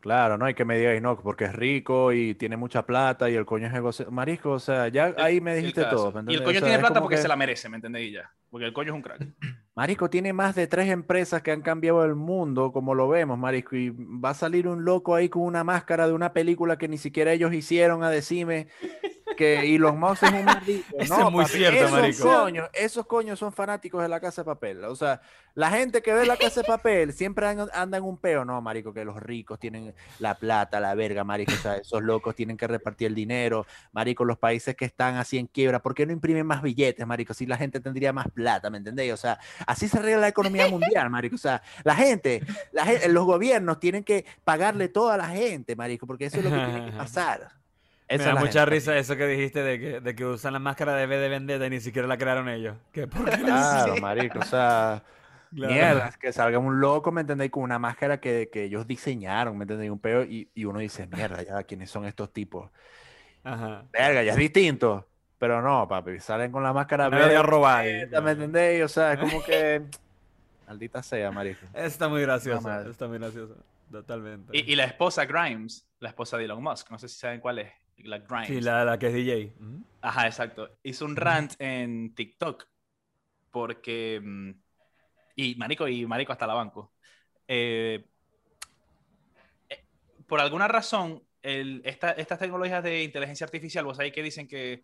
Claro, 0.05 0.37
no 0.37 0.45
hay 0.45 0.53
que 0.53 0.65
me 0.65 0.77
digáis 0.77 1.01
no, 1.01 1.19
porque 1.19 1.45
es 1.45 1.53
rico 1.55 2.13
y 2.13 2.35
tiene 2.35 2.57
mucha 2.57 2.85
plata 2.85 3.27
y 3.27 3.33
el 3.33 3.43
coño 3.43 3.65
es 3.65 3.73
egocéntrico. 3.73 4.11
Marisco, 4.15 4.51
o 4.51 4.59
sea, 4.59 4.87
ya 4.87 5.15
ahí 5.17 5.41
me 5.41 5.55
dijiste 5.55 5.83
todo. 5.85 6.11
¿me 6.21 6.31
Y 6.31 6.35
el 6.35 6.43
coño 6.43 6.57
O 6.57 6.59
sea, 6.59 6.67
tiene 6.67 6.77
plata 6.79 7.01
porque 7.01 7.15
que- 7.15 7.21
se 7.23 7.27
la 7.27 7.35
merece, 7.35 7.69
¿me 7.69 7.77
entendéis? 7.77 8.13
Ya. 8.13 8.31
Porque 8.51 8.67
el 8.67 8.73
coño 8.73 8.89
es 8.91 8.95
un 8.95 9.01
crack. 9.01 9.27
Marisco 9.75 10.09
tiene 10.09 10.31
más 10.31 10.55
de 10.55 10.67
tres 10.67 10.89
empresas 10.89 11.41
que 11.41 11.51
han 11.51 11.61
cambiado 11.61 12.03
el 12.05 12.15
mundo, 12.15 12.71
como 12.71 12.95
lo 12.95 13.09
vemos, 13.09 13.37
Marisco, 13.37 13.75
y 13.75 13.89
va 13.89 14.29
a 14.29 14.33
salir 14.33 14.67
un 14.69 14.85
loco 14.85 15.15
ahí 15.15 15.27
con 15.27 15.41
una 15.43 15.65
máscara 15.65 16.07
de 16.07 16.13
una 16.13 16.31
película 16.31 16.77
que 16.77 16.87
ni 16.87 16.97
siquiera 16.97 17.33
ellos 17.33 17.53
hicieron 17.53 18.01
a 18.03 18.09
decirme 18.09 18.67
que 19.35 19.75
Elon 19.75 19.99
Musk 19.99 20.23
es 20.23 20.31
un 20.31 20.45
maldito. 20.45 20.85
Eso 20.97 21.27
es 21.27 21.31
muy 21.31 21.45
cierto, 21.45 21.77
esos 21.79 21.91
marico. 21.91 22.23
Coños, 22.23 22.69
esos 22.73 23.05
coños 23.05 23.37
son 23.37 23.51
fanáticos 23.51 24.01
de 24.01 24.07
la 24.07 24.21
Casa 24.21 24.43
de 24.43 24.45
Papel. 24.45 24.85
O 24.85 24.95
sea, 24.95 25.19
la 25.55 25.69
gente 25.71 26.01
que 26.01 26.13
ve 26.13 26.25
la 26.25 26.37
Casa 26.37 26.61
de 26.61 26.67
Papel 26.67 27.11
siempre 27.11 27.45
an- 27.45 27.67
anda 27.73 27.97
en 27.97 28.05
un 28.05 28.17
peo. 28.17 28.45
No, 28.45 28.61
Marico, 28.61 28.93
que 28.93 29.03
los 29.03 29.21
ricos 29.21 29.59
tienen 29.59 29.93
la 30.19 30.35
plata, 30.35 30.79
la 30.79 30.95
verga, 30.95 31.25
Marico. 31.25 31.51
O 31.51 31.57
sea, 31.57 31.75
esos 31.75 32.01
locos 32.01 32.33
tienen 32.33 32.55
que 32.55 32.65
repartir 32.65 33.07
el 33.07 33.15
dinero. 33.15 33.65
Marico, 33.91 34.23
los 34.23 34.37
países 34.37 34.73
que 34.75 34.85
están 34.85 35.15
así 35.15 35.37
en 35.37 35.47
quiebra, 35.47 35.79
¿por 35.81 35.95
qué 35.95 36.05
no 36.05 36.13
imprimen 36.13 36.45
más 36.47 36.61
billetes, 36.61 37.05
Marico? 37.05 37.33
Si 37.33 37.45
la 37.45 37.57
gente 37.57 37.81
tendría 37.81 38.13
más 38.13 38.29
plata, 38.29 38.69
¿me 38.69 38.77
entendéis? 38.77 39.11
O 39.11 39.17
sea, 39.17 39.37
así 39.65 39.87
se 39.87 39.97
arregla 39.99 40.21
la 40.21 40.27
economía 40.29 40.67
mundial, 40.67 41.09
Marico. 41.09 41.35
O 41.35 41.39
sea, 41.39 41.61
la 41.83 41.95
gente, 41.95 42.43
la 42.71 42.85
los 43.09 43.25
gobiernos 43.25 43.79
tienen 43.79 44.03
que 44.03 44.25
pagarle 44.43 44.89
todo 44.89 45.11
a 45.11 45.17
la 45.17 45.27
gente, 45.29 45.75
Marico, 45.75 46.07
porque 46.07 46.25
eso 46.25 46.39
es 46.39 46.45
lo 46.45 46.51
que 46.51 46.61
tiene 46.61 46.83
que 46.83 46.91
pasar. 46.97 47.51
Me 48.15 48.17
Esa 48.17 48.29
da 48.29 48.33
la 48.35 48.41
mucha 48.41 48.61
gente. 48.61 48.65
risa 48.65 48.97
eso 48.97 49.15
que 49.15 49.27
dijiste 49.27 49.63
de 49.63 49.79
que, 49.79 49.99
de 50.01 50.15
que 50.15 50.25
usan 50.25 50.53
la 50.53 50.59
máscara 50.59 50.95
de 50.95 51.05
V 51.07 51.17
de 51.17 51.29
Vendetta 51.29 51.65
y 51.65 51.69
ni 51.71 51.81
siquiera 51.81 52.07
la 52.07 52.17
crearon 52.17 52.49
ellos. 52.49 52.77
¿Qué? 52.91 53.07
¿Por 53.07 53.31
qué? 53.33 53.43
Claro, 53.43 53.97
marico, 53.97 54.39
o 54.39 54.43
sea, 54.43 55.03
Claro. 55.53 55.73
mierda, 55.73 56.11
que 56.19 56.33
salga 56.33 56.59
un 56.59 56.81
loco, 56.81 57.11
¿me 57.11 57.21
entendéis? 57.21 57.51
Con 57.51 57.63
una 57.63 57.79
máscara 57.79 58.19
que, 58.19 58.49
que 58.51 58.63
ellos 58.65 58.87
diseñaron, 58.87 59.57
¿me 59.57 59.63
entendéis? 59.63 59.91
Un 59.91 59.99
peo, 59.99 60.23
y, 60.23 60.51
y 60.53 60.65
uno 60.65 60.79
dice, 60.79 61.07
mierda, 61.07 61.43
ya, 61.43 61.63
¿quiénes 61.63 61.89
son 61.89 62.05
estos 62.05 62.33
tipos? 62.33 62.71
Ajá. 63.43 63.85
Verga, 63.93 64.23
ya 64.23 64.31
es 64.33 64.37
distinto. 64.37 65.07
Pero 65.37 65.61
no, 65.61 65.87
papi, 65.87 66.19
salen 66.19 66.51
con 66.51 66.63
la 66.63 66.71
máscara 66.73 67.09
verga 67.09 67.41
verde, 67.41 67.65
ahí. 67.67 68.21
¿me 68.23 68.31
entendéis? 68.31 68.83
O 68.83 68.87
sea, 68.87 69.13
es 69.13 69.19
como 69.19 69.43
que, 69.43 69.81
maldita 70.67 71.03
sea, 71.03 71.29
marico. 71.31 71.65
Está 71.73 72.07
muy 72.07 72.21
gracioso. 72.21 72.69
eso 72.81 72.89
Está 72.89 73.07
muy 73.07 73.17
gracioso. 73.19 73.55
Totalmente. 73.91 74.57
Y, 74.57 74.71
y 74.71 74.75
la 74.75 74.85
esposa 74.85 75.25
Grimes, 75.25 75.87
la 75.99 76.09
esposa 76.09 76.37
de 76.37 76.45
Elon 76.45 76.63
Musk, 76.63 76.89
no 76.89 76.97
sé 76.97 77.07
si 77.09 77.17
saben 77.19 77.39
cuál 77.39 77.59
es, 77.59 77.71
la 77.97 78.19
Grimes. 78.19 78.47
Sí, 78.47 78.61
la, 78.61 78.83
la 78.85 78.97
que 78.97 79.07
es 79.07 79.13
DJ. 79.13 79.53
Ajá, 80.01 80.25
exacto. 80.25 80.69
Hizo 80.83 81.05
un 81.05 81.15
rant 81.15 81.53
en 81.59 82.15
TikTok 82.15 82.65
porque... 83.51 84.19
mm, 84.23 84.51
Y 85.35 85.55
marico, 85.55 85.87
y 85.87 86.05
marico 86.05 86.31
hasta 86.31 86.47
la 86.47 86.53
banco. 86.53 86.93
Eh, 87.47 88.05
eh, 89.69 89.83
por 90.27 90.39
alguna 90.39 90.67
razón, 90.67 91.21
el- 91.41 91.81
esta- 91.85 92.11
estas 92.11 92.39
tecnologías 92.39 92.83
de 92.83 93.03
inteligencia 93.03 93.45
artificial, 93.45 93.85
vos 93.85 93.97
sabés 93.97 94.13
que 94.13 94.23
dicen 94.23 94.47
que 94.47 94.83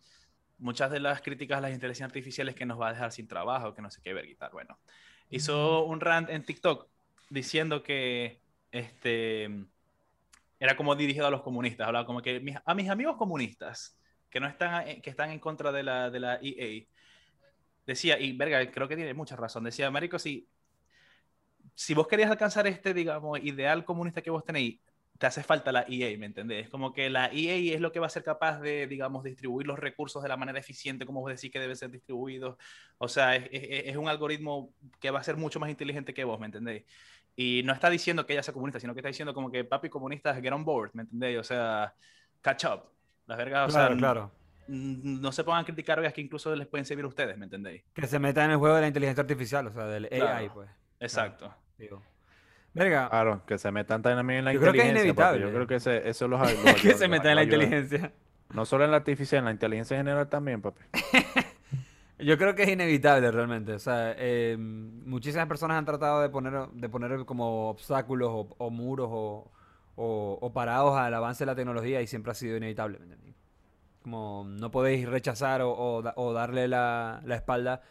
muchas 0.62 0.90
de 0.90 1.00
las 1.00 1.22
críticas 1.22 1.58
a 1.58 1.60
las 1.62 1.72
inteligencias 1.72 2.08
artificiales 2.08 2.54
que 2.54 2.66
nos 2.66 2.80
va 2.80 2.88
a 2.88 2.92
dejar 2.92 3.12
sin 3.12 3.28
trabajo, 3.28 3.74
que 3.74 3.82
no 3.82 3.90
sé 3.90 4.00
qué 4.02 4.14
ver 4.14 4.26
guitar. 4.26 4.52
Bueno, 4.52 4.78
hizo 5.30 5.84
un 5.84 6.00
rant 6.00 6.30
en 6.30 6.44
TikTok 6.44 6.88
diciendo 7.30 7.82
que 7.82 8.42
este 8.70 9.50
era 10.60 10.76
como 10.76 10.94
dirigido 10.94 11.26
a 11.26 11.30
los 11.30 11.42
comunistas, 11.42 11.86
hablaba 11.86 12.06
como 12.06 12.22
que 12.22 12.40
mis- 12.40 12.56
a 12.64 12.74
mis 12.74 12.88
amigos 12.88 13.16
comunistas 13.16 13.98
que 14.30 14.40
no 14.40 14.46
están 14.48 15.00
que 15.02 15.10
están 15.10 15.30
en 15.30 15.40
contra 15.40 15.72
de 15.72 15.82
la 15.82 16.10
de 16.10 16.20
la 16.20 16.38
EA 16.42 16.88
decía 17.86 18.18
y 18.20 18.32
verga, 18.36 18.70
creo 18.70 18.88
que 18.88 18.96
tiene 18.96 19.14
mucha 19.14 19.36
razón, 19.36 19.64
decía, 19.64 19.90
marico, 19.90 20.18
si 20.18 20.48
si 21.74 21.94
vos 21.94 22.06
querías 22.08 22.30
alcanzar 22.30 22.66
este, 22.66 22.94
digamos, 22.94 23.38
ideal 23.42 23.84
comunista 23.84 24.22
que 24.22 24.30
vos 24.30 24.44
tenéis, 24.44 24.80
te 25.22 25.28
hace 25.28 25.44
falta 25.44 25.70
la 25.70 25.84
EA, 25.88 26.18
¿me 26.18 26.26
entendés? 26.26 26.68
Como 26.68 26.92
que 26.92 27.08
la 27.08 27.26
EA 27.32 27.76
es 27.76 27.80
lo 27.80 27.92
que 27.92 28.00
va 28.00 28.06
a 28.08 28.10
ser 28.10 28.24
capaz 28.24 28.58
de, 28.58 28.88
digamos, 28.88 29.22
distribuir 29.22 29.68
los 29.68 29.78
recursos 29.78 30.20
de 30.20 30.28
la 30.28 30.36
manera 30.36 30.58
eficiente, 30.58 31.06
como 31.06 31.20
vos 31.20 31.30
decís 31.32 31.48
que 31.52 31.60
deben 31.60 31.76
ser 31.76 31.92
distribuidos. 31.92 32.56
O 32.98 33.06
sea, 33.06 33.36
es, 33.36 33.44
es- 33.52 33.84
es 33.86 33.96
un 33.96 34.08
algoritmo 34.08 34.74
que 34.98 35.12
va 35.12 35.20
a 35.20 35.22
ser 35.22 35.36
mucho 35.36 35.60
más 35.60 35.70
inteligente 35.70 36.12
que 36.12 36.24
vos, 36.24 36.40
¿me 36.40 36.46
entendés? 36.46 36.82
Y 37.36 37.62
no 37.64 37.72
está 37.72 37.88
diciendo 37.88 38.26
que 38.26 38.32
ella 38.32 38.42
sea 38.42 38.52
comunista, 38.52 38.80
sino 38.80 38.94
que 38.94 38.98
está 38.98 39.10
diciendo 39.10 39.32
como 39.32 39.48
que 39.52 39.62
papi 39.62 39.88
comunistas, 39.88 40.40
get 40.42 40.52
on 40.52 40.64
board, 40.64 40.90
¿me 40.94 41.02
entendés? 41.02 41.38
O 41.38 41.44
sea, 41.44 41.94
catch 42.40 42.64
up. 42.64 42.90
Las 43.26 43.38
vergas, 43.38 43.68
o 43.68 43.72
Claro, 43.72 43.88
sea, 43.94 43.96
claro. 43.98 44.32
no 44.66 45.30
se 45.30 45.44
pongan 45.44 45.62
a 45.62 45.64
criticar 45.64 45.98
vergas 45.98 46.14
que 46.14 46.20
incluso 46.20 46.52
les 46.56 46.66
pueden 46.66 46.84
servir 46.84 47.04
a 47.04 47.08
ustedes, 47.08 47.38
¿me 47.38 47.44
entendéis? 47.44 47.84
Que 47.94 48.08
se 48.08 48.18
meta 48.18 48.44
en 48.44 48.50
el 48.50 48.56
juego 48.56 48.74
de 48.74 48.80
la 48.80 48.88
inteligencia 48.88 49.20
artificial, 49.20 49.68
o 49.68 49.72
sea, 49.72 49.84
del 49.86 50.06
AI, 50.06 50.18
Claro. 50.18 50.52
pues. 50.54 50.68
Exacto. 50.98 51.54
Digo. 51.78 52.02
Verga, 52.74 53.08
Claro, 53.10 53.42
que 53.46 53.58
se 53.58 53.70
metan 53.70 54.00
también 54.02 54.40
en 54.40 54.44
la 54.46 54.52
Yo 54.54 54.60
creo 54.60 54.72
que 54.72 54.78
es 54.78 54.84
inteligencia. 54.86 55.14
papi. 55.14 55.36
inevitable. 55.36 55.50
Yo 55.50 55.54
creo 55.54 55.66
que 55.66 55.74
ese- 55.76 56.08
eso 56.08 56.26
los, 56.28 56.40
los 56.40 56.50
que 56.52 56.70
ayuda- 56.70 56.94
se 56.96 57.04
los- 57.04 57.10
meta 57.10 57.28
en 57.30 57.36
la 57.36 57.42
ayuda. 57.42 57.56
inteligencia. 57.56 58.12
No 58.54 58.64
solo 58.66 58.84
en 58.84 58.90
la 58.90 58.98
artificial, 58.98 59.40
en 59.40 59.44
la 59.46 59.50
inteligencia 59.52 59.96
general 59.96 60.28
también, 60.28 60.60
papi. 60.62 60.82
Yo 62.18 62.38
creo 62.38 62.54
que 62.54 62.62
es 62.62 62.68
inevitable 62.68 63.30
realmente. 63.30 63.72
O 63.72 63.78
sea, 63.78 64.14
eh, 64.16 64.56
muchísimas 64.58 65.46
personas 65.48 65.76
han 65.78 65.84
tratado 65.84 66.20
de 66.22 66.28
poner, 66.28 66.68
de 66.68 66.88
poner 66.88 67.24
como 67.24 67.68
obstáculos 67.70 68.28
o, 68.30 68.54
o 68.58 68.70
muros 68.70 69.08
o, 69.10 69.50
o- 69.96 70.38
o 70.40 70.52
parados 70.52 70.96
al 70.96 71.12
avance 71.14 71.42
de 71.42 71.46
la 71.46 71.54
tecnología 71.56 72.00
y 72.00 72.06
siempre 72.06 72.30
ha 72.32 72.34
sido 72.34 72.56
inevitable. 72.56 72.98
¿me 72.98 73.04
entendí? 73.06 73.34
Como 74.02 74.44
no 74.46 74.70
podéis 74.70 75.08
rechazar 75.08 75.62
o, 75.62 75.70
o 75.72 76.02
o 76.16 76.32
darle 76.32 76.68
la, 76.68 77.20
la 77.24 77.34
espalda 77.36 77.82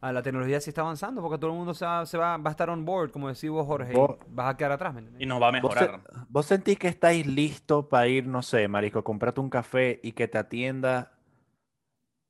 a 0.00 0.12
la 0.12 0.22
tecnología 0.22 0.60
si 0.60 0.70
está 0.70 0.82
avanzando, 0.82 1.20
porque 1.22 1.38
todo 1.38 1.50
el 1.50 1.56
mundo 1.56 1.74
se 1.74 1.84
va, 1.84 2.06
se 2.06 2.16
va, 2.16 2.36
va 2.36 2.50
a 2.50 2.52
estar 2.52 2.70
on 2.70 2.84
board, 2.84 3.10
como 3.10 3.28
decís 3.28 3.50
vos, 3.50 3.66
Jorge, 3.66 3.94
y 3.94 4.06
vas 4.34 4.54
a 4.54 4.56
quedar 4.56 4.72
atrás. 4.72 4.94
¿me? 4.94 5.02
Y 5.18 5.26
nos 5.26 5.42
va 5.42 5.48
a 5.48 5.60
¿Vos, 5.60 5.74
se- 5.74 5.80
mejorar. 5.80 6.00
vos 6.28 6.46
sentís 6.46 6.78
que 6.78 6.88
estáis 6.88 7.26
listos 7.26 7.86
para 7.86 8.06
ir, 8.06 8.26
no 8.26 8.42
sé, 8.42 8.68
marico, 8.68 9.02
comprarte 9.02 9.40
un 9.40 9.50
café 9.50 9.98
y 10.02 10.12
que 10.12 10.28
te 10.28 10.38
atienda 10.38 11.12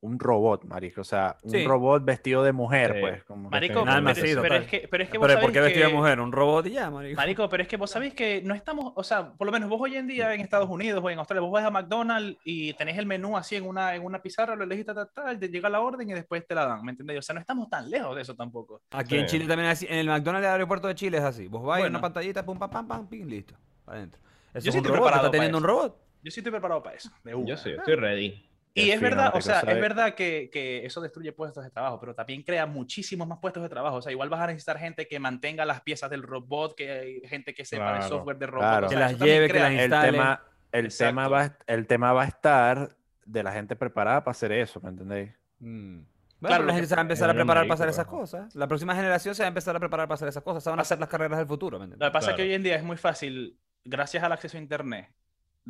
un 0.01 0.19
robot, 0.21 0.65
marico? 0.65 1.01
O 1.01 1.05
sea, 1.05 1.37
un 1.43 1.51
Sí. 1.51 1.65
robot 1.67 2.05
vestido 2.05 2.45
de 2.45 2.53
mujer, 2.53 2.93
Sí. 2.95 3.01
pues. 3.01 3.25
como- 3.25 3.51
Marico, 3.51 3.85
pero, 3.85 4.03
total. 4.43 4.63
es 4.63 4.69
que, 4.69 4.89
pero 4.89 5.03
es 5.03 5.11
que 5.11 5.19
vos 5.19 5.27
Pero 5.27 5.41
¿por 5.41 5.51
sabéis 5.51 5.53
qué 5.55 5.61
vestido 5.61 5.87
de 5.87 5.91
que- 5.93 5.97
mujer? 5.99 6.21
Un 6.21 6.31
robot 6.33 6.67
y 6.67 6.71
ya, 6.71 6.89
marico. 6.91 7.17
Marico, 7.17 7.49
pero 7.49 7.63
es 7.65 7.69
que 7.69 7.77
vos 7.77 7.91
sabéis 7.91 8.15
que 8.15 8.41
no 8.43 8.55
estamos, 8.55 8.93
o 8.95 9.03
sea, 9.03 9.33
por 9.33 9.47
lo 9.47 9.53
menos 9.53 9.69
vos 9.69 9.81
hoy 9.81 9.97
en 9.97 10.07
día 10.07 10.33
en 10.35 10.41
Estados 10.41 10.69
Unidos 10.71 11.03
o 11.03 11.11
en 11.11 11.19
Australia, 11.19 11.41
vos 11.41 11.51
vas 11.51 11.65
a 11.65 11.71
McDonald's 11.71 12.39
y 12.45 12.73
tenés 12.75 12.97
el 12.97 13.07
menú 13.07 13.37
así 13.37 13.57
en 13.57 13.67
una, 13.67 13.95
en 13.97 14.05
una 14.05 14.23
pizarra, 14.23 14.55
lo 14.55 14.63
elegís, 14.65 14.87
ta, 14.87 14.95
ta, 14.95 15.07
ta, 15.07 15.37
te 15.39 15.49
llega 15.49 15.69
la 15.69 15.81
orden 15.81 16.09
y 16.09 16.13
después 16.15 16.47
te 16.47 16.55
la 16.55 16.65
dan, 16.67 16.85
¿me 16.85 16.93
entendés? 16.93 17.19
O 17.19 17.23
sea, 17.23 17.35
no 17.35 17.41
estamos 17.41 17.69
tan 17.69 17.91
lejos 17.91 18.15
de 18.15 18.23
eso 18.23 18.37
tampoco. 18.37 18.83
Aquí 18.93 19.17
en. 19.17 19.27
Chile 19.27 19.47
también 19.47 19.69
es 19.71 19.79
así. 19.79 19.87
En 19.91 19.99
el 19.99 20.07
McDonald's 20.07 20.45
del 20.47 20.53
aeropuerto 20.53 20.87
de 20.89 20.95
Chile 20.95 21.19
es 21.19 21.25
así. 21.25 21.49
Vos 21.49 21.63
vais 21.65 21.79
a 21.85 21.89
una 21.89 21.99
Bueno. 21.99 22.01
pantallita, 22.01 22.45
pum, 22.45 22.57
pam, 22.59 22.71
pam, 22.71 22.87
pam, 22.87 23.09
pim, 23.09 23.27
listo. 23.27 23.55
Para 23.85 23.99
adentro. 23.99 24.21
Eso 24.55 24.55
Yo 24.55 24.59
es 24.59 24.63
sí 24.65 24.69
un 24.71 24.77
estoy 24.77 24.83
robot. 24.93 24.93
preparado 25.09 25.17
Está 25.27 25.31
para 25.31 25.31
teniendo 25.33 25.59
un 25.59 25.65
eso. 25.65 25.73
robot. 25.73 26.01
Yo 26.23 26.31
sí 26.31 26.41
estoy 26.41 26.51
preparado 26.53 26.83
para 26.83 26.97
eso. 26.97 27.11
de 27.25 27.35
una. 27.35 27.47
Yo 27.49 27.57
sí, 27.57 27.71
estoy 27.71 27.95
ready. 27.95 28.48
Y 28.79 28.91
es 28.91 29.01
verdad, 29.01 29.33
o 29.35 29.41
sea, 29.41 29.61
es 29.61 29.81
verdad 29.81 30.15
que, 30.15 30.51
que 30.53 30.85
eso 30.87 31.01
destruye 31.01 31.33
puestos 31.33 31.65
de 31.65 31.71
trabajo, 31.71 31.99
pero 32.01 32.15
también 32.15 32.43
crea 32.43 32.67
muchísimos 32.67 33.27
más 33.29 33.39
puestos 33.39 33.63
de 33.63 33.69
trabajo. 33.69 33.97
O 33.97 34.03
sea, 34.03 34.13
igual 34.13 34.29
vas 34.29 34.41
a 34.41 34.47
necesitar 34.49 34.79
gente 34.79 35.07
que 35.09 35.19
mantenga 35.19 35.65
las 35.65 35.81
piezas 35.83 36.11
del 36.11 36.23
robot, 36.23 36.75
que 36.77 36.91
hay 36.91 37.21
gente 37.29 37.55
que 37.55 37.65
sepa 37.65 37.91
el 37.93 37.97
Claro. 37.99 38.09
software 38.09 38.39
de 38.39 38.47
robot. 38.47 38.61
Claro. 38.69 38.87
o 38.87 38.89
Que 38.91 38.95
sea, 38.97 39.01
las 39.01 39.11
eso 39.13 39.19
también 39.19 39.37
lleve, 39.37 39.53
que 39.53 39.59
las 39.59 39.71
el 39.73 39.81
instale. 39.81 40.11
tema, 40.13 40.43
el, 40.73 40.85
Exacto. 40.87 41.09
tema 41.11 41.29
va, 41.29 41.57
el 41.67 41.87
tema 41.87 42.13
va 42.13 42.23
a 42.23 42.27
estar 42.27 42.97
de 43.25 43.43
la 43.43 43.53
gente 43.53 43.77
preparada 43.77 44.25
para 44.25 44.33
hacer 44.33 44.53
eso, 44.53 44.81
¿me 44.81 44.89
entendéis? 44.91 45.31
Mm. 45.61 46.01
Bueno, 46.41 46.51
Claro, 46.55 46.63
la 46.65 46.67
lo 46.69 46.73
gente 46.75 46.83
que- 46.83 46.89
se 46.89 46.95
va 46.95 47.01
a 47.01 47.03
empezar 47.03 47.31
a 47.31 47.33
lo 47.33 47.37
preparar 47.39 47.65
para 47.65 47.75
hacer 47.75 47.89
esas 47.89 48.07
cosas. 48.07 48.55
La 48.55 48.69
próxima 48.69 48.95
generación 48.95 49.35
se 49.35 49.43
va 49.43 49.47
a 49.47 49.49
empezar 49.49 49.75
a 49.75 49.81
preparar 49.81 50.07
para 50.07 50.15
hacer 50.15 50.29
esas 50.29 50.43
cosas. 50.45 50.63
Esas 50.63 50.71
van 50.73 50.79
a 50.81 50.85
ser 50.85 51.01
las 51.01 51.09
carreras 51.09 51.37
del 51.39 51.49
futuro, 51.49 51.79
¿me 51.79 51.87
Lo 51.87 51.93
entiendes? 51.95 52.09
que 52.09 52.13
pasa 52.13 52.31
es 52.31 52.37
que 52.37 52.43
Claro. 52.43 52.49
hoy 52.51 52.55
en 52.55 52.63
día 52.63 52.77
es 52.77 52.85
muy 52.85 52.97
fácil, 52.97 53.59
gracias 53.85 54.23
al 54.23 54.31
acceso 54.33 54.57
a 54.57 54.61
Internet, 54.61 55.09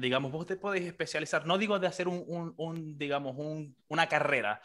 digamos, 0.01 0.33
vos 0.33 0.47
te 0.47 0.57
podéis 0.57 0.87
especializar, 0.87 1.47
no 1.47 1.59
digo 1.59 1.79
de 1.79 1.87
hacer 1.87 2.09
un, 2.09 2.23
un- 2.27 2.55
un, 2.57 2.99
digamos, 2.99 3.37
un- 3.37 3.77
una 3.89 4.07
carrera, 4.09 4.61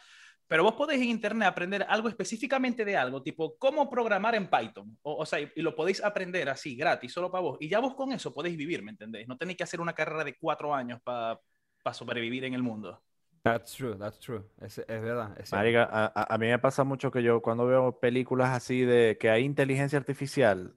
pero 0.46 0.62
vos 0.64 0.74
podéis 0.74 1.02
en 1.02 1.08
internet 1.10 1.48
aprender 1.48 1.86
algo 1.88 2.08
específicamente 2.08 2.84
de 2.84 2.96
algo, 2.96 3.22
tipo 3.22 3.56
cómo 3.58 3.88
programar 3.90 4.34
en 4.34 4.48
Python, 4.50 4.98
o, 5.02 5.16
o 5.16 5.26
sea, 5.26 5.40
y, 5.40 5.50
y 5.56 5.62
lo 5.62 5.74
podéis 5.74 6.02
aprender 6.04 6.48
así, 6.48 6.76
gratis, 6.76 7.12
solo 7.12 7.30
para 7.30 7.42
vos, 7.42 7.58
y 7.60 7.68
ya 7.68 7.80
vos 7.80 7.94
con 7.94 8.12
eso 8.12 8.32
podéis 8.34 8.56
vivir, 8.56 8.82
¿me 8.82 8.90
entendéis? 8.92 9.26
No 9.28 9.36
tenéis 9.38 9.56
que 9.58 9.64
hacer 9.64 9.80
una 9.80 9.94
carrera 9.94 10.24
de 10.24 10.36
cuatro 10.38 10.74
años 10.74 11.00
para 11.02 11.40
sobrevivir 11.92 12.44
en 12.44 12.54
el 12.54 12.62
mundo. 12.62 13.02
That's 13.42 13.72
true, 13.74 13.96
that's 13.98 14.18
true. 14.18 14.42
Es, 14.60 14.78
es 14.78 14.86
verdad. 15.02 15.38
es. 15.38 15.52
Marica, 15.52 15.84
a, 15.84 16.06
a- 16.06 16.34
a 16.34 16.38
mí 16.38 16.46
me 16.46 16.58
pasa 16.58 16.82
mucho 16.84 17.10
que 17.10 17.22
yo 17.22 17.42
cuando 17.42 17.66
veo 17.66 17.98
películas 18.00 18.50
así 18.50 18.80
de 18.82 19.18
que 19.20 19.28
hay 19.28 19.44
inteligencia 19.44 19.98
artificial 19.98 20.76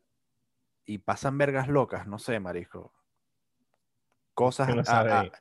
y 0.86 1.00
pasan 1.00 1.38
vergas 1.38 1.68
locas, 1.70 2.08
no 2.08 2.20
sé, 2.20 2.40
marisco. 2.40 2.94
Cosas 4.38 4.70
no 4.76 4.84
a- 4.86 5.02
a- 5.22 5.32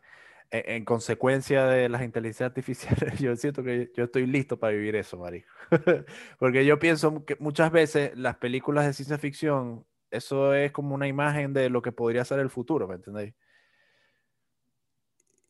en, 0.51 0.63
en 0.77 0.85
consecuencia 0.87 1.67
de 1.67 1.89
las 1.91 2.03
inteligencias 2.03 2.47
artificiales, 2.51 3.19
yo 3.21 3.37
siento 3.37 3.63
que 3.63 3.93
yo 3.95 4.05
estoy 4.05 4.27
listo 4.27 4.59
para 4.59 4.73
vivir 4.73 4.97
eso, 4.97 5.19
marisco. 5.19 5.53
Porque 6.39 6.65
yo 6.65 6.79
pienso 6.79 7.25
que 7.27 7.37
muchas 7.41 7.71
veces 7.73 8.17
las 8.17 8.37
películas 8.37 8.87
de 8.87 8.95
ciencia 8.95 9.19
ficción, 9.19 9.85
eso 10.11 10.55
es 10.55 10.73
como 10.73 10.95
una 10.95 11.09
imagen 11.09 11.53
de 11.53 11.69
lo 11.69 11.83
que 11.83 11.93
podría 11.93 12.25
ser 12.25 12.39
el 12.41 12.49
futuro, 12.51 12.89
¿me 12.89 12.95
entendéis? 12.95 13.35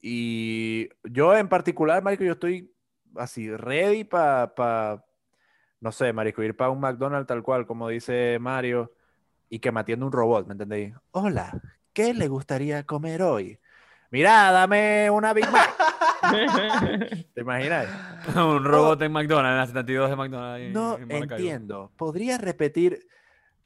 Y 0.00 0.88
yo 1.04 1.36
en 1.36 1.48
particular, 1.48 2.02
marico, 2.02 2.24
yo 2.24 2.32
estoy 2.32 2.72
así 3.16 3.54
ready 3.56 4.04
para, 4.04 5.04
no 5.80 5.92
sé, 5.92 6.12
marico, 6.12 6.42
ir 6.42 6.56
para 6.56 6.70
un 6.70 6.80
McDonald's 6.80 7.26
tal 7.28 7.42
cual, 7.42 7.66
como 7.66 7.88
dice 7.88 8.38
Mario, 8.40 8.92
y 9.48 9.58
que 9.60 9.72
me 9.72 9.80
atienda 9.80 10.06
un 10.06 10.12
robot, 10.12 10.46
¿me 10.46 10.52
entendéis? 10.52 10.94
Hola, 11.12 11.60
¿qué 11.96 12.12
le 12.12 12.28
gustaría 12.28 12.84
comer 12.84 13.22
hoy? 13.22 13.58
Mira, 14.10 14.52
dame 14.52 15.08
una 15.10 15.32
Big 15.32 15.50
Mac. 15.50 15.74
¿Te 17.34 17.40
imaginas? 17.40 17.86
un 18.36 18.62
robot 18.64 19.00
en 19.00 19.12
McDonald's, 19.12 19.52
en 19.52 19.56
la 19.58 19.66
72 19.66 20.10
de 20.10 20.16
McDonald's. 20.16 20.74
No 20.74 20.98
en 20.98 21.10
entiendo. 21.10 21.90
¿Podría 21.96 22.36
repetir? 22.36 23.06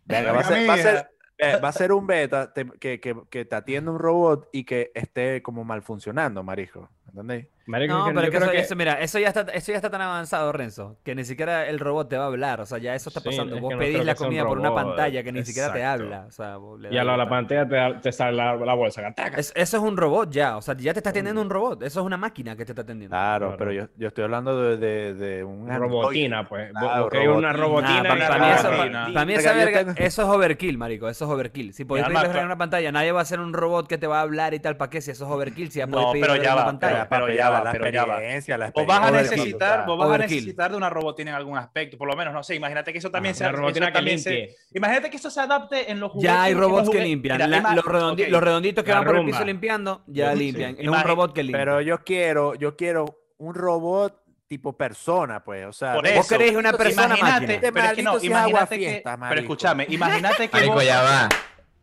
Verga, 0.05 0.33
Verga, 0.33 0.33
va, 0.33 0.41
a 0.41 0.45
ser, 0.45 0.69
va 0.71 0.75
a 0.75 0.77
ser- 0.79 0.95
mija. 0.95 1.09
eh, 1.57 1.61
va 1.61 1.69
a 1.69 1.73
ser 1.73 1.93
un 1.93 2.07
beta 2.07 2.53
te- 2.53 2.71
que, 2.79 3.01
que- 3.01 3.17
que 3.29 3.45
te 3.45 3.57
atienda 3.57 3.91
un 3.91 3.99
robot 3.99 4.49
y 4.53 4.63
que 4.65 4.93
esté 4.95 5.43
como 5.43 5.65
mal 5.65 5.83
funcionando, 5.83 6.45
marico. 6.45 6.89
¿Entendéis? 7.13 7.47
Marico, 7.67 7.95
No, 7.95 8.05
pero 8.07 8.21
es 8.23 8.25
que 8.25 8.31
creo 8.31 8.43
eso, 8.43 8.51
que- 8.53 8.59
eso, 8.61 8.75
mira, 8.77 9.01
eso 9.01 9.19
ya, 9.21 9.29
está, 9.29 9.43
eso 9.43 9.71
ya 9.71 9.77
está 9.77 9.91
tan 9.91 10.01
avanzado, 10.01 10.51
Renzo, 10.51 10.97
que 11.05 11.15
ni 11.15 11.25
siquiera 11.25 11.69
el 11.69 11.79
robot 11.79 12.09
te 12.09 12.17
va 12.17 12.25
a 12.25 12.27
hablar. 12.27 12.61
O 12.61 12.67
sea, 12.67 12.79
ya 12.79 12.97
eso 12.97 13.11
está 13.11 13.21
Sí, 13.21 13.29
pasando. 13.29 13.55
es 13.55 13.61
Vos 13.63 13.71
que 13.71 13.77
pedís 13.77 14.05
la 14.05 14.17
comida 14.17 14.45
por 14.45 14.59
una 14.59 14.75
pantalla 14.75 15.23
que 15.23 15.31
ni 15.31 15.45
siquiera 15.45 15.73
te 15.73 15.85
habla. 15.85 16.25
O 16.27 16.33
sea, 16.33 16.57
vos 16.57 16.81
le 16.81 16.93
Y 16.93 16.99
a 16.99 17.05
la, 17.05 17.17
la 17.17 17.29
pantalla 17.29 17.69
te, 17.69 18.01
te 18.01 18.11
sale 18.13 18.37
la, 18.37 18.57
la 18.57 18.75
bolsa. 18.75 19.15
eso 19.17 19.53
es 19.55 19.75
un 19.75 19.97
robot 19.97 20.31
ya. 20.33 20.57
O 20.57 20.63
sea, 20.63 20.77
ya 20.77 20.93
te 20.93 20.99
está 20.99 21.11
atendiendo 21.11 21.41
un 21.41 21.51
robot. 21.51 21.83
Eso 21.85 22.01
es 22.01 22.07
una 22.07 22.17
máquina 22.17 22.57
que 22.57 22.65
te 22.65 22.73
está 22.73 22.83
atendiendo. 22.83 23.15
Claro, 23.15 23.47
Claro. 23.49 23.59
pero 23.59 23.73
yo, 23.73 23.85
yo 23.97 24.09
estoy 24.09 24.25
hablando 24.25 24.61
de, 24.61 24.77
de, 24.77 25.15
de 25.15 25.45
un 25.45 25.71
androide. 25.71 25.79
Robotina, 25.79 26.49
pues. 26.49 26.73
Vos- 26.73 26.81
Claro, 26.83 27.09
querés 27.09 27.29
una 27.29 27.53
robotina. 27.53 28.03
Nah, 28.03 28.05
y 28.05 28.09
pa- 28.09 28.17
la 28.17 28.29
pa' 28.29 28.39
mí 28.39 28.51
eso- 28.53 28.71
robotina. 28.71 29.07
pa- 29.07 29.13
pa' 29.15 29.25
mí 29.27 29.33
Verga, 29.35 29.41
esa 29.51 29.53
yo 29.53 29.65
verga- 29.67 29.79
tengo- 29.81 29.93
eso 29.97 30.23
es 30.23 30.29
overkill, 30.29 30.79
marico. 30.79 31.09
Eso 31.09 31.25
es 31.25 31.31
overkill. 31.31 31.73
Si 31.73 31.85
podéis 31.85 32.07
en 32.09 32.13
cla- 32.15 32.45
una 32.45 32.59
pantalla, 32.59 32.91
nadie 32.91 33.13
va 33.13 33.21
a 33.21 33.23
hacer 33.23 33.39
un 33.39 33.53
robot 33.53 33.87
que 33.87 33.99
te 33.99 34.09
va 34.09 34.19
a 34.19 34.23
hablar 34.23 34.55
y 34.55 34.61
tal. 34.61 34.77
¿Para 34.77 34.91
qué? 34.91 35.01
Si 35.01 35.13
eso 35.13 35.25
es 35.27 35.31
overkill, 35.31 35.71
si 35.71 35.79
ya 35.79 35.87
podéis 35.87 36.25
en 36.27 36.43
ya 36.43 36.55
una 36.55 36.65
va, 36.65 36.71
pantalla. 37.09 37.27
pero 37.27 37.37
ya 37.39 37.51
va, 37.51 37.65
la 37.65 37.73
pero 37.73 37.91
ya 37.91 38.05
va. 38.05 38.15
experiencia, 38.15 38.59
la 38.59 38.71
Vos 38.71 38.87
vas 38.87 38.99
a 38.99 39.03
experiencia, 39.09 39.37
necesitar, 39.37 39.87
vos 39.87 39.99
vas 39.99 40.11
a 40.11 40.19
necesitar 40.19 40.71
de 40.71 40.77
una 40.77 40.91
robotina 40.91 41.31
en 41.31 41.37
algún 41.37 41.59
aspecto, 41.59 41.97
por 41.99 42.09
lo 42.09 42.17
menos, 42.17 42.33
no 42.35 42.43
sé, 42.43 42.55
imagínate 42.57 42.93
que 42.93 42.99
eso 42.99 43.11
también 43.11 43.35
sea, 43.35 43.49
una 43.49 43.59
robotina 43.59 43.87
que 43.87 43.93
también 43.93 44.19
se- 44.19 44.57
imagínate 44.75 45.11
que 45.11 45.17
eso 45.17 45.31
se 45.31 45.41
adapte 45.41 45.91
en 45.91 46.01
los 46.01 46.13
juguetes. 46.13 46.33
Ya 46.35 46.43
hay 46.43 46.55
robots 46.55 46.91
que 46.91 47.01
limpian. 47.01 47.37
Mira, 47.37 47.47
La- 47.47 47.59
ima- 47.59 47.75
los, 47.75 47.85
redondi- 47.85 48.25
ok, 48.25 48.31
los 48.31 48.43
redonditos 48.43 48.85
que 48.85 48.91
La 48.91 48.97
van 48.99 49.07
por 49.07 49.17
el 49.17 49.25
piso 49.27 49.45
limpiando, 49.45 50.03
ya 50.07 50.33
Sí. 50.33 50.39
limpian. 50.39 50.77
Es 50.79 50.89
un 50.89 51.01
robot 51.03 51.33
que 51.33 51.43
limpia. 51.43 51.59
Pero 51.61 51.81
yo 51.81 52.05
quiero, 52.05 52.55
yo 52.55 52.77
quiero 52.77 53.05
un 53.39 53.55
robot 53.55 54.17
tipo 54.49 54.77
persona, 54.77 55.45
pues. 55.45 55.65
O 55.67 55.73
sea, 55.73 55.93
Por 55.95 56.03
vos 56.03 56.11
eso. 56.11 56.19
Vos 56.19 56.29
querés 56.29 56.57
una 56.57 56.73
persona 56.73 57.17
imagínate, 57.17 57.47
máquina. 57.55 57.73
pero 57.73 57.87
es 57.87 57.93
que 57.95 58.03
no, 58.03 58.19
imagínate 58.21 58.79
que, 58.79 59.01
pero 59.05 59.17
marico. 59.19 59.41
escúchame, 59.43 59.87
imagínate 59.89 60.49
que 60.49 60.57
Marico, 60.57 60.75
vos- 60.75 60.85
ya 60.85 61.03
va. 61.03 61.29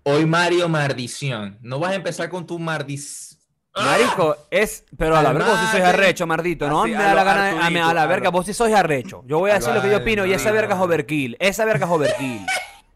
Hoy 0.03 0.25
Mario 0.25 0.69
Maldición. 0.69 1.58
No 1.62 1.80
vas 1.80 1.91
a 1.91 1.95
empezar 1.95 2.30
con 2.30 2.45
tu 2.45 2.60
maldición. 2.60 3.37
Marico, 3.85 4.35
es. 4.51 4.85
Pero 4.97 5.15
a 5.15 5.21
la 5.21 5.33
verga 5.33 5.49
vos 5.49 5.59
sí 5.59 5.65
sois 5.71 5.83
arrecho, 5.83 6.25
mardito. 6.27 6.67
No 6.67 6.83
Así, 6.83 6.91
me 6.91 6.97
a 6.97 7.01
da 7.01 7.09
lo 7.11 7.15
la 7.17 7.23
gana. 7.23 7.43
de- 7.45 7.49
A, 7.49 7.69
mí- 7.69 7.77
a 7.77 7.81
la 7.81 7.87
Arturito, 7.89 8.07
verga, 8.09 8.29
vos 8.29 8.45
sí 8.45 8.53
sois 8.53 8.73
arrecho. 8.73 9.23
Yo 9.25 9.39
voy 9.39 9.51
a 9.51 9.55
decir 9.55 9.73
lo 9.73 9.81
que 9.81 9.89
yo 9.89 9.97
opino 9.97 10.25
y 10.25 10.33
esa 10.33 10.51
verga 10.51 10.75
es 10.75 10.81
overkill. 10.81 11.37
Esa 11.39 11.65
verga 11.65 11.85
es 11.85 11.91
overkill. 11.91 12.41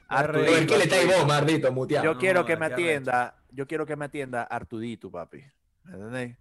Arturito, 0.08 0.58
¿En 0.58 0.67
qué 0.67 0.78
le 0.78 0.84
estáis 0.84 1.08
vos, 1.08 1.26
maldito, 1.28 1.72
muteado? 1.72 2.06
Yo 2.06 2.17
quiero 2.20 2.46
que 2.46 2.58
me 2.58 2.67
qué 2.67 2.74
atienda, 2.74 3.36
yo 3.52 3.65
quiero 3.67 3.86
que 3.86 3.96
me 3.96 4.06
atienda 4.06 4.44
Artudito, 4.44 5.10
papi. 5.10 5.44
¿Me 5.86 5.94
entendéis? 5.94 6.36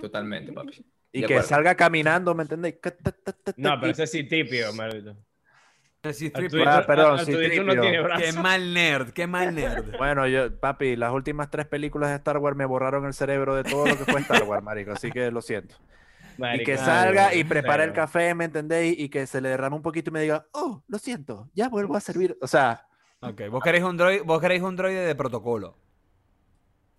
Totalmente, 0.00 0.52
papi. 0.52 0.84
Y 1.12 1.20
De 1.22 1.26
que 1.26 1.34
acuerdo. 1.34 1.48
salga 1.48 1.74
caminando, 1.74 2.34
¿me 2.34 2.42
entendéis? 2.44 2.76
Que 2.82 2.90
ta, 2.92 3.10
ta, 3.12 3.32
ta, 3.32 3.32
ta, 3.32 3.52
No, 3.56 3.74
pero 3.80 3.88
y- 3.88 3.90
ese 3.90 4.06
sí 4.06 4.24
típico, 4.24 4.72
maldito. 4.72 5.16
Sí, 6.12 6.32
Ah, 6.66 6.84
perdón, 6.86 7.18
Citripio. 7.26 7.62
no 7.64 8.16
Qué 8.16 8.32
mal 8.32 8.72
nerd, 8.72 9.10
qué 9.10 9.26
mal 9.26 9.54
nerd. 9.54 9.84
Bueno, 9.98 10.26
yo, 10.26 10.54
papi, 10.58 10.96
las 10.96 11.12
últimas 11.12 11.50
tres 11.50 11.66
películas 11.66 12.10
de 12.10 12.16
Star 12.16 12.38
Wars 12.38 12.56
me 12.56 12.64
borraron 12.64 13.04
el 13.04 13.12
cerebro 13.12 13.54
de 13.54 13.64
todo 13.64 13.86
lo 13.86 13.96
que 13.98 14.04
fue 14.10 14.20
Star 14.22 14.44
Wars, 14.44 14.62
marico. 14.62 14.92
Así 14.92 15.10
que 15.10 15.30
lo 15.30 15.42
siento. 15.42 15.76
Y 16.54 16.64
que 16.64 16.78
salga 16.78 17.34
y 17.34 17.44
prepare 17.44 17.84
el 17.84 17.92
café, 17.92 18.34
¿me 18.34 18.46
entendéis? 18.46 18.98
Y 18.98 19.10
que 19.10 19.26
se 19.26 19.42
le 19.42 19.50
derrame 19.50 19.76
un 19.76 19.82
poquito 19.82 20.08
y 20.08 20.12
me 20.14 20.22
diga, 20.22 20.46
oh, 20.52 20.82
lo 20.88 20.98
siento, 20.98 21.50
ya 21.54 21.68
vuelvo 21.68 21.96
a 21.96 22.00
servir. 22.00 22.38
O 22.40 22.46
sea, 22.46 22.86
Ok, 23.22 23.42
vos 23.50 23.62
queréis 23.62 23.84
un 23.84 23.98
droide, 23.98 24.22
vos 24.22 24.40
queréis 24.40 24.62
un 24.62 24.74
droide 24.76 25.04
de 25.06 25.14
protocolo. 25.14 25.76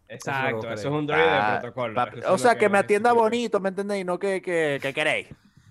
Exacto, 0.07 0.59
Eso 0.59 0.73
eso 0.73 0.87
es 0.89 0.93
un 0.93 1.07
droide 1.07 1.23
ah, 1.27 1.53
de 1.55 1.59
protocolo. 1.61 1.93
papi, 1.95 2.19
eso 2.19 2.27
es 2.27 2.33
o 2.33 2.37
sea, 2.37 2.55
que 2.57 2.69
me 2.69 2.77
atienda 2.77 3.13
bonito, 3.13 3.59
¿me 3.59 3.69
entendéis? 3.69 4.05
No 4.05 4.19
que, 4.19 4.41
que, 4.41 4.77
que 4.81 4.93
queréis. 4.93 5.27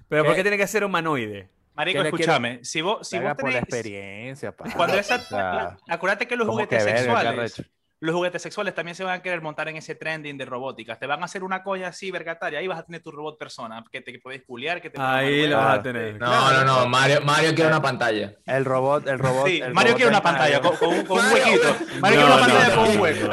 Pero 0.08 0.24
¿por 0.24 0.32
¿Qué? 0.32 0.38
qué 0.38 0.42
tiene 0.42 0.56
que 0.56 0.66
ser 0.66 0.82
humanoide? 0.82 1.48
Marico, 1.74 2.02
que 2.02 2.08
escúchame, 2.08 2.64
si 2.64 2.80
vos, 2.82 3.06
si 3.08 3.18
vos 3.18 3.34
por 3.38 3.50
la 3.52 3.60
tenés, 3.60 3.62
experiencia, 3.62 4.52
cuando 4.52 4.98
esa, 4.98 5.16
O 5.16 5.20
sea, 5.20 5.76
acuérdate 5.88 6.26
que 6.26 6.36
los 6.36 6.46
que 6.46 6.50
juguetes 6.52 6.84
verga, 6.84 6.98
qué 7.00 7.04
sexuales, 7.04 7.62
los 8.00 8.14
juguetes 8.14 8.40
sexuales 8.42 8.74
también 8.74 8.94
se 8.94 9.04
van 9.04 9.18
a 9.20 9.22
querer 9.22 9.40
montar 9.42 9.68
en 9.68 9.76
ese 9.76 9.94
trending 9.94 10.36
de 10.38 10.46
robótica. 10.46 10.96
Te 10.98 11.06
van 11.06 11.20
a 11.22 11.26
hacer 11.26 11.44
una 11.44 11.62
coña 11.62 11.88
así, 11.88 12.10
vergataria, 12.10 12.58
ahí 12.58 12.66
vas 12.66 12.78
a 12.78 12.82
tener 12.82 13.02
tu 13.02 13.10
robot 13.12 13.38
persona, 13.38 13.84
que 13.92 14.00
te 14.00 14.10
que 14.12 14.18
puedes 14.18 14.42
culiar, 14.42 14.80
que 14.80 14.88
te 14.90 15.00
Ahí 15.00 15.46
lo 15.46 15.56
vas 15.58 15.66
a 15.66 15.72
Ah, 15.74 15.82
tener. 15.82 16.18
No, 16.18 16.50
no, 16.52 16.64
no. 16.64 16.88
Mario, 16.88 17.20
Mario 17.22 17.54
quiere 17.54 17.68
una 17.68 17.82
pantalla. 17.82 18.32
El 18.46 18.64
robot, 18.64 19.06
el 19.06 19.18
robot. 19.18 19.46
Sí, 19.46 19.60
el 19.60 19.72
Mario 19.74 19.90
robot 19.92 19.96
quiere 19.96 20.10
una 20.10 20.22
pantalla 20.22 20.60
con, 20.60 20.76
con 20.76 20.88
un, 20.88 21.04
con 21.06 21.18
un 21.18 21.24
Mario, 21.30 21.44
huequito. 21.44 21.76
no, 21.94 22.00
Mario 22.00 22.18
quiere 22.20 22.24
una 22.24 22.36
no, 22.36 22.40
pantalla 22.40 22.68
no. 22.68 22.74
con 22.82 22.90
un 22.90 23.00
hueco. 23.00 23.28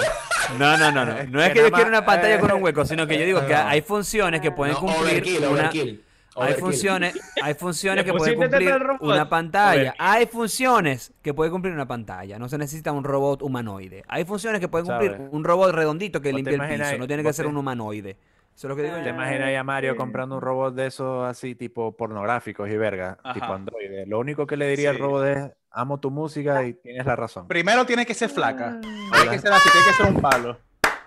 No, 0.57 0.77
no, 0.77 0.91
no, 0.91 1.05
no. 1.05 1.23
No 1.29 1.41
es 1.41 1.47
que 1.49 1.53
que 1.55 1.65
yo 1.65 1.69
más- 1.71 1.83
una 1.85 2.05
pantalla 2.05 2.39
con 2.39 2.49
eh, 2.51 2.53
un 2.53 2.63
hueco, 2.63 2.85
sino 2.85 3.07
que 3.07 3.17
yo 3.19 3.25
digo 3.25 3.45
que 3.47 3.53
no. 3.53 3.67
hay 3.67 3.81
funciones 3.81 4.41
que 4.41 4.51
pueden 4.51 4.73
No, 4.75 4.79
cumplir 4.81 5.01
overkill, 5.01 5.37
una, 5.39 5.49
overkill. 5.49 6.03
Hay 6.39 6.53
funciones, 6.55 7.19
hay 7.41 7.53
funciones 7.53 8.03
que 8.05 8.11
teta 8.11 8.35
cumplir 8.35 8.75
una 8.99 9.27
pantalla. 9.29 9.93
Hay 9.97 10.25
funciones 10.27 11.13
que 11.21 11.33
pueden 11.33 11.51
cumplir 11.51 11.73
una 11.73 11.87
pantalla. 11.87 12.37
No 12.39 12.47
se 12.49 12.57
necesita 12.57 12.91
un 12.91 13.03
robot 13.03 13.41
humanoide. 13.41 14.03
Hay 14.07 14.25
funciones 14.25 14.59
que 14.61 14.67
pueden 14.67 14.87
cumplir 14.87 15.17
un 15.31 15.43
robot 15.43 15.71
redondito 15.73 16.21
que 16.21 16.31
¿Vos 16.31 16.43
te 16.43 16.51
limpie 16.51 16.73
el 16.75 16.79
piso. 16.81 16.97
No 16.97 17.07
tiene 17.07 17.23
que 17.23 17.33
ser 17.33 17.45
te- 17.45 17.49
un 17.49 17.57
humanoide. 17.57 18.11
Eso 18.55 18.65
es 18.65 18.69
lo 18.69 18.75
que 18.75 18.81
digo 18.83 18.95
¿Te 18.95 19.03
yo. 19.03 19.09
imaginas 19.09 19.47
ahí 19.49 19.55
a 19.55 19.63
Mario 19.63 19.95
comprando 19.95 20.35
un 20.35 20.41
robot 20.41 20.73
de 20.73 20.87
esos 20.87 21.27
así, 21.27 21.53
tipo 21.53 21.95
pornográficos 21.95 22.67
y 22.69 22.75
verga, 22.75 23.17
Ajá. 23.23 23.33
tipo 23.35 23.53
androide? 23.53 24.07
Lo 24.07 24.17
único 24.17 24.47
que 24.47 24.57
le 24.57 24.67
diría 24.69 24.89
al 24.89 24.97
robot 24.97 25.25
es, 25.27 25.51
amo 25.69 25.99
tu 25.99 26.09
música 26.09 26.63
y 26.63 26.73
tienes 26.73 27.05
la 27.05 27.15
razón. 27.15 27.47
Primero 27.47 27.85
tiene 27.85 28.03
que 28.03 28.15
ser 28.15 28.29
flaca. 28.31 28.79
Tiene 28.81 29.29
que 29.31 29.39
ser 29.39 29.51
así, 29.53 29.69
tiene 29.69 29.87
que 29.87 29.93
ser 29.93 30.05
un 30.15 30.21
palo. 30.21 30.57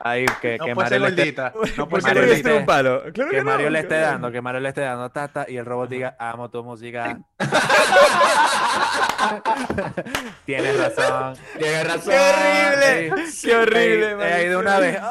Ahí 0.03 0.25
que, 0.41 0.57
No 0.59 0.75
Mario, 0.75 0.99
le 1.01 1.09
esté. 1.09 1.53
No 1.77 1.89
¿Por 1.89 1.89
puede 1.89 2.03
qué 2.03 2.09
ser 2.09 2.15
Mario 2.15 2.23
le 2.23 2.29
que 2.29 2.35
ser 2.37 2.43
gordita. 2.43 2.61
un 2.61 2.67
palo? 2.67 3.03
Claro 3.13 3.31
que 3.31 3.37
que 3.37 3.43
Mario 3.45 3.67
no. 3.67 3.71
le 3.73 3.79
esté 3.81 4.01
dando, 4.01 4.33
que 4.33 4.41
Mario 4.41 4.61
le 4.61 4.69
esté 4.71 4.81
dando 4.81 5.11
tata 5.11 5.45
y 5.49 5.57
el 5.59 5.67
robot 5.67 5.89
diga, 5.91 6.17
amo 6.19 6.49
tu 6.51 6.65
música. 6.65 7.19
tienes 10.47 10.79
razón. 10.79 11.35
Tienes 11.59 11.87
razón. 11.87 12.13
¡Qué 12.13 12.19
horrible! 12.19 13.27
Sí. 13.27 13.49
¡Qué 13.49 13.57
horrible, 13.57 14.15
Ahí- 14.25 14.33
ahí 14.33 14.49
de 14.49 14.57
una 14.57 14.79
vez. 14.79 14.99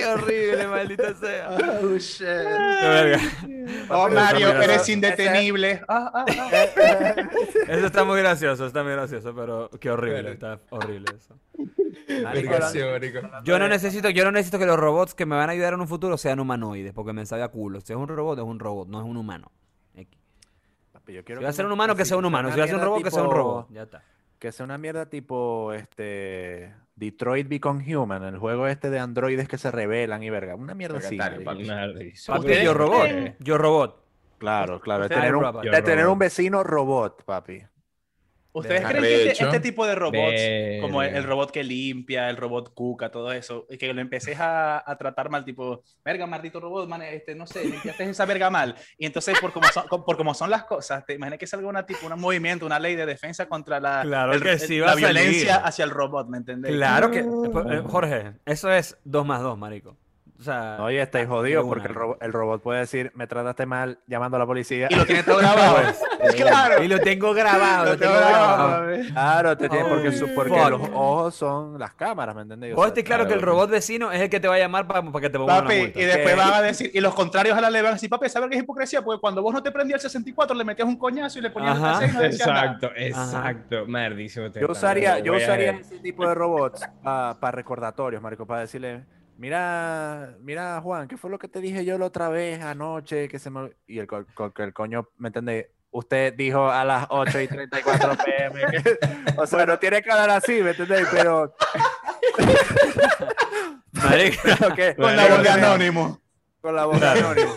¡Qué 0.00 0.06
horrible, 0.06 0.66
maldita 0.66 1.14
sea! 1.20 1.50
Oh, 1.50 1.96
shit. 1.98 2.26
Qué 2.26 2.88
verga. 2.88 3.20
Oh, 3.90 4.08
Mario, 4.08 4.62
eres 4.62 4.88
indetenible. 4.88 5.82
Ah, 5.88 6.10
ah, 6.14 6.24
ah. 6.28 7.14
Eso 7.68 7.86
está 7.86 8.04
muy 8.04 8.18
gracioso, 8.20 8.66
está 8.66 8.82
muy 8.82 8.92
gracioso, 8.92 9.34
pero 9.34 9.70
qué 9.78 9.90
horrible, 9.90 10.32
está 10.32 10.58
horrible 10.70 11.12
eso. 11.16 11.36
Yo 13.44 13.58
no 13.58 13.68
necesito, 13.68 14.10
yo 14.10 14.24
no 14.24 14.32
necesito 14.32 14.58
que 14.58 14.66
los 14.66 14.78
robots 14.78 15.14
que 15.14 15.26
me 15.26 15.36
van 15.36 15.48
a 15.50 15.52
ayudar 15.52 15.74
en 15.74 15.80
un 15.80 15.88
futuro 15.88 16.16
sean 16.16 16.40
humanoides, 16.40 16.92
porque 16.92 17.12
me 17.12 17.26
sabe 17.26 17.42
a 17.42 17.48
culo. 17.48 17.80
Si 17.80 17.92
es 17.92 17.98
un 17.98 18.08
robot, 18.08 18.38
es 18.38 18.44
un 18.44 18.58
robot, 18.58 18.88
no 18.88 19.00
es 19.00 19.06
un 19.06 19.16
humano. 19.16 19.52
Yo 21.06 21.20
Si 21.20 21.24
quiero 21.24 21.42
va 21.42 21.48
a 21.48 21.52
ser 21.52 21.66
un 21.66 21.72
humano, 21.72 21.96
que 21.96 22.04
sea 22.04 22.16
un 22.16 22.24
humano. 22.24 22.52
Si 22.52 22.58
va 22.58 22.64
a 22.64 22.68
ser 22.68 22.76
un 22.76 22.82
robot, 22.82 23.02
que 23.02 23.10
sea 23.10 23.22
un 23.22 23.30
robot. 23.30 23.68
Ya 23.70 23.82
está. 23.82 24.02
Que 24.40 24.52
sea 24.52 24.64
una 24.64 24.78
mierda 24.78 25.06
tipo 25.06 25.72
este 25.74 26.74
Detroit 26.96 27.46
Become 27.46 27.94
Human, 27.94 28.24
el 28.24 28.38
juego 28.38 28.66
este 28.66 28.88
de 28.88 28.98
androides 28.98 29.46
que 29.46 29.58
se 29.58 29.70
rebelan 29.70 30.22
y 30.22 30.30
verga. 30.30 30.54
Una 30.56 30.74
mierda 30.74 30.98
así. 30.98 31.18
Yo 32.64 32.74
robot, 32.74 33.36
yo 33.38 33.58
robot. 33.58 34.02
Claro, 34.38 34.80
claro. 34.80 35.02
De 35.02 35.10
tener, 35.10 35.36
un, 35.36 35.60
de 35.60 35.82
tener 35.82 36.06
un 36.06 36.18
vecino 36.18 36.64
robot, 36.64 37.22
papi. 37.24 37.62
¿Ustedes 38.52 38.82
De 38.82 38.88
creen 38.88 39.04
que 39.04 39.28
este, 39.30 39.44
este 39.44 39.60
tipo 39.60 39.86
de 39.86 39.94
robots, 39.94 40.80
como 40.80 41.02
el, 41.02 41.22
robot 41.22 41.52
que 41.52 41.62
limpia, 41.62 42.28
el 42.28 42.36
robot 42.36 42.74
cuca, 42.74 43.10
todo 43.10 43.30
eso, 43.32 43.64
y 43.70 43.78
que 43.78 43.92
lo 43.92 44.00
empecés 44.00 44.40
a, 44.40 44.82
a 44.90 44.96
tratar 44.98 45.30
mal, 45.30 45.44
tipo, 45.44 45.82
verga, 46.04 46.26
maldito 46.26 46.58
robot, 46.58 46.88
man, 46.88 47.02
este, 47.02 47.34
no 47.36 47.46
sé, 47.46 47.64
limpiaste 47.64 48.04
esa 48.10 48.26
verga 48.26 48.50
mal. 48.50 48.74
Y 48.98 49.06
entonces, 49.06 49.38
por 49.40 49.52
como 49.52 49.68
son, 49.68 49.84
por 49.88 50.16
como 50.16 50.34
son 50.34 50.50
las 50.50 50.64
cosas, 50.64 51.06
te 51.06 51.14
imaginas 51.14 51.38
que 51.38 51.46
salga 51.46 51.68
una, 51.68 51.86
tipo, 51.86 52.06
un 52.06 52.18
movimiento, 52.20 52.66
una 52.66 52.80
ley 52.80 52.96
de 52.96 53.06
defensa 53.06 53.46
contra 53.48 53.78
la, 53.78 54.02
Claro 54.02 54.32
el- 54.32 54.42
que 54.42 54.52
el- 54.52 54.58
sí 54.60 54.80
va 54.80 54.88
la 54.88 54.94
violencia 54.96 55.56
hacia 55.58 55.84
el 55.84 55.90
robot, 55.90 56.28
¿me 56.28 56.38
entendés? 56.38 56.72
Claro 56.74 57.10
que. 57.12 57.20
eh, 57.20 57.82
Jorge, 57.86 58.32
eso 58.46 58.72
es 58.72 58.98
2 59.04 59.24
más 59.24 59.42
2, 59.42 59.56
marico. 59.56 59.96
O 60.40 60.42
sea. 60.42 60.76
No, 60.78 60.84
oye, 60.86 61.02
estáis 61.02 61.28
jodidos 61.28 61.66
porque 61.66 61.82
una. 61.82 61.88
el, 61.90 61.94
robo- 61.94 62.18
el 62.22 62.32
robot 62.32 62.62
puede 62.62 62.80
decir, 62.80 63.12
me 63.14 63.26
trataste 63.26 63.66
mal 63.66 63.98
llamando 64.06 64.36
a 64.38 64.40
la 64.40 64.46
policía. 64.46 64.88
Y 64.90 64.94
lo 64.94 65.04
tiene 65.04 65.22
todo 65.22 65.36
grabado. 65.38 65.76
claro. 66.36 66.82
Y 66.82 66.88
lo 66.88 66.98
tengo 67.00 67.34
grabado, 67.34 67.84
lo 67.92 67.98
tengo 67.98 68.14
grabado. 68.14 68.86
Claro, 69.12 69.56
te 69.58 69.68
tiene, 69.68 69.84
porque, 69.86 70.12
su- 70.12 70.34
porque 70.34 70.56
los 70.70 70.80
ojos 70.94 71.34
son 71.34 71.78
las 71.78 71.92
cámaras, 71.92 72.34
¿me 72.34 72.42
entendés? 72.42 72.72
O 72.72 72.76
Vos 72.76 72.84
sea, 72.84 72.88
estés 72.88 73.04
claro 73.04 73.26
que 73.26 73.34
el 73.34 73.42
robot 73.42 73.68
vecino 73.70 74.10
es 74.12 74.20
el 74.22 74.30
que 74.30 74.40
te 74.40 74.48
va 74.48 74.54
a 74.54 74.58
llamar 74.58 74.86
para, 74.86 75.02
para 75.02 75.20
que 75.20 75.28
te 75.28 75.38
ponga 75.38 75.52
una 75.58 75.62
Papi, 75.64 75.78
multa. 75.78 76.00
y 76.00 76.04
después 76.04 76.36
van 76.36 76.52
a 76.54 76.62
decir, 76.62 76.90
y 76.94 77.00
los 77.00 77.14
contrarios 77.14 77.58
a 77.58 77.60
la 77.60 77.68
ley 77.68 77.82
van 77.82 77.90
a 77.90 77.94
decir, 77.94 78.08
papi, 78.08 78.28
¿sabes 78.30 78.48
qué 78.48 78.56
es 78.56 78.62
hipocresía? 78.62 79.02
Porque 79.02 79.20
cuando 79.20 79.42
vos 79.42 79.52
no 79.52 79.62
te 79.62 79.70
prendías 79.70 80.02
el 80.04 80.10
64, 80.10 80.56
le 80.56 80.64
metías 80.64 80.88
un 80.88 80.96
coñazo 80.96 81.38
y 81.38 81.42
le 81.42 81.50
ponías 81.50 81.76
el 81.76 81.84
Ajá. 81.84 81.98
PC 82.00 82.10
y 82.10 82.14
no 82.14 82.20
decías 82.22 82.48
nada. 82.48 82.64
Exacto, 82.64 82.90
exacto. 82.96 83.86
Merdísimo. 83.86 84.46
Yo 84.48 84.68
usaría, 84.70 85.18
yo 85.18 85.34
usaría 85.36 85.72
ese 85.72 85.98
tipo 85.98 86.26
de 86.26 86.34
robots 86.34 86.88
para 87.02 87.50
recordatorios, 87.52 88.22
Marco, 88.22 88.46
para 88.46 88.62
decirle, 88.62 89.04
mira, 89.40 90.36
mira, 90.40 90.80
Juan, 90.82 91.08
¿qué 91.08 91.16
fue 91.16 91.30
lo 91.30 91.38
que 91.38 91.48
te 91.48 91.60
dije 91.60 91.82
yo 91.84 91.96
la 91.98 92.04
otra 92.06 92.28
vez 92.28 92.62
anoche? 92.62 93.26
Que 93.28 93.38
se 93.38 93.48
me... 93.50 93.70
Y 93.86 93.98
el, 93.98 94.06
co- 94.06 94.26
co- 94.34 94.52
que 94.52 94.62
el 94.62 94.72
coño, 94.74 95.08
¿me 95.16 95.28
entendés? 95.28 95.66
Usted 95.92 96.34
dijo 96.34 96.70
a 96.70 96.84
las 96.84 97.06
8 97.08 97.40
y 97.40 97.48
34 97.48 98.16
pm. 98.24 98.60
que- 98.70 98.98
o 99.38 99.46
sea, 99.46 99.64
no 99.66 99.78
tiene 99.78 100.02
que 100.02 100.10
hablar 100.10 100.30
así, 100.30 100.62
¿me 100.62 100.70
entendés? 100.70 101.08
Pero... 101.10 101.54
Marico, 103.92 104.42
pero 104.58 104.74
que- 104.74 104.94
Con 104.94 105.16
la 105.16 105.26
voz 105.28 105.42
de 105.42 105.48
anónimo. 105.48 106.20
Con 106.60 106.76
la 106.76 106.84
voz 106.84 107.00
de 107.00 107.08
anónimo. 107.08 107.52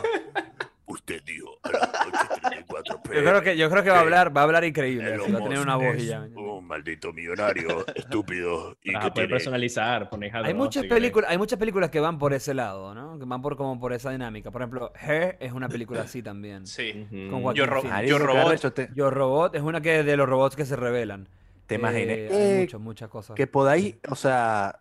Usted 0.86 1.22
dijo 1.24 1.50
a 1.64 1.72
las 1.72 1.82
8.34 1.92 2.84
yo 2.90 3.02
pm. 3.04 3.22
creo 3.30 3.42
que, 3.42 3.58
yo 3.58 3.70
creo 3.70 3.84
que 3.84 3.90
va 3.90 3.98
a 3.98 4.02
hablar, 4.02 4.36
va 4.36 4.42
a 4.42 4.44
hablar 4.46 4.64
increíble. 4.64 5.18
Va 5.18 5.40
a 5.40 5.44
tener 5.44 5.60
una 5.60 5.76
voz 5.76 5.96
y 5.98 6.06
ya. 6.08 6.22
Un 6.22 6.53
maldito 6.64 7.12
millonario 7.14 7.86
estúpido 7.96 8.78
y 8.84 8.96
Ah, 8.96 9.00
que 9.00 9.12
puede 9.12 9.12
tiene 9.14 9.28
personalizar, 9.30 10.10
poner 10.10 10.36
Hay 10.36 10.54
muchas 10.54 10.86
películas, 10.86 11.30
hay 11.30 11.38
muchas 11.38 11.60
películas 11.60 11.90
que 11.90 12.00
van 12.00 12.18
por 12.18 12.34
ese 12.34 12.54
lado, 12.54 12.94
¿no? 12.94 13.18
Que 13.20 13.26
van 13.26 13.42
por 13.42 13.56
como 13.58 13.80
por 13.80 13.94
esa 13.94 14.12
dinámica. 14.12 14.52
Por 14.52 14.62
ejemplo, 14.62 14.92
Her 15.00 15.38
es 15.40 15.52
una 15.52 15.70
película 15.70 16.02
así 16.02 16.22
también. 16.24 16.66
Sí. 16.68 17.08
Con 17.30 17.42
Mm. 17.44 17.54
Yo 17.54 17.66
ro- 17.66 17.84
Yo 18.06 18.18
Robot. 18.20 18.74
te, 18.74 18.90
Yo 18.96 19.10
Robot 19.10 19.56
es 19.56 19.62
una 19.62 19.82
que 19.82 20.00
es 20.00 20.06
de 20.06 20.18
los 20.18 20.28
robots 20.28 20.56
que 20.56 20.66
se 20.66 20.76
revelan. 20.76 21.28
te 21.68 21.76
imaginé 21.76 22.14
Eh, 22.14 22.28
que, 22.30 22.36
hay 22.36 22.60
muchas, 22.62 22.82
muchas 22.82 23.10
cosas. 23.10 23.36
que 23.36 23.48
podáis, 23.48 23.96
o 24.10 24.16
sea, 24.16 24.80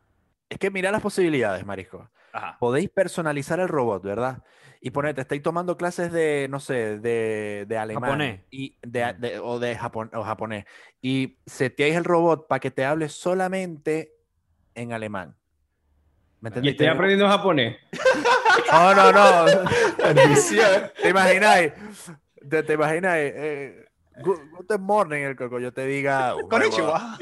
es 0.48 0.58
que 0.58 0.70
mira 0.70 0.90
las 0.90 1.00
posibilidades, 1.00 1.64
Marisco. 1.64 2.08
Ajá. 2.34 2.56
podéis 2.58 2.88
personalizar 2.88 3.60
el 3.60 3.68
robot, 3.68 4.02
¿verdad? 4.02 4.42
Y 4.84 4.90
ponete, 4.90 5.20
estáis 5.20 5.40
tomando 5.42 5.76
clases 5.76 6.10
de, 6.10 6.48
no 6.50 6.58
sé, 6.58 6.98
de, 6.98 7.66
de 7.68 7.78
alemán. 7.78 8.02
Japonés. 8.02 8.40
Y 8.50 8.76
de, 8.82 9.12
de- 9.16 9.38
o 9.38 9.60
de 9.60 9.76
japon- 9.78 10.10
o 10.12 10.24
japonés. 10.24 10.64
Y 11.00 11.38
seteáis 11.46 11.94
el 11.94 12.02
robot 12.04 12.48
para 12.48 12.58
que 12.58 12.72
te 12.72 12.84
hable 12.84 13.08
solamente 13.08 14.12
en 14.74 14.92
alemán. 14.92 15.36
¿Me 16.40 16.48
Y 16.48 16.50
entendéis? 16.50 16.72
estoy 16.74 16.86
aprendiendo 16.88 17.28
japonés. 17.28 17.76
No, 18.70 18.94
no, 18.94 19.12
no. 19.12 19.44
¿Te 21.02 21.08
imagináis? 21.08 21.72
¿Te, 22.48 22.62
te 22.62 22.72
imagináis? 22.74 23.32
Eh, 23.34 23.84
"Gu- 24.18 24.50
Guten 24.50 24.80
Morning, 24.82 25.22
el 25.22 25.36
coco. 25.36 25.58
Yo 25.58 25.72
te 25.72 25.86
diga. 25.86 26.34
"Oh, 26.36 26.48
Konnichiwa. 26.48 27.16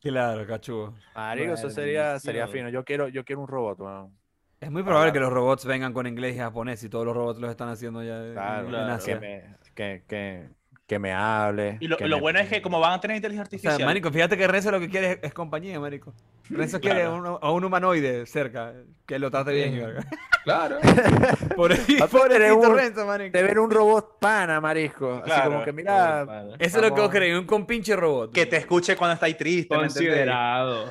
Claro, 0.00 0.46
cachugo. 0.46 0.94
Marico, 1.14 1.52
eso 1.54 1.70
sería, 1.70 2.18
sería 2.18 2.46
fino. 2.48 2.68
Yo 2.70 2.84
quiero, 2.84 3.08
yo 3.08 3.24
quiero 3.24 3.42
un 3.42 3.48
robot, 3.48 3.80
weón. 3.80 4.17
Es 4.60 4.70
muy 4.70 4.82
probable 4.82 5.12
que 5.12 5.20
los 5.20 5.32
robots 5.32 5.64
vengan 5.64 5.92
con 5.92 6.06
inglés 6.06 6.34
y 6.34 6.38
japonés 6.38 6.82
y 6.82 6.88
todos 6.88 7.04
los 7.06 7.14
robots 7.14 7.38
los 7.40 7.50
están 7.50 7.68
haciendo 7.68 8.02
ya 8.02 8.32
Claro, 8.32 8.92
en. 8.92 8.98
Que, 8.98 9.14
me, 9.16 9.44
que, 9.74 10.02
que, 10.08 10.48
que 10.86 10.98
me 10.98 11.12
hable. 11.12 11.76
Y 11.80 11.86
lo, 11.86 11.96
que 11.96 12.08
lo 12.08 12.16
me- 12.16 12.22
bueno 12.22 12.40
es 12.40 12.48
que 12.48 12.60
como 12.60 12.80
van 12.80 12.92
a 12.94 13.00
tener 13.00 13.16
inteligencia 13.16 13.42
O 13.42 13.44
artificial, 13.46 13.76
sea, 13.76 13.86
marico, 13.86 14.10
fíjate 14.10 14.36
que 14.36 14.48
Renzo 14.48 14.72
lo 14.72 14.80
que 14.80 14.88
quiere 14.88 15.12
es, 15.12 15.18
es 15.22 15.32
compañía, 15.34 15.78
marico. 15.78 16.12
Renzo 16.50 16.80
quiere 16.80 17.02
a 17.04 17.10
un, 17.10 17.26
a 17.40 17.50
un 17.52 17.64
humanoide 17.64 18.26
cerca, 18.26 18.72
que 19.06 19.18
lo 19.20 19.30
trate 19.30 19.52
bien. 19.52 19.74
y 19.74 19.78
verga. 19.80 20.04
Claro. 20.42 20.78
Por 21.56 21.70
ahí, 21.72 21.98
pobrecito 22.10 22.56
un- 22.70 22.74
Renzo, 22.76 23.06
marico. 23.06 23.36
de 23.38 23.44
ver 23.44 23.58
un 23.60 23.70
robot 23.70 24.18
pana, 24.18 24.60
marisco. 24.60 25.16
Así 25.16 25.24
Claro. 25.26 25.50
como 25.52 25.64
que 25.64 25.72
mira, 25.72 26.22
Eso 26.58 26.78
es 26.78 26.88
lo 26.88 26.94
que 26.94 27.00
vos 27.02 27.10
crees, 27.10 27.38
un 27.38 27.46
compinche 27.46 27.94
robot. 27.94 28.32
que 28.32 28.46
te 28.46 28.56
escuche 28.56 28.96
cuando 28.96 29.14
estáis 29.14 29.36
triste. 29.36 29.72
Considerado. 29.76 30.86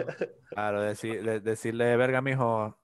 claro, 0.51 0.81
decir- 0.83 1.21
de- 1.21 1.39
decirle, 1.41 1.97
verga, 1.97 2.21
mijo, 2.21 2.77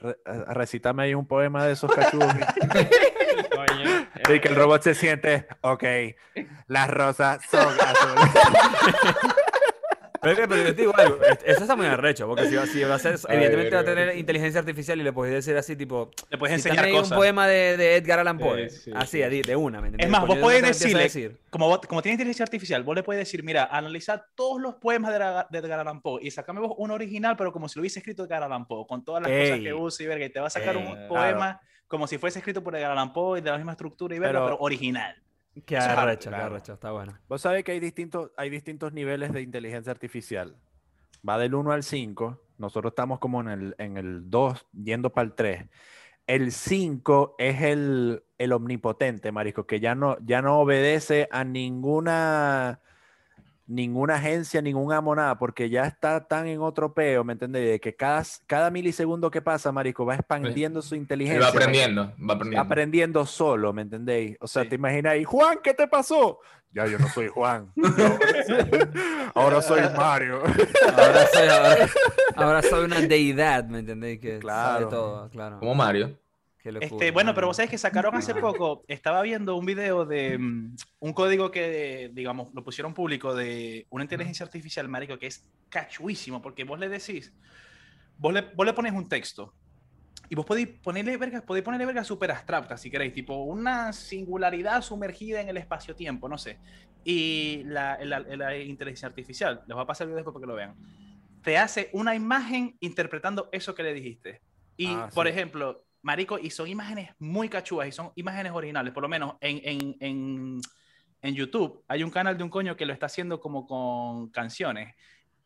re- 0.00 0.16
recítame 0.48 1.04
ahí 1.04 1.14
un 1.14 1.26
poema 1.26 1.64
de 1.64 1.72
esos 1.72 1.92
cachugos. 1.92 2.32
Coño. 3.54 4.06
y 4.34 4.40
que 4.40 4.48
el 4.48 4.56
robot 4.56 4.82
se 4.82 4.94
siente, 4.94 5.46
ok, 5.60 5.84
las 6.68 6.88
rosas 6.90 7.40
son 7.50 7.68
azules. 7.80 8.30
Pero, 10.24 10.48
pero 10.48 10.64
te 10.64 10.72
digo 10.74 10.92
algo, 10.96 11.22
es- 11.22 11.38
eso 11.44 11.60
está 11.62 11.76
muy 11.76 11.86
arrecho, 11.86 12.26
porque 12.26 12.46
si, 12.48 12.56
va- 12.56 12.66
si 12.66 12.82
va 12.82 12.94
a 12.94 12.98
ser, 12.98 13.16
Ay, 13.28 13.36
evidentemente 13.36 13.74
va 13.76 13.80
a 13.82 13.84
tener 13.84 14.16
inteligencia 14.16 14.60
artificial 14.60 15.00
y 15.00 15.02
le 15.04 15.12
puedes 15.12 15.34
decir 15.34 15.56
así, 15.56 15.76
tipo, 15.76 16.10
Le 16.30 16.38
puedes 16.38 16.56
cítame 16.62 16.72
enseñar 16.74 16.84
ahí 16.86 16.92
un 16.92 16.98
cosas. 17.00 17.16
poema 17.16 17.46
de, 17.46 17.76
de 17.76 17.96
Edgar 17.96 18.18
Allan 18.20 18.38
Poe, 18.38 18.70
Sí, 18.70 18.90
sí, 19.06 19.22
así, 19.22 19.42
de 19.42 19.56
una, 19.56 19.80
¿me 19.80 19.88
entiendes? 19.88 20.06
Es 20.06 20.10
más, 20.10 20.26
vos 20.26 20.38
podés 20.38 20.62
decirle, 20.62 21.02
decir. 21.04 21.38
como, 21.50 21.68
vos- 21.68 21.80
como 21.88 22.02
tiene 22.02 22.14
inteligencia 22.14 22.42
artificial, 22.44 22.82
vos 22.82 22.94
le 22.94 23.02
puedes 23.02 23.20
decir, 23.20 23.42
mira, 23.44 23.64
analiza 23.70 24.24
todos 24.34 24.60
los 24.60 24.74
poemas 24.76 25.10
de, 25.12 25.16
Edgar- 25.18 25.46
de 25.50 25.58
Edgar 25.58 25.80
Allan 25.80 26.00
Poe 26.00 26.20
y 26.22 26.30
sacame 26.30 26.60
vos 26.60 26.72
un 26.76 26.90
original, 26.90 27.36
pero 27.36 27.52
como 27.52 27.68
si 27.68 27.78
lo 27.78 27.82
hubiese 27.82 27.98
escrito 28.00 28.24
Edgar 28.24 28.42
Allan 28.42 28.66
Poe, 28.66 28.86
con 28.86 29.04
todas 29.04 29.22
las 29.22 29.30
cosas 29.30 29.58
Ey. 29.58 29.62
que 29.64 29.74
usa 29.74 30.04
y 30.04 30.06
verga, 30.08 30.24
y 30.26 30.30
te 30.30 30.40
va 30.40 30.46
a 30.46 30.50
sacar 30.50 30.76
Eh, 30.76 30.78
un 30.78 31.08
poema 31.08 31.60
como 31.86 32.06
si 32.06 32.18
fuese 32.18 32.38
escrito 32.40 32.64
por 32.64 32.74
Edgar 32.74 32.90
Allan 32.92 33.12
Poe 33.12 33.38
y 33.38 33.42
de 33.42 33.50
la 33.50 33.56
misma 33.56 33.72
estructura 33.72 34.16
y 34.16 34.18
verga, 34.18 34.40
Pero- 34.40 34.44
pero, 34.46 34.56
original. 34.60 35.14
Qué 35.66 35.76
arrecho, 35.76 36.30
qué 36.30 36.36
claro. 36.36 36.54
arrecho, 36.54 36.72
está 36.74 36.90
bueno. 36.90 37.16
Vos 37.28 37.40
sabés 37.40 37.62
que 37.64 37.72
hay 37.72 37.80
distintos, 37.80 38.32
hay 38.36 38.50
distintos 38.50 38.92
niveles 38.92 39.32
de 39.32 39.40
inteligencia 39.40 39.92
artificial. 39.92 40.56
Va 41.26 41.38
del 41.38 41.54
1 41.54 41.72
al 41.72 41.82
5. 41.82 42.40
Nosotros 42.58 42.90
estamos 42.90 43.18
como 43.18 43.40
en 43.40 43.48
el, 43.48 43.74
en 43.78 43.96
el 43.96 44.30
2, 44.30 44.66
yendo 44.72 45.10
para 45.10 45.26
el 45.26 45.34
3. 45.34 45.66
El 46.26 46.52
5 46.52 47.36
es 47.38 47.62
el, 47.62 48.24
el 48.38 48.52
omnipotente, 48.52 49.30
marisco, 49.30 49.66
que 49.66 49.80
ya 49.80 49.94
no, 49.94 50.16
ya 50.24 50.42
no 50.42 50.58
obedece 50.58 51.28
a 51.30 51.44
ninguna, 51.44 52.80
ninguna 53.66 54.16
agencia, 54.16 54.60
ningún 54.60 54.92
amo, 54.92 55.14
nada, 55.14 55.38
porque 55.38 55.70
ya 55.70 55.84
está 55.86 56.26
tan 56.26 56.46
en 56.46 56.60
otro 56.60 56.92
peo, 56.92 57.24
¿me 57.24 57.32
entendés? 57.32 57.66
De 57.70 57.80
que 57.80 57.94
cada, 57.96 58.22
cada 58.46 58.70
milisegundo 58.70 59.30
que 59.30 59.40
pasa, 59.42 59.72
marisco, 59.72 60.04
va 60.04 60.14
expandiendo 60.16 60.82
su 60.82 60.94
inteligencia. 60.94 61.40
va 61.40 61.46
marico 61.46 61.58
aprendiendo, 61.62 62.02
va 62.28 62.34
aprendiendo. 62.34 62.60
aprendiendo 62.60 63.26
solo, 63.26 63.72
¿me 63.72 63.82
entendéis? 63.82 64.36
O 64.40 64.46
sea, 64.46 64.62
Sí. 64.64 64.68
te 64.70 64.74
imaginas 64.74 65.12
ahí, 65.14 65.24
Juan, 65.24 65.58
¿qué 65.62 65.72
te 65.74 65.88
pasó? 65.88 66.40
Ya 66.72 66.86
yo 66.86 66.98
no 66.98 67.08
soy 67.08 67.28
Juan. 67.28 67.72
Ahora 69.34 69.62
soy 69.62 69.80
Mario. 69.96 70.42
Ahora 70.96 71.26
soy, 71.32 71.48
ahora, 71.48 71.76
ahora 72.36 72.62
soy 72.62 72.84
una 72.84 73.00
deidad, 73.00 73.64
¿me 73.64 73.78
entendéis? 73.80 74.20
Que 74.20 74.38
Claro. 74.40 74.78
sabe 74.80 74.86
todo, 74.90 75.30
claro. 75.30 75.58
Como 75.60 75.74
Mario. 75.74 76.18
Este, 76.80 77.10
bueno, 77.12 77.34
pero 77.34 77.46
vos 77.46 77.56
sabés 77.56 77.70
que 77.70 77.78
sacaron 77.78 78.14
hace 78.14 78.34
poco, 78.34 78.84
estaba 78.88 79.22
viendo 79.22 79.56
un 79.56 79.64
video 79.66 80.04
de 80.04 80.38
mm, 80.38 80.76
un 81.00 81.12
código 81.12 81.50
que, 81.50 82.10
digamos, 82.12 82.48
lo 82.54 82.64
pusieron 82.64 82.94
público 82.94 83.34
de 83.34 83.86
una 83.90 84.04
inteligencia 84.04 84.44
artificial, 84.44 84.88
marico, 84.88 85.18
que 85.18 85.28
es 85.28 85.48
cachuísimo, 85.68 86.42
porque 86.42 86.64
vos 86.64 86.78
le 86.78 86.88
decís, 86.88 87.34
vos 88.16 88.32
le, 88.34 88.42
vos 88.54 88.66
le 88.66 88.72
pones 88.74 88.92
un 88.92 89.08
texto 89.08 89.56
y 90.28 90.34
vos 90.34 90.46
podéis 90.46 90.68
ponerle 90.82 91.16
verga, 91.16 91.42
podéis 91.42 91.64
ponerle 91.64 91.86
verga 91.86 92.04
súper 92.04 92.30
abstracta, 92.30 92.76
si 92.76 92.90
queréis, 92.90 93.12
tipo 93.12 93.44
una 93.44 93.92
singularidad 93.92 94.82
sumergida 94.82 95.40
en 95.40 95.48
el 95.50 95.56
espacio-tiempo, 95.58 96.28
no 96.28 96.38
sé. 96.38 96.60
Y 97.04 97.62
la, 97.66 97.98
la- 98.02 98.20
la 98.20 98.56
inteligencia 98.58 99.08
artificial, 99.08 99.62
les 99.66 99.74
voy 99.74 99.82
a 99.84 99.86
pasar 99.86 100.06
el 100.06 100.10
video 100.10 100.18
después 100.24 100.34
para 100.34 100.42
que 100.44 100.48
lo 100.48 100.54
vean, 100.56 100.76
te 101.42 101.58
hace 101.58 101.90
una 101.92 102.14
imagen 102.14 102.76
interpretando 102.80 103.48
eso 103.52 103.74
que 103.74 103.82
le 103.82 103.92
dijiste. 103.94 104.42
Y, 104.76 105.04
Ah, 105.04 105.10
por 105.12 105.26
sí. 105.26 105.32
ejemplo, 105.32 105.84
Marico, 106.04 106.38
y 106.38 106.50
son 106.50 106.68
imágenes 106.68 107.10
muy 107.18 107.48
cachúas 107.48 107.88
y 107.88 107.92
son 107.92 108.12
imágenes 108.14 108.52
originales, 108.52 108.92
por 108.92 109.02
lo 109.02 109.08
menos 109.08 109.36
en, 109.40 109.60
en, 109.64 109.96
en, 110.00 110.60
en 111.22 111.34
YouTube 111.34 111.82
hay 111.88 112.04
un 112.04 112.10
canal 112.10 112.36
de 112.36 112.44
un 112.44 112.50
coño 112.50 112.76
que 112.76 112.84
lo 112.86 112.92
está 112.92 113.06
haciendo 113.06 113.40
como 113.40 113.66
con 113.66 114.28
canciones 114.30 114.94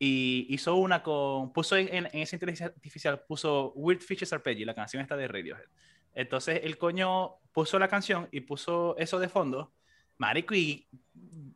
y 0.00 0.46
hizo 0.50 0.74
una 0.74 1.02
con, 1.02 1.52
puso 1.52 1.76
en, 1.76 1.88
en- 1.94 2.06
en 2.12 2.20
esa 2.22 2.34
inteligencia 2.36 2.66
artificial, 2.66 3.22
puso 3.28 3.72
Weird 3.76 4.00
Fishes 4.00 4.32
Arpeggio, 4.32 4.66
la 4.66 4.74
canción 4.74 5.00
está 5.00 5.16
de 5.16 5.28
Radiohead. 5.28 5.64
Entonces 6.12 6.60
el 6.64 6.76
coño 6.76 7.36
puso 7.52 7.78
la 7.78 7.86
canción 7.88 8.28
y 8.32 8.40
puso 8.40 8.96
eso 8.98 9.20
de 9.20 9.28
fondo, 9.28 9.72
Marico, 10.16 10.54
y 10.56 10.88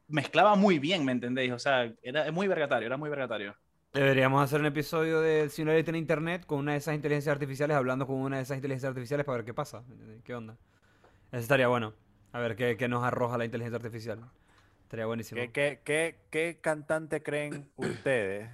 mezclaba 0.07 0.55
muy 0.55 0.79
bien, 0.79 1.05
¿me 1.05 1.11
entendéis? 1.11 1.51
O 1.53 1.59
sea, 1.59 1.93
era 2.03 2.31
muy 2.31 2.47
vergatario, 2.47 2.87
era 2.87 2.97
muy 2.97 3.11
vergatario. 3.11 3.57
Deberíamos 3.93 4.43
hacer 4.43 4.61
un 4.61 4.67
episodio 4.67 5.21
de 5.21 5.51
Singularity 5.51 5.91
en 5.91 5.97
Internet 5.97 6.47
con 6.47 6.61
una 6.61 6.73
de 6.73 6.79
esas 6.79 6.95
inteligencias 6.95 7.33
artificiales, 7.35 7.77
hablando 7.77 8.07
con 8.07 8.17
una 8.17 8.37
de 8.39 8.43
esas 8.43 8.57
inteligencias 8.57 8.89
artificiales 8.89 9.27
para 9.27 9.37
ver 9.37 9.45
qué 9.45 9.53
pasa. 9.53 9.83
¿Qué 10.25 10.35
onda? 10.35 10.57
Eso 11.31 11.41
estaría 11.43 11.69
bueno. 11.69 11.93
A 12.33 12.39
ver 12.41 12.57
qué, 12.57 12.79
qué 12.79 12.89
nos 12.89 13.05
arroja 13.05 13.37
la 13.37 13.45
inteligencia 13.45 13.77
artificial. 13.77 14.21
Estaría 14.85 15.05
buenísimo. 15.05 15.39
¿Qué, 15.39 15.51
qué, 15.53 15.81
qué, 15.85 16.21
qué 16.31 16.59
cantante 16.63 17.23
creen 17.23 17.71
ustedes 17.77 18.49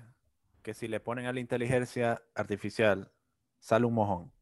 que 0.63 0.75
si 0.75 0.89
le 0.89 0.99
ponen 0.99 1.27
a 1.27 1.33
la 1.33 1.39
inteligencia 1.39 2.21
artificial 2.35 3.13
sale 3.61 3.87
un 3.87 3.95
mojón? 3.95 4.33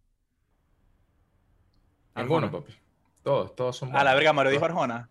Arjona. 2.14 2.50
papi. 2.50 2.72
Todos, 3.22 3.54
todos 3.54 3.76
son 3.76 3.90
A 3.90 3.92
la 3.92 3.98
buenos. 3.98 4.14
verga, 4.14 4.32
Mario 4.32 4.52
dijo. 4.52 4.64
Arjona. 4.64 5.10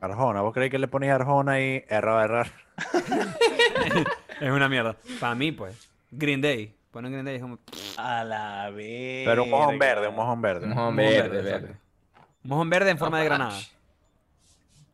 Arjona, 0.00 0.40
¿vos 0.40 0.54
creéis 0.54 0.70
que 0.70 0.78
le 0.78 0.88
ponéis 0.88 1.12
Arjona 1.12 1.60
y 1.60 1.84
error, 1.86 2.22
error? 2.24 2.46
Es 4.40 4.50
una 4.50 4.68
mierda. 4.68 4.96
Para 5.20 5.34
mí, 5.34 5.52
pues. 5.52 5.90
Green 6.10 6.40
Day. 6.40 6.74
Ponen 6.90 7.12
Green 7.12 7.24
Day 7.24 7.36
es 7.36 7.42
como... 7.42 7.58
A 7.96 8.24
la 8.24 8.70
verga. 8.70 9.30
Pero 9.30 9.44
un 9.44 9.50
mojón 9.50 9.78
verde, 9.78 10.08
un 10.08 10.16
mojón 10.16 10.42
verde. 10.42 10.66
Un 10.66 10.74
mojón 10.74 10.96
verde, 10.96 11.12
verde, 11.12 11.42
verde. 11.42 11.66
exacto. 11.66 11.80
Mojón 12.42 12.70
verde 12.70 12.90
en 12.90 12.98
forma 12.98 13.18
de 13.20 13.24
granada. 13.26 13.58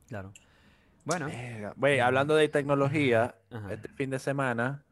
Claro. 0.09 0.33
Bueno. 1.05 1.31
Güey, 1.77 2.01
hablando 2.01 2.35
de 2.35 2.49
tecnología, 2.49 3.37
Ajá. 3.51 3.73
este 3.73 3.89
fin 3.89 4.11
de 4.11 4.19
semana 4.19 4.83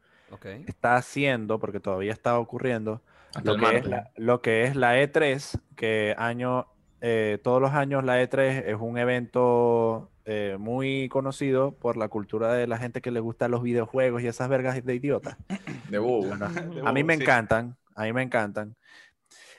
está 0.67 0.95
haciendo, 0.95 1.59
porque 1.59 1.79
todavía 1.79 2.11
está 2.11 2.39
ocurriendo, 2.39 3.01
lo 3.43 3.57
que, 3.57 3.77
es 3.77 3.85
la, 3.85 4.11
lo 4.15 4.41
que 4.41 4.63
es 4.63 4.75
la 4.75 4.97
E3, 4.97 5.59
que 5.75 6.15
año, 6.17 6.67
eh, 7.01 7.39
todos 7.43 7.61
los 7.61 7.71
años 7.73 8.03
la 8.03 8.21
E3 8.21 8.63
es 8.65 8.75
un 8.79 8.97
evento 8.97 10.09
eh, 10.25 10.57
muy 10.59 11.07
conocido 11.09 11.77
por 11.77 11.97
la 11.97 12.07
cultura 12.07 12.53
de 12.53 12.67
la 12.67 12.77
gente 12.77 13.01
que 13.01 13.11
le 13.11 13.19
gustan 13.19 13.51
los 13.51 13.61
videojuegos 13.63 14.21
y 14.23 14.27
esas 14.27 14.49
vergas 14.49 14.83
de 14.83 14.95
idiotas. 14.95 15.37
De 15.89 15.99
bobo. 15.99 16.27
Bueno, 16.27 16.49
De 16.73 16.81
a 16.83 16.91
mí 16.91 17.03
me 17.03 17.15
sí. 17.15 17.23
encantan, 17.23 17.77
a 17.95 18.03
mí 18.03 18.13
me 18.13 18.23
encantan. 18.23 18.75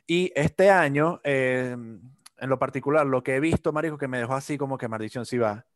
Y 0.07 0.33
este 0.35 0.71
año, 0.71 1.21
eh, 1.25 1.73
en 1.73 2.49
lo 2.49 2.59
particular, 2.59 3.07
lo 3.07 3.23
que 3.23 3.37
he 3.37 3.41
visto, 3.41 3.73
Marico, 3.73 3.99
que 3.99 4.09
me 4.09 4.19
dejó 4.19 4.35
así 4.35 4.59
como 4.59 4.79
que 4.79 4.89
maldición 4.89 5.25
si 5.27 5.39
va, 5.39 5.67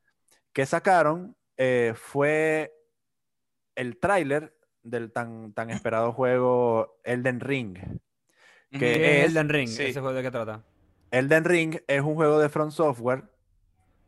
que 0.53 0.66
sacaron 0.66 1.36
eh, 1.57 1.95
fue 1.97 2.72
el 3.74 3.99
tráiler 3.99 4.57
del 4.82 5.12
tan, 5.12 5.53
tan 5.53 5.70
esperado 5.70 6.12
juego 6.12 7.01
Elden 7.05 7.41
Ring. 7.41 7.78
Que 8.70 8.78
¿Qué 8.78 9.24
es 9.24 9.30
Elden 9.30 9.49
Ring? 9.49 9.68
sí. 9.68 9.84
¿Ese 9.84 10.01
juego 10.01 10.14
de 10.14 10.22
qué 10.22 10.30
trata? 10.30 10.64
Elden 11.11 11.45
Ring 11.45 11.76
es 11.86 12.01
un 12.03 12.14
juego 12.14 12.38
de 12.38 12.49
From 12.49 12.70
Software, 12.70 13.24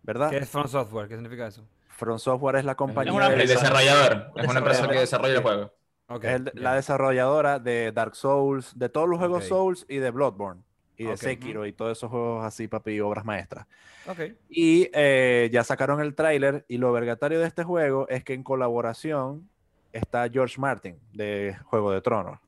¿verdad? 0.03 0.31
¿Qué 0.31 0.39
es 0.39 0.49
From 0.49 0.67
Software? 0.69 1.09
¿Qué 1.09 1.15
significa 1.15 1.47
eso? 1.47 1.65
From 1.89 2.19
Software 2.19 2.57
es 2.57 2.65
la 2.65 2.75
compañía, 2.75 3.13
una 3.13 3.29
de- 3.29 3.43
El 3.43 3.49
desarrollador. 3.49 4.33
Es 4.37 4.49
una 4.49 4.59
empresa 4.59 4.89
que 4.89 4.99
desarrolla 4.99 5.35
el 5.35 5.43
juego. 5.43 5.73
Ok, 6.09 6.25
es 6.25 6.41
la 6.55 6.75
desarrolladora 6.75 7.59
de 7.59 7.93
Dark 7.93 8.15
Souls, 8.17 8.79
de 8.79 8.89
todos 8.89 9.09
los 9.09 9.19
juegos. 9.19 9.45
Souls 9.47 9.87
y 9.89 9.97
de 9.99 10.11
Bloodborne 10.11 10.63
y 10.97 11.05
de. 11.05 11.17
Sekiro 11.17 11.65
y 11.67 11.73
todos 11.73 11.97
esos 11.97 12.11
juegos 12.11 12.45
así, 12.45 12.69
papi, 12.69 13.01
obras 13.01 13.25
maestras. 13.25 13.67
Ok. 14.09 14.21
Y 14.51 14.91
eh, 14.93 15.49
ya 15.53 15.63
sacaron 15.65 16.01
el 16.01 16.15
tráiler 16.15 16.65
y 16.69 16.79
lo 16.79 16.93
vergatario 16.93 17.39
de 17.41 17.47
este 17.47 17.63
juego 17.65 18.09
es 18.09 18.25
que 18.25 18.35
en 18.35 18.43
colaboración 18.43 19.49
está 19.93 20.29
George 20.29 20.61
Martin 20.61 20.99
de 21.13 21.57
Juego 21.65 21.93
de 21.93 22.01
Tronos. 22.03 22.39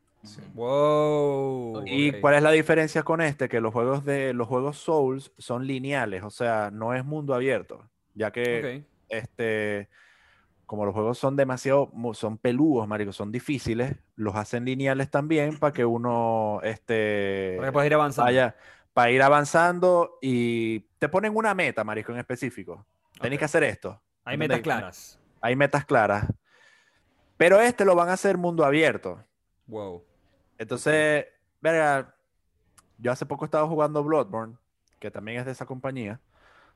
Wow. 0.54 1.82
¿Y 1.86 2.12
cuál 2.20 2.34
es 2.36 2.42
la 2.42 2.50
diferencia 2.50 3.02
con 3.02 3.20
este? 3.20 3.48
Que 3.48 3.60
los 3.60 3.72
juegos 3.72 4.04
de 4.04 4.32
los 4.32 4.48
juegos 4.48 4.78
Souls 4.78 5.32
son 5.38 5.66
lineales, 5.66 6.22
o 6.22 6.30
sea, 6.30 6.70
no 6.72 6.94
es 6.94 7.04
mundo 7.04 7.34
abierto, 7.34 7.88
ya 8.14 8.30
que 8.30 8.84
este 9.08 9.88
como 10.66 10.86
los 10.86 10.94
juegos 10.94 11.18
son 11.18 11.36
demasiado 11.36 11.92
son 12.14 12.38
peludos, 12.38 12.88
marico, 12.88 13.12
son 13.12 13.30
difíciles, 13.30 13.96
los 14.16 14.34
hacen 14.34 14.64
lineales 14.64 15.10
también 15.10 15.58
para 15.58 15.72
que 15.72 15.84
uno 15.84 16.60
este 16.62 17.58
Para 17.72 17.86
ir 17.86 17.94
avanzando. 17.94 18.26
vaya 18.26 18.56
para 18.94 19.10
ir 19.10 19.22
avanzando 19.22 20.18
y 20.22 20.80
te 20.98 21.08
ponen 21.08 21.36
una 21.36 21.52
meta, 21.52 21.82
marico, 21.84 22.12
en 22.12 22.18
específico. 22.18 22.86
Tenéis 23.20 23.38
Ok. 23.38 23.40
que 23.40 23.44
hacer 23.44 23.64
esto. 23.64 24.00
Hay 24.24 24.38
metas 24.38 24.60
claras. 24.60 25.20
Hay 25.40 25.56
metas 25.56 25.84
claras. 25.84 26.32
Pero 27.36 27.60
este 27.60 27.84
lo 27.84 27.96
van 27.96 28.08
a 28.08 28.12
hacer 28.12 28.38
mundo 28.38 28.64
abierto. 28.64 29.22
Wow. 29.66 30.04
Entonces, 30.58 31.26
verga, 31.60 32.14
yo 32.98 33.12
hace 33.12 33.26
poco 33.26 33.44
estaba 33.44 33.66
jugando 33.68 34.02
Bloodborne, 34.04 34.56
que 34.98 35.10
también 35.10 35.38
es 35.40 35.46
de 35.46 35.52
esa 35.52 35.66
compañía, 35.66 36.20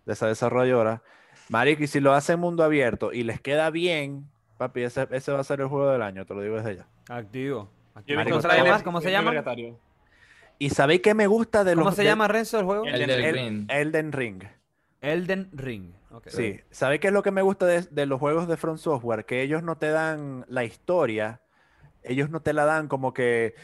de 0.04 0.12
esa 0.12 0.26
desarrolladora. 0.26 1.02
Marico, 1.48 1.82
y 1.82 1.86
si 1.86 2.00
lo 2.00 2.12
hacen 2.12 2.40
mundo 2.40 2.64
abierto 2.64 3.12
y 3.12 3.22
les 3.22 3.40
queda 3.40 3.70
bien, 3.70 4.28
papi, 4.58 4.82
ese, 4.82 5.06
ese 5.10 5.32
va 5.32 5.40
a 5.40 5.44
ser 5.44 5.60
el 5.60 5.68
juego 5.68 5.90
del 5.90 6.02
año, 6.02 6.26
te 6.26 6.34
lo 6.34 6.42
digo 6.42 6.56
desde 6.56 6.76
ya. 6.76 6.86
Activo. 7.08 7.70
Marico, 7.94 8.36
¿Cómo, 8.36 8.40
trailers 8.42 8.82
¿Cómo 8.82 9.00
se 9.00 9.10
llama? 9.10 9.32
¿Y 10.58 10.70
sabéis 10.70 11.00
qué 11.02 11.14
me 11.14 11.26
gusta 11.26 11.62
de 11.64 11.74
los 11.76 11.84
¿Cómo 11.84 11.94
se 11.94 12.02
de- 12.02 12.08
llama 12.08 12.26
Renzo 12.28 12.58
el 12.58 12.64
juego? 12.64 12.84
El. 12.84 13.00
Elden 13.68 14.12
Ring? 14.12 14.44
Elden 15.00 15.50
Ring. 15.52 15.92
Ok. 16.10 16.28
Sí, 16.28 16.60
¿sabéis 16.70 17.00
qué 17.00 17.08
es 17.08 17.12
lo 17.12 17.22
que 17.22 17.30
me 17.30 17.42
gusta 17.42 17.66
de, 17.66 17.82
de 17.82 18.06
los 18.06 18.18
juegos 18.18 18.48
de 18.48 18.56
Front 18.56 18.78
Software? 18.78 19.24
Que 19.24 19.42
ellos 19.42 19.62
no 19.62 19.78
te 19.78 19.90
dan 19.90 20.44
la 20.48 20.64
historia, 20.64 21.40
ellos 22.02 22.30
no 22.30 22.40
te 22.40 22.52
la 22.52 22.64
dan 22.64 22.88
como 22.88 23.12
que, 23.12 23.54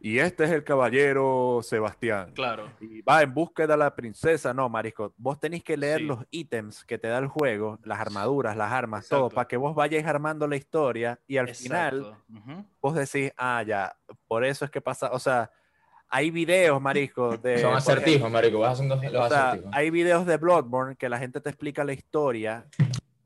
y 0.00 0.18
este 0.18 0.44
es 0.44 0.50
el 0.50 0.64
caballero 0.64 1.60
Sebastián. 1.62 2.32
Claro. 2.34 2.68
y 2.80 3.02
va 3.02 3.22
en 3.22 3.32
búsqueda 3.34 3.68
de 3.68 3.76
la 3.76 3.94
princesa. 3.94 4.52
No, 4.54 4.68
marisco, 4.68 5.14
vos 5.16 5.38
tenéis 5.38 5.62
que 5.64 5.76
leer 5.76 5.98
Sí. 6.00 6.04
los 6.06 6.18
ítems 6.30 6.84
que 6.84 6.98
te 6.98 7.08
da 7.08 7.18
el 7.18 7.28
juego, 7.28 7.78
las 7.84 8.00
armaduras, 8.00 8.56
las 8.56 8.72
armas, 8.72 9.08
todo, 9.08 9.28
para 9.30 9.46
que 9.46 9.56
vos 9.56 9.74
vayáis 9.74 10.06
armando 10.06 10.46
la 10.48 10.56
historia 10.56 11.20
y 11.26 11.36
al 11.36 11.54
final 11.54 11.98
Exacto. 11.98 12.24
Ujú. 12.34 12.66
vos 12.80 12.94
decís, 12.94 13.32
ah, 13.36 13.62
ya, 13.66 13.96
por 14.26 14.44
eso 14.44 14.64
es 14.64 14.70
que 14.70 14.80
pasa, 14.80 15.10
o 15.12 15.18
sea, 15.18 15.50
hay 16.14 16.30
videos, 16.30 16.78
marisco, 16.78 17.38
de... 17.38 17.58
Son 17.58 17.74
acertijos, 17.74 18.30
marico. 18.30 18.58
Vas 18.58 18.74
haciendo 18.74 18.96
los 18.96 19.04
o 19.26 19.28
sea, 19.30 19.48
acertijos. 19.50 19.74
hay 19.74 19.90
videos 19.90 20.26
de 20.26 20.36
Bloodborne 20.36 20.94
que 20.96 21.08
la 21.08 21.18
gente 21.18 21.40
te 21.40 21.48
explica 21.48 21.84
la 21.84 21.94
historia 21.94 22.66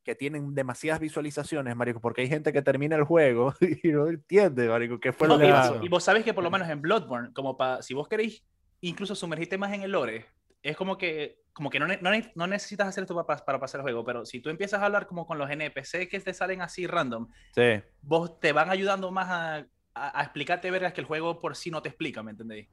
que 0.07 0.15
tienen 0.15 0.55
demasiadas 0.55 1.01
visualizaciones, 1.01 1.75
marico, 1.75 2.01
porque 2.01 2.21
hay 2.23 2.29
gente 2.29 2.53
que 2.53 2.63
termina 2.63 2.95
el 2.95 3.03
juego 3.03 3.53
y 3.83 3.89
no 3.89 4.07
entiende, 4.07 4.69
marico, 4.69 5.01
qué 5.01 5.13
fue 5.13 5.27
No, 5.27 5.35
lo 5.35 5.41
que 5.41 5.49
y, 5.49 5.53
pasó. 5.53 5.81
y 5.83 5.89
vos 5.89 6.05
sabés 6.05 6.23
que 6.25 6.33
por 6.33 6.45
lo 6.45 6.51
menos 6.51 6.69
en 6.69 6.81
Bloodborne, 6.81 7.33
como 7.35 7.57
para, 7.57 7.83
si 7.83 7.93
vos 7.93 8.07
queréis 8.09 8.45
incluso 8.81 9.17
sumergirte 9.17 9.59
más 9.59 9.73
en 9.73 9.83
el 9.83 9.91
lore, 9.91 10.27
es 10.63 10.77
como 10.77 10.97
que, 10.97 11.41
como 11.53 11.71
que 11.71 11.81
no, 11.81 11.89
ne- 11.89 11.99
no, 12.01 12.11
ne- 12.13 12.31
no 12.37 12.47
necesitas 12.47 12.87
hacer 12.87 13.03
esto 13.03 13.21
para, 13.27 13.45
para 13.45 13.59
pasar 13.59 13.81
el 13.81 13.83
juego, 13.83 14.05
pero 14.05 14.25
si 14.25 14.41
tú 14.41 14.49
empiezas 14.49 14.81
a 14.81 14.87
hablar 14.87 15.09
como 15.09 15.27
con 15.27 15.39
los 15.39 15.51
NPC 15.51 16.09
que 16.09 16.21
te 16.21 16.33
salen 16.33 16.63
así 16.63 16.87
random, 16.87 17.29
Sí. 17.53 17.83
vos 18.01 18.39
te 18.39 18.53
van 18.53 18.71
ayudando 18.71 19.11
más 19.11 19.27
a, 19.29 19.57
a- 19.95 20.21
a 20.21 20.23
explicarte 20.23 20.71
vergas 20.71 20.93
que 20.93 21.01
el 21.01 21.07
juego 21.09 21.41
por 21.41 21.57
sí 21.57 21.73
no 21.73 21.83
te 21.83 21.89
explica, 21.89 22.23
¿me 22.23 22.31
entendéis? 22.31 22.69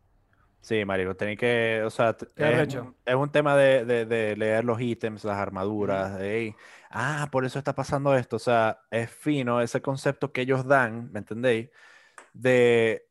Sí, 0.61 0.85
marico, 0.85 1.13
tenéis 1.13 1.39
que, 1.39 1.81
o 1.85 1.89
sea, 1.89 2.15
es, 2.37 2.77
es 3.05 3.15
un 3.15 3.29
tema 3.33 3.53
de, 3.57 3.83
de- 3.83 4.05
de 4.05 4.37
leer 4.37 4.63
los 4.63 4.79
ítems, 4.79 5.25
las 5.25 5.37
armaduras, 5.37 6.17
de, 6.17 6.37
"Ey, 6.37 6.55
ah, 6.93 7.29
por 7.31 7.45
eso 7.45 7.59
está 7.59 7.75
pasando 7.75 8.15
esto, 8.15 8.37
o 8.37 8.39
sea, 8.39 8.81
es 8.91 9.11
fino 9.11 9.61
ese 9.61 9.81
concepto 9.83 10.33
que 10.33 10.41
ellos 10.43 10.65
dan, 10.67 11.11
¿me 11.13 11.19
entendéis? 11.19 11.69
De 12.33 13.07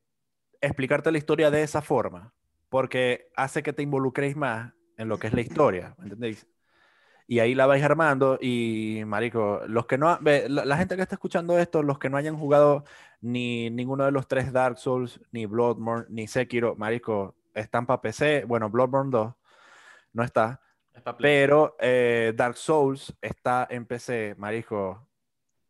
explicarte 0.61 1.13
la 1.13 1.19
historia 1.19 1.51
de 1.51 1.63
esa 1.65 1.83
forma, 1.83 2.35
porque 2.71 3.31
hace 3.37 3.63
que 3.65 3.73
te 3.75 3.83
involucréis 3.85 4.37
más 4.37 4.75
en 4.99 5.09
lo 5.09 5.19
que 5.19 5.29
es 5.29 5.35
la 5.35 5.43
historia, 5.43 5.95
¿me 5.99 6.05
entendéis? 6.07 6.47
Y 7.29 7.41
ahí 7.41 7.55
la 7.55 7.67
vais 7.67 7.83
armando 7.85 8.39
y, 8.41 9.03
marico, 9.07 9.63
los 9.69 9.87
que 9.87 9.99
no, 9.99 10.11
ha- 10.11 10.21
la, 10.23 10.65
la 10.65 10.77
gente 10.77 10.97
que 10.97 11.03
está 11.03 11.15
escuchando 11.17 11.59
esto, 11.59 11.83
los 11.83 11.99
que 11.99 12.11
no 12.11 12.17
hayan 12.19 12.37
jugado 12.39 12.85
ni 13.21 13.71
ninguno 13.71 14.05
de 14.05 14.13
los 14.13 14.29
tres 14.29 14.53
Dark 14.53 14.79
Souls, 14.79 15.21
ni 15.33 15.47
Bloodborne, 15.47 16.07
ni 16.11 16.27
Sekiro, 16.29 16.77
marico, 16.77 17.37
están 17.55 17.87
para 17.87 18.03
PC, 18.03 18.45
bueno, 18.47 18.71
Bloodborne 18.71 19.11
2 19.11 19.35
no 20.13 20.23
está. 20.25 20.61
Pero 21.19 21.77
eh, 21.81 22.33
Dark 22.37 22.57
Souls 22.57 23.15
está 23.21 23.67
en 23.71 23.87
PC, 23.87 24.35
marico, 24.39 25.07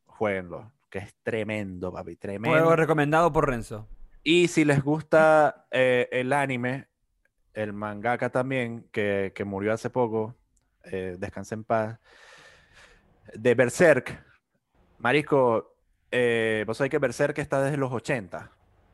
jueguenlo, 0.06 0.72
que 0.90 0.98
es 0.98 1.14
tremendo, 1.22 1.92
papi, 1.92 2.16
tremendo. 2.16 2.56
Juego 2.56 2.76
recomendado 2.76 3.32
por 3.32 3.48
Renzo. 3.48 3.88
Y 4.24 4.48
si 4.48 4.64
les 4.64 4.82
gusta 4.82 5.66
eh, 5.70 6.08
el 6.12 6.32
anime, 6.32 6.88
el 7.54 7.72
mangaka 7.72 8.30
también, 8.30 8.88
que, 8.92 9.32
que 9.34 9.44
murió 9.44 9.72
hace 9.72 9.90
poco, 9.90 10.36
eh, 10.84 11.16
descanse 11.18 11.54
en 11.54 11.64
paz, 11.64 11.98
de 13.34 13.54
Berserk, 13.54 14.24
Marico, 14.98 15.76
eh, 16.10 16.64
vos 16.66 16.76
sabés 16.76 16.90
que 16.90 16.98
Berserk 16.98 17.38
está 17.38 17.62
desde 17.62 17.76
los 17.76 17.92
80. 17.92 18.50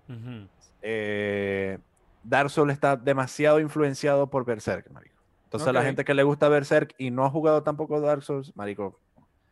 Ujú. 0.09 0.49
Eh, 0.81 1.79
Dark 2.23 2.51
Souls 2.51 2.73
está 2.73 2.97
demasiado 2.97 3.61
influenciado 3.61 4.31
por 4.31 4.45
Berserk, 4.45 4.91
Marico. 4.91 5.18
Entonces, 5.49 5.67
a 5.69 5.73
la 5.73 5.83
gente 5.83 6.05
que 6.05 6.13
le 6.15 6.23
gusta 6.25 6.49
Berserk 6.49 6.95
y 6.99 7.11
no 7.11 7.25
ha 7.25 7.31
jugado 7.31 7.63
tampoco 7.63 8.01
Dark 8.01 8.23
Souls, 8.23 8.55
Marico, 8.55 9.01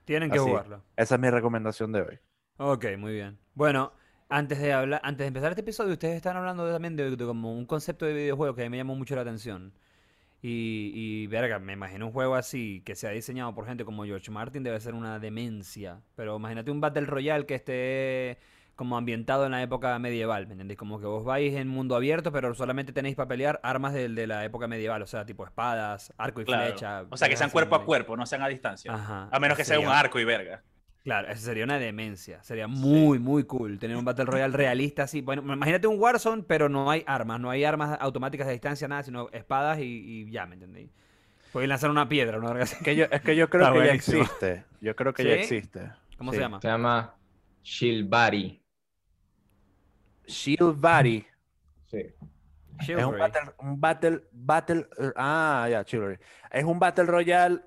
Tienen 0.05 0.31
que 0.31 0.39
Así. 0.39 0.47
jugarlo. 0.47 0.83
esa 0.97 1.15
es 1.15 1.21
mi 1.21 1.31
recomendación 1.31 1.91
de 1.93 2.03
hoy. 2.03 2.19
Ok, 2.59 2.85
muy 2.99 3.13
bien. 3.15 3.39
Bueno, 3.55 3.93
antes 4.29 4.59
de 4.61 4.73
hablar, 4.73 5.01
antes 5.05 5.25
de 5.25 5.29
empezar 5.29 5.51
este 5.53 5.63
episodio, 5.63 5.93
ustedes 5.95 6.17
están 6.17 6.37
hablando 6.37 6.71
también 6.71 6.97
de, 6.97 7.17
de 7.17 7.25
como 7.27 7.53
un 7.55 7.65
concepto 7.67 8.05
de 8.07 8.13
videojuego 8.15 8.55
que 8.55 8.63
a 8.63 8.65
mí 8.67 8.71
me 8.71 8.77
llamó 8.77 8.95
mucho 8.95 9.15
la 9.17 9.23
atención. 9.23 9.73
Y, 10.43 10.93
y, 10.95 11.27
verga, 11.29 11.59
me 11.59 11.73
imagino 11.73 12.07
un 12.07 12.13
juego 12.13 12.35
así 12.37 12.83
que 12.85 12.95
sea 12.95 13.11
diseñado 13.11 13.55
por 13.55 13.67
gente 13.67 13.85
como 13.85 14.05
George 14.05 14.31
Martin 14.31 14.63
debe 14.63 14.79
ser 14.81 14.95
una 14.95 15.19
demencia. 15.19 16.03
Pero 16.15 16.37
imagínate 16.37 16.71
un 16.71 16.81
Battle 16.81 17.07
Royale 17.07 17.47
que 17.47 17.55
esté 17.57 18.39
como 18.77 18.97
ambientado 18.97 19.47
en 19.47 19.53
la 19.53 19.63
época 19.63 19.99
medieval, 19.99 20.47
¿me 20.47 20.53
entendéis? 20.53 20.79
Como 20.79 21.01
que 21.01 21.07
vos 21.07 21.25
vais 21.25 21.55
en 21.55 21.67
mundo 21.67 21.97
abierto, 21.97 22.31
pero 22.31 22.55
solamente 22.55 22.93
tenéis 22.93 23.17
para 23.17 23.27
pelear 23.29 23.59
armas 23.63 23.95
del- 23.95 24.15
de, 24.15 24.27
la 24.27 24.45
época 24.45 24.69
medieval, 24.69 25.01
o 25.03 25.07
sea, 25.07 25.25
tipo 25.27 25.45
espadas, 25.45 26.13
arco 26.19 26.43
y 26.43 26.45
Claro. 26.45 26.67
flecha. 26.67 27.05
O 27.11 27.17
sea, 27.17 27.29
que 27.29 27.37
sean 27.37 27.51
cuerpo 27.51 27.75
a 27.75 27.85
cuerpo, 27.85 28.17
no 28.17 28.27
sean 28.27 28.43
a 28.43 28.49
distancia. 28.49 28.93
Ajá. 28.95 29.29
A 29.33 29.41
menos 29.41 29.57
que 29.57 29.65
sea 29.65 29.81
un 29.81 29.89
arco 29.89 30.21
y 30.21 30.25
verga. 30.25 30.63
Claro, 31.05 31.29
eso 31.29 31.41
sería 31.45 31.63
una 31.65 31.79
demencia. 31.79 32.43
Sería 32.43 32.67
muy, 32.67 33.19
muy 33.21 33.45
cool 33.45 33.79
tener 33.79 33.97
un 33.97 34.05
Battle 34.05 34.25
Royale 34.25 34.57
realista 34.57 35.05
así. 35.05 35.21
Bueno, 35.21 35.41
imagínate 35.41 35.87
un 35.87 36.01
Warzone, 36.01 36.43
pero 36.43 36.69
no 36.69 36.91
hay 36.91 37.05
armas, 37.07 37.39
no 37.41 37.49
hay 37.49 37.63
armas 37.65 37.97
automáticas 38.01 38.47
de 38.49 38.55
distancia, 38.55 38.89
nada, 38.89 39.05
sino 39.05 39.29
espadas 39.31 39.79
y, 39.79 39.85
y 39.85 40.31
ya, 40.33 40.47
¿me 40.47 40.55
entendéis? 40.55 40.91
Pueden 41.53 41.69
lanzar 41.71 41.91
una 41.91 42.09
piedra, 42.09 42.39
¿no? 42.39 42.59
Es 42.59 42.75
que 42.75 42.97
yo, 42.97 43.05
es 43.11 43.21
que 43.23 43.37
yo 43.37 43.49
creo 43.49 43.63
Está 43.69 43.79
que 43.81 43.87
ya 43.87 43.93
existe. 43.95 44.65
Yo 44.81 44.97
creo 44.97 45.15
que 45.15 45.25
ya 45.25 45.35
¿Sí? 45.35 45.41
existe. 45.57 45.93
¿Cómo 46.19 46.33
Sí. 46.33 46.37
se 46.39 46.43
llama? 46.43 46.61
Se 46.61 46.69
llama 46.69 47.15
Shilbari. 47.63 48.61
Shield 50.27 50.81
Body. 50.81 51.25
Sí. 51.87 51.99
Es 51.99 52.15
un 52.81 52.85
Chivalry. 52.87 53.19
battle, 53.19 53.53
un 53.59 53.81
battle, 53.81 54.21
battle, 54.33 54.87
ah, 55.17 55.67
ya, 55.71 55.85
Chivalry. 55.85 56.19
Es 56.51 56.65
un 56.65 56.79
Battle 56.79 57.05
Royale 57.05 57.61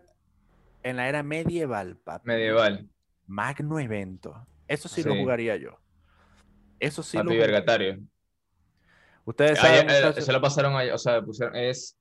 en 0.84 0.98
la 0.98 1.10
era 1.10 1.24
medieval, 1.24 1.98
papi. 1.98 2.28
Medieval. 2.28 2.88
Magno 3.28 3.80
evento. 3.80 4.46
Eso 4.68 4.88
sí, 4.88 5.04
lo 5.04 5.16
jugaría 5.16 5.56
yo. 5.58 5.80
Eso 6.80 7.02
sí 7.04 7.18
lo 7.18 7.24
Papi 7.24 7.36
jugaría. 7.36 7.54
Vergatario. 7.56 8.00
Ustedes 9.26 9.64
Ayer, 9.64 9.90
saben, 9.90 10.18
eh, 10.18 10.22
se 10.22 10.32
lo 10.32 10.42
pasaron 10.42 10.76
ayer, 10.76 10.94
o 10.94 10.98
sea, 10.98 11.22
pusieron, 11.22 11.56
es, 11.56 11.98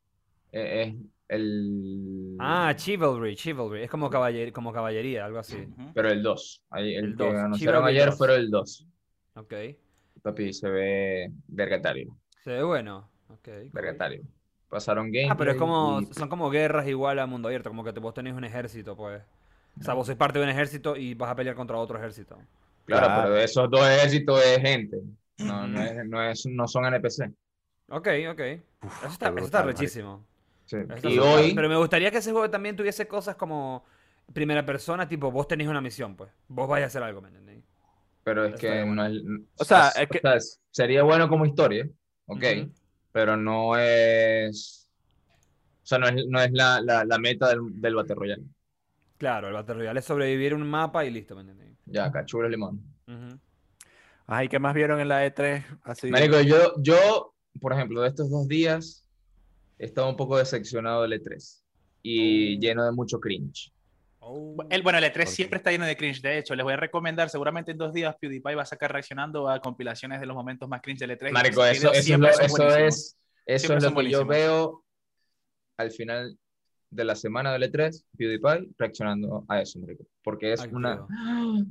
eh, 0.52 0.82
es 0.82 0.96
el... 1.28 2.36
Ah, 2.38 2.72
Chivalry, 2.76 3.36
Chivalry. 3.36 3.82
Es 3.84 3.90
como, 3.90 4.10
caballer- 4.10 4.52
como 4.52 4.72
caballería, 4.72 5.24
algo 5.24 5.38
así. 5.38 5.66
Pero 5.94 6.10
el 6.10 6.22
2. 6.22 6.62
El, 6.76 6.86
El 6.94 7.16
que 7.16 7.24
dos, 7.24 7.34
anunciaron 7.34 7.80
Chivalry 7.80 7.96
ayer 7.96 8.06
2. 8.10 8.18
fue 8.18 8.34
el 8.36 8.50
2. 8.50 8.86
Ok. 9.34 9.54
Papi, 10.22 10.52
se 10.52 10.68
ve 10.68 11.30
vergatario. 11.46 12.16
Se 12.44 12.50
ve 12.50 12.62
bueno. 12.62 13.08
Ok, 13.28 13.44
cool. 13.44 13.70
Vergatario. 13.72 14.22
Pasaron 14.68 15.06
gameplay 15.06 15.28
Ah, 15.30 15.36
pero 15.36 15.52
es 15.52 15.56
como, 15.56 16.00
y- 16.00 16.06
son 16.14 16.28
como 16.28 16.50
guerras 16.50 16.86
igual 16.88 17.18
a 17.18 17.26
mundo 17.26 17.48
abierto, 17.48 17.70
como 17.70 17.84
que 17.84 17.92
te- 17.92 18.00
vos 18.00 18.12
tenés 18.14 18.34
un 18.34 18.44
ejército, 18.44 18.96
pues. 18.96 19.22
O 19.80 19.82
sea, 19.82 19.94
vos 19.94 20.06
sois 20.06 20.18
parte 20.18 20.38
de 20.38 20.44
un 20.44 20.50
ejército 20.50 20.96
y 20.96 21.14
vas 21.14 21.30
a 21.30 21.34
pelear 21.36 21.54
contra 21.56 21.76
otro 21.78 21.96
ejército. 21.98 22.36
Claro, 22.84 23.06
Claro. 23.06 23.22
pero 23.24 23.36
esos 23.38 23.70
dos 23.70 23.88
ejércitos 23.88 24.42
es 24.44 24.58
gente. 24.60 24.98
No, 25.38 25.66
no, 25.68 25.82
es- 25.82 26.06
no, 26.06 26.22
es- 26.22 26.46
no 26.46 26.66
son 26.68 26.84
NPC. 26.86 27.30
Ok, 27.90 28.08
ok. 28.30 28.40
Uf, 28.82 28.98
Eso 29.04 29.12
está, 29.12 29.28
eso 29.28 29.38
está 29.44 29.62
rechísimo. 29.62 30.24
Sí. 30.66 30.76
Eso 30.96 31.08
Y 31.08 31.18
hoy. 31.18 31.54
Pero 31.54 31.68
me 31.70 31.76
gustaría 31.76 32.10
que 32.10 32.18
ese 32.18 32.32
juego 32.32 32.50
también 32.50 32.76
tuviese 32.76 33.08
cosas 33.08 33.36
como 33.36 33.84
primera 34.34 34.66
persona, 34.66 35.08
tipo, 35.08 35.30
vos 35.30 35.48
tenés 35.48 35.68
una 35.68 35.80
misión, 35.80 36.14
pues. 36.14 36.30
Vos 36.48 36.68
vais 36.68 36.82
a 36.84 36.88
hacer 36.88 37.02
algo, 37.02 37.22
¿me 37.22 37.28
entendéis? 37.28 37.64
Pero 38.28 38.44
es 38.44 38.60
que 38.60 38.68
bueno. 38.84 38.94
no 38.94 39.06
es... 39.06 39.22
O 39.56 39.64
sea, 39.64 39.88
es 39.88 40.08
que- 40.08 40.20
es- 40.36 40.60
sería 40.70 41.02
bueno 41.02 41.28
como 41.28 41.46
historia, 41.46 41.88
ok, 42.26 42.44
Ujú. 42.62 42.72
pero 43.12 43.36
no 43.36 43.76
es... 43.76 44.88
O 45.82 45.86
sea, 45.88 45.98
no 45.98 46.08
es, 46.08 46.26
no 46.26 46.40
es 46.40 46.52
la, 46.52 46.80
la, 46.82 47.04
la 47.04 47.18
meta 47.18 47.48
del, 47.48 47.60
del 47.80 47.94
Battle 47.94 48.14
Royale. 48.14 48.44
Claro, 49.16 49.48
el 49.48 49.54
Battle 49.54 49.74
Royale 49.76 50.00
es 50.00 50.04
sobrevivir 50.04 50.54
un 50.54 50.68
mapa 50.68 51.04
y 51.04 51.10
listo, 51.10 51.34
¿me 51.34 51.40
entendéis? 51.40 51.76
Ya, 51.86 52.12
cachulo 52.12 52.48
limón. 52.48 52.82
Ujú. 53.06 53.38
Ay, 54.26 54.48
¿qué 54.48 54.58
más 54.58 54.74
vieron 54.74 55.00
en 55.00 55.08
la 55.08 55.24
E3? 55.26 55.64
Así. 55.84 56.10
Marico, 56.10 56.40
yo, 56.42 56.74
yo, 56.82 57.34
por 57.60 57.72
ejemplo, 57.72 58.02
de 58.02 58.08
estos 58.08 58.30
dos 58.30 58.46
días, 58.46 59.08
he 59.78 59.86
estado 59.86 60.10
un 60.10 60.16
poco 60.16 60.36
decepcionado 60.36 61.02
del 61.02 61.14
E3 61.14 61.62
y 62.02 62.58
lleno 62.60 62.84
de 62.84 62.92
mucho 62.92 63.18
cringe. 63.18 63.72
El, 64.70 64.82
bueno, 64.82 64.98
el 64.98 65.04
E3 65.04 65.12
¿Por 65.12 65.24
qué? 65.24 65.26
siempre 65.26 65.56
está 65.58 65.70
lleno 65.70 65.86
de 65.86 65.96
cringe. 65.96 66.20
De 66.22 66.38
hecho, 66.38 66.54
les 66.54 66.64
voy 66.64 66.72
a 66.74 66.76
recomendar, 66.76 67.28
seguramente 67.30 67.72
en 67.72 67.78
dos 67.78 67.92
días 67.92 68.16
PewDiePie 68.20 68.54
va 68.54 68.62
a 68.62 68.66
sacar 68.66 68.92
reaccionando 68.92 69.48
a 69.48 69.60
compilaciones 69.60 70.20
de 70.20 70.26
los 70.26 70.36
momentos 70.36 70.68
más 70.68 70.80
cringe 70.82 71.00
del 71.00 71.10
E3. 71.18 71.30
y 71.30 71.32
Marico, 71.32 71.64
eso, 71.64 71.92
eso, 71.92 72.12
es, 72.14 72.18
lo- 72.18 72.28
eso 72.28 72.68
es, 72.76 73.16
eso 73.46 73.74
es 73.74 73.82
lo 73.82 73.94
que 73.94 74.10
yo 74.10 74.26
veo 74.26 74.84
al 75.76 75.90
final 75.90 76.36
de 76.90 77.04
la 77.04 77.14
semana 77.14 77.52
del 77.52 77.62
E3, 77.70 78.04
PewDiePie 78.16 78.70
reaccionando 78.78 79.44
a 79.48 79.60
eso, 79.60 79.78
marico. 79.78 80.04
Porque 80.22 80.52
es 80.54 80.60
Activo. 80.60 80.78
una... 80.78 81.06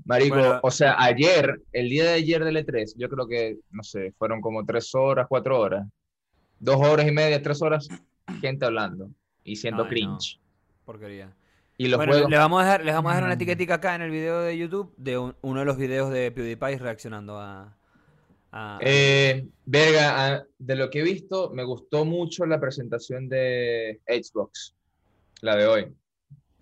Marico, 0.06 0.36
Bueno. 0.36 0.60
o 0.64 0.70
sea, 0.72 0.96
ayer, 1.00 1.60
el 1.72 1.90
día 1.90 2.04
de 2.06 2.14
ayer 2.14 2.44
del 2.44 2.58
E3, 2.58 2.94
yo 2.98 3.10
creo 3.10 3.28
que, 3.28 3.58
no 3.72 3.82
sé, 3.84 4.14
fueron 4.18 4.42
como 4.42 4.64
tres 4.66 4.94
horas, 4.94 5.26
cuatro 5.28 5.60
horas. 5.60 5.88
Dos 6.60 6.78
horas 6.78 7.08
y 7.08 7.12
media, 7.12 7.42
tres 7.42 7.62
horas, 7.62 7.88
gente 8.42 8.66
hablando 8.66 9.10
y 9.44 9.56
siendo 9.56 9.84
Ay, 9.84 9.88
no. 9.88 9.90
cringe. 9.90 10.40
Porquería. 10.86 11.34
Y 11.78 11.88
los 11.90 11.98
Bueno, 11.98 12.14
juegos... 12.14 12.32
le 12.32 12.38
vamos 12.38 12.62
a 12.62 12.66
dejar, 12.66 12.86
les 12.86 12.96
vamos 12.96 13.12
a 13.12 13.14
dejar 13.16 13.24
una 13.26 13.34
Mm. 13.36 13.38
etiquetica 13.38 13.74
acá 13.76 13.96
en 13.96 14.02
el 14.02 14.10
video 14.12 14.42
de 14.42 14.58
YouTube 14.58 14.94
de 14.98 15.18
un- 15.18 15.36
uno 15.42 15.60
de 15.60 15.66
los 15.66 15.78
videos 15.78 16.12
de 16.12 16.32
PewDiePie 16.32 16.78
reaccionando 16.80 17.40
a. 17.40 17.78
a- 18.52 18.80
Eh, 18.82 19.46
verga, 19.66 20.36
ah, 20.36 20.44
de 20.58 20.76
lo 20.76 20.90
que 20.90 21.00
he 21.02 21.04
visto, 21.04 21.52
me 21.54 21.64
gustó 21.64 22.06
mucho 22.06 22.46
la 22.46 22.60
presentación 22.60 23.30
de 23.30 24.02
Xbox, 24.08 24.74
la 25.42 25.56
de 25.56 25.68
hoy. 25.68 25.94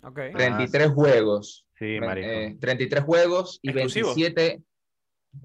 Ok. 0.02 0.20
33 0.34 0.88
juegos. 0.90 1.64
Sí, 1.78 1.98
marico. 2.00 2.26
eh, 2.28 2.56
33 2.60 3.04
juegos 3.04 3.58
y 3.62 3.70
¿Exclusivos? 3.70 4.14
27. 4.16 4.62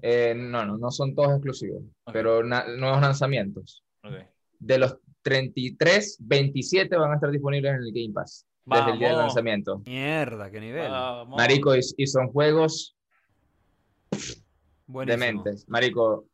eh, 0.00 0.34
no, 0.36 0.64
no, 0.64 0.78
no 0.78 0.90
son 0.90 1.14
todos 1.14 1.32
exclusivos, 1.32 1.82
pero 2.12 2.42
na- 2.42 2.66
nuevos 2.66 3.00
lanzamientos. 3.02 3.84
De 4.58 4.78
los 4.78 4.96
33, 5.22 6.16
27 6.20 6.96
van 6.96 7.12
a 7.12 7.14
estar 7.16 7.30
disponibles 7.30 7.72
en 7.74 7.82
el 7.82 7.92
Game 7.92 8.12
Pass 8.14 8.46
desde 8.64 8.90
el 8.92 8.98
día 8.98 9.08
del 9.08 9.18
lanzamiento. 9.18 9.82
Mierda, 9.86 10.50
qué 10.50 10.60
nivel. 10.60 10.90
Vamos. 10.90 11.36
Marico, 11.36 11.74
y, 11.76 11.80
y 11.96 12.06
son 12.06 12.28
juegos 12.28 12.96
Buenísimo. 14.86 15.24
dementes. 15.24 15.68
Marico, 15.68 16.26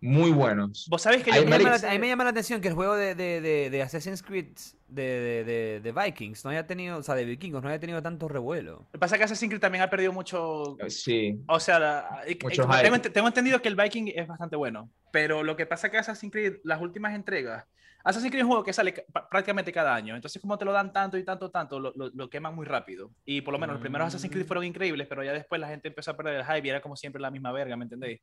muy 0.00 0.30
buenos. 0.30 0.86
Vos 0.90 1.02
sabés 1.02 1.22
que 1.24 1.30
yo 1.30 1.38
A 1.38 1.40
mí, 1.40 1.46
me 1.50 1.58
llama 1.58 1.78
la, 1.78 1.88
a 1.88 1.92
mí 1.92 1.98
me 1.98 2.08
llama 2.08 2.24
la 2.24 2.30
atención 2.30 2.60
que 2.60 2.68
el 2.68 2.74
juego 2.74 2.94
de, 2.94 3.14
de, 3.14 3.40
de, 3.40 3.70
de 3.70 3.82
Assassin's 3.82 4.22
Creed 4.22 4.48
de, 4.88 5.02
de, 5.02 5.44
de, 5.44 5.80
de 5.80 5.92
Vikings 5.92 6.44
no 6.44 6.50
haya 6.50 6.66
tenido, 6.66 6.98
o 6.98 7.02
sea, 7.02 7.14
de 7.14 7.24
vikingos, 7.24 7.62
no 7.62 7.68
haya 7.70 7.80
tenido 7.80 8.02
tanto 8.02 8.28
revuelo. 8.28 8.72
Lo 8.72 8.88
que 8.92 8.98
pasa 8.98 9.16
es 9.16 9.20
que 9.20 9.24
Assassin's 9.24 9.50
Creed 9.50 9.60
también 9.60 9.82
ha 9.82 9.90
perdido 9.90 10.12
mucho. 10.12 10.76
Sí, 10.88 11.40
O 11.48 11.58
sea, 11.58 11.78
la- 11.78 12.20
como 12.40 12.50
hype. 12.72 12.82
tengo, 12.82 13.00
tengo 13.00 13.28
entendido 13.28 13.62
que 13.62 13.68
el 13.68 13.76
Viking 13.76 14.12
es 14.14 14.28
bastante 14.28 14.54
bueno. 14.56 14.90
Pero 15.10 15.42
lo 15.42 15.56
que 15.56 15.64
pasa 15.66 15.86
es 15.86 15.90
que 15.90 15.98
Assassin's 15.98 16.32
Creed, 16.32 16.56
las 16.62 16.80
últimas 16.82 17.14
entregas. 17.14 17.64
Assassin's 18.08 18.30
Creed 18.30 18.40
es 18.40 18.44
un 18.44 18.48
juego 18.50 18.64
que 18.64 18.72
sale 18.72 18.94
prácticamente 19.30 19.72
cada 19.72 19.94
año. 19.94 20.14
Entonces, 20.14 20.40
como 20.40 20.56
te 20.56 20.64
lo 20.64 20.72
dan 20.72 20.92
tanto 20.92 21.18
y 21.18 21.24
tanto, 21.24 21.50
tanto, 21.50 21.80
lo, 21.80 21.92
lo- 21.96 22.10
lo 22.14 22.30
queman 22.30 22.54
muy 22.54 22.64
rápido. 22.64 23.10
Y 23.24 23.40
por 23.40 23.52
lo 23.52 23.58
menos 23.58 23.74
los 23.74 23.80
primeros 23.80 24.06
Assassin's 24.08 24.30
Creed 24.32 24.44
Mm. 24.44 24.48
fueron 24.48 24.64
increíbles, 24.64 25.06
pero 25.08 25.24
ya 25.24 25.32
después 25.32 25.60
la 25.60 25.68
gente 25.68 25.88
empezó 25.88 26.12
a 26.12 26.16
perder 26.16 26.36
el 26.40 26.44
hype 26.44 26.66
y 26.66 26.70
era 26.70 26.80
como 26.80 26.96
siempre 26.96 27.20
la 27.20 27.30
misma 27.30 27.50
verga, 27.52 27.76
¿me 27.76 27.84
entendéis? 27.84 28.20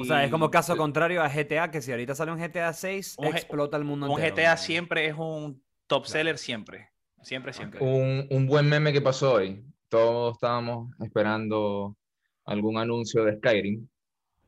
O 0.00 0.04
sea, 0.04 0.24
es 0.24 0.30
como 0.30 0.46
Y 0.46 0.50
caso 0.50 0.76
contrario 0.76 1.22
a 1.22 1.28
GTA, 1.28 1.70
que 1.70 1.80
si 1.82 1.90
ahorita 1.92 2.14
sale 2.14 2.32
un 2.32 2.38
GTA 2.38 2.72
6, 2.72 3.14
Un 3.18 3.26
explota 3.28 3.76
el 3.76 3.84
mundo 3.84 4.06
Un 4.10 4.20
entero. 4.20 4.36
GTA 4.36 4.56
siempre 4.56 5.06
es 5.06 5.14
un 5.16 5.62
top 5.86 6.06
seller, 6.06 6.38
siempre. 6.38 6.88
Siempre, 7.22 7.52
siempre. 7.52 7.80
un, 7.80 8.26
un 8.30 8.46
buen 8.46 8.68
meme 8.68 8.92
que 8.92 9.00
pasó 9.00 9.34
hoy. 9.34 9.64
Todos 9.88 10.34
estábamos 10.34 10.90
esperando 11.00 11.96
algún 12.44 12.78
anuncio 12.78 13.24
de 13.24 13.36
Skyrim 13.36 13.86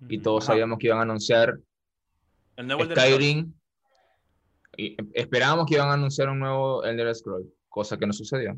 y 0.08 0.18
todos 0.18 0.42
Ajá. 0.44 0.52
sabíamos 0.54 0.78
que 0.78 0.86
iban 0.88 0.98
a 0.98 1.02
anunciar 1.02 1.58
El 2.56 2.66
nuevo. 2.66 2.84
Skyrim. 2.84 3.52
Esperábamos 5.12 5.66
que 5.66 5.74
iban 5.74 5.88
a 5.88 5.94
anunciar 5.94 6.28
un 6.28 6.38
nuevo 6.40 6.84
Elder 6.84 7.14
Scroll, 7.14 7.52
cosa 7.68 7.96
que 7.98 8.06
no 8.06 8.12
sucedió. 8.12 8.56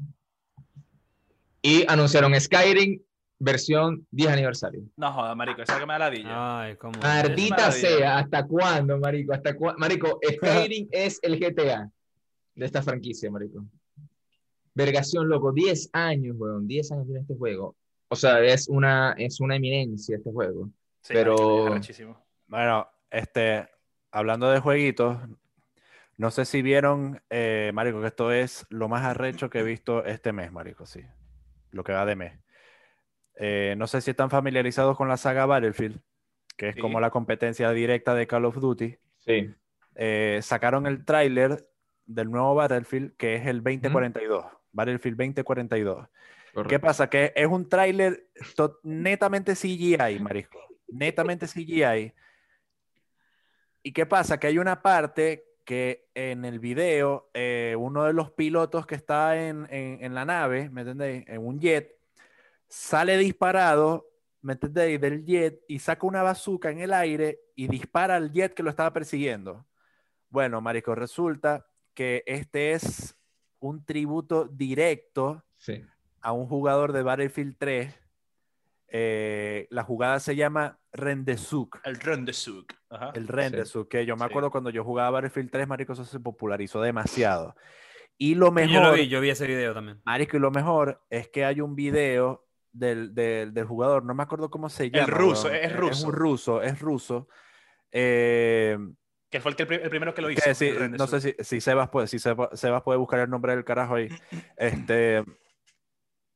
Y 1.62 1.84
anunciaron 1.90 2.38
Skyrim 2.40 3.00
versión 3.38 4.06
10 4.10 4.30
aniversario. 4.30 4.82
No 4.96 5.12
joda, 5.12 5.34
marico, 5.34 5.62
esa 5.62 5.78
que 5.78 5.86
me 5.86 5.92
da 5.94 5.98
la 5.98 6.10
villa. 6.10 6.60
Ay, 6.62 6.76
cómo. 6.76 6.98
Maldita 7.00 7.70
sea, 7.72 8.18
¿hasta 8.18 8.46
cuándo, 8.46 8.98
marico? 8.98 9.32
¿Hasta 9.34 9.54
cua- 9.56 9.74
Marico, 9.76 10.18
Skyrim 10.36 10.88
es 10.90 11.18
el 11.22 11.38
GTA 11.38 11.90
de 12.54 12.64
esta 12.66 12.82
franquicia, 12.82 13.30
marico. 13.30 13.64
Vergación, 14.74 15.28
loco, 15.28 15.52
10 15.52 15.90
años, 15.92 16.36
weón, 16.38 16.66
10 16.66 16.92
años 16.92 17.04
tiene 17.06 17.20
este 17.20 17.34
juego. 17.36 17.74
O 18.08 18.16
sea, 18.16 18.40
es 18.44 18.68
una, 18.68 19.14
es 19.18 19.40
una 19.40 19.56
eminencia 19.56 20.16
este 20.16 20.30
juego. 20.32 20.70
Sí, 21.00 21.12
pero- 21.14 21.66
marico. 21.70 22.22
Bueno, 22.46 22.88
este, 23.10 23.68
hablando 24.12 24.48
de 24.50 24.60
jueguitos, 24.60 25.18
no 26.16 26.30
sé 26.30 26.44
si 26.44 26.62
vieron, 26.62 27.22
eh, 27.30 27.70
Marico, 27.74 28.00
que 28.00 28.06
esto 28.08 28.32
es 28.32 28.66
lo 28.70 28.88
más 28.88 29.04
arrecho 29.04 29.50
que 29.50 29.60
he 29.60 29.62
visto 29.62 30.04
este 30.04 30.32
mes, 30.32 30.50
Marico, 30.52 30.86
sí. 30.86 31.02
Lo 31.72 31.84
que 31.84 31.92
va 31.92 32.06
de 32.06 32.16
mes. 32.16 32.38
Eh, 33.34 33.74
no 33.76 33.86
sé 33.86 34.00
si 34.00 34.10
están 34.12 34.30
familiarizados 34.30 34.96
con 34.96 35.08
la 35.08 35.18
saga 35.18 35.44
Battlefield, 35.44 36.00
que 36.56 36.70
es 36.70 36.74
Sí. 36.74 36.80
como 36.80 37.00
la 37.00 37.10
competencia 37.10 37.70
directa 37.72 38.14
de 38.14 38.26
Call 38.26 38.46
of 38.46 38.56
Duty. 38.56 38.96
Sí. 39.18 39.54
Eh, 39.94 40.40
sacaron 40.42 40.86
el 40.86 41.04
tráiler 41.04 41.68
del 42.06 42.30
nuevo 42.30 42.54
Battlefield, 42.54 43.16
que 43.16 43.34
es 43.34 43.46
el 43.46 43.62
2042, 43.62 44.46
Battlefield 44.72 45.16
2042. 45.18 46.08
¿Qué 46.68 46.78
pasa? 46.78 47.10
Que 47.10 47.34
es 47.36 47.46
un 47.46 47.68
tráiler 47.68 48.28
netamente 48.82 49.54
CGI, 49.54 50.18
marisco. 50.20 50.58
Netamente 50.88 51.46
CGI. 51.46 52.14
¿Y 53.82 53.92
qué 53.92 54.06
pasa? 54.06 54.38
Que 54.38 54.46
hay 54.46 54.58
una 54.58 54.80
parte 54.80 55.44
que 55.66 56.08
en 56.14 56.46
el 56.46 56.58
video, 56.60 57.28
eh, 57.34 57.74
uno 57.78 58.04
de 58.04 58.14
los 58.14 58.30
pilotos 58.30 58.86
que 58.86 58.94
está 58.94 59.36
en, 59.46 59.66
en- 59.68 60.02
en 60.02 60.14
la 60.14 60.24
nave, 60.24 60.70
¿me 60.70 60.80
entendéis? 60.82 61.24
En 61.26 61.46
un 61.46 61.60
jet, 61.60 61.98
sale 62.68 63.18
disparado 63.18 64.06
¿me 64.42 64.52
entendéis? 64.52 65.00
Del 65.00 65.24
jet 65.24 65.60
y 65.66 65.80
saca 65.80 66.06
una 66.06 66.22
bazooka 66.22 66.70
en 66.70 66.78
el 66.78 66.92
aire 66.92 67.40
y 67.56 67.66
dispara 67.66 68.14
al 68.14 68.30
jet 68.32 68.54
que 68.54 68.62
lo 68.62 68.70
estaba 68.70 68.92
persiguiendo. 68.92 69.66
Bueno, 70.28 70.60
marico, 70.60 70.94
resulta 70.94 71.66
que 71.94 72.22
este 72.26 72.72
es 72.72 73.16
un 73.58 73.84
tributo 73.84 74.46
directo 74.46 75.42
Sí. 75.56 75.84
a 76.20 76.30
un 76.30 76.46
jugador 76.46 76.92
de 76.92 77.02
Battlefield 77.02 77.56
3. 77.58 77.92
Eh, 78.89 79.66
la 79.70 79.82
jugada 79.82 80.20
se 80.20 80.37
llama 80.37 80.78
Rendezuk. 80.93 81.80
El 81.84 81.97
Rendezuk. 81.97 82.72
Ajá. 82.89 83.11
El 83.14 83.26
Rendezuk, 83.28 83.89
que 83.89 84.07
yo 84.07 84.14
me 84.16 84.20
Sí. 84.24 84.30
acuerdo 84.30 84.51
cuando 84.51 84.70
yo 84.70 84.84
jugaba 84.84 85.11
Battlefield 85.11 85.51
3, 85.51 85.66
marico, 85.68 85.93
eso 85.95 86.05
se 86.05 86.20
popularizó 86.20 86.80
demasiado. 86.80 87.55
Y 88.18 88.34
lo 88.34 88.51
mejor, 88.53 88.72
Yo 88.72 88.80
lo 88.82 88.93
vi, 88.93 89.09
yo 89.09 89.20
vi 89.20 89.30
ese 89.30 89.47
video 89.47 89.74
también. 89.74 90.01
marico, 90.05 90.37
y 90.37 90.41
lo 90.41 90.51
mejor 90.51 91.03
es 91.11 91.28
que 91.28 91.45
hay 91.45 91.61
un 91.61 91.74
video 91.74 92.47
del, 92.72 93.14
del- 93.14 93.53
del 93.53 93.64
jugador, 93.66 94.05
no 94.05 94.14
me 94.14 94.22
acuerdo 94.22 94.51
cómo 94.51 94.68
se 94.68 94.91
llama. 94.91 95.07
ruso, 95.07 95.49
weón. 95.49 95.64
es 95.64 95.76
ruso. 95.76 96.07
un 96.07 96.12
ruso, 96.12 96.62
es 96.62 96.80
ruso. 96.80 97.28
Eh, 97.93 98.78
Que 99.30 99.41
fue 99.41 99.51
el, 99.51 99.57
que 99.57 99.62
el, 99.64 99.72
el 99.82 99.91
primero 99.91 100.14
que 100.14 100.22
lo 100.22 100.30
hizo. 100.30 100.43
que 100.45 100.55
sí, 100.55 100.68
el 100.68 100.93
no 100.93 101.07
sé 101.07 101.20
si, 101.20 101.34
si 101.41 101.61
Sebas 101.61 101.89
puede, 101.89 102.07
si 102.07 102.18
Seba- 102.18 102.51
Sebas 102.55 102.82
puede 102.82 102.99
buscar 102.99 103.20
el 103.20 103.30
nombre 103.30 103.55
del 103.55 103.64
carajo 103.64 103.97
ahí. 103.97 104.09
Este, 104.57 105.24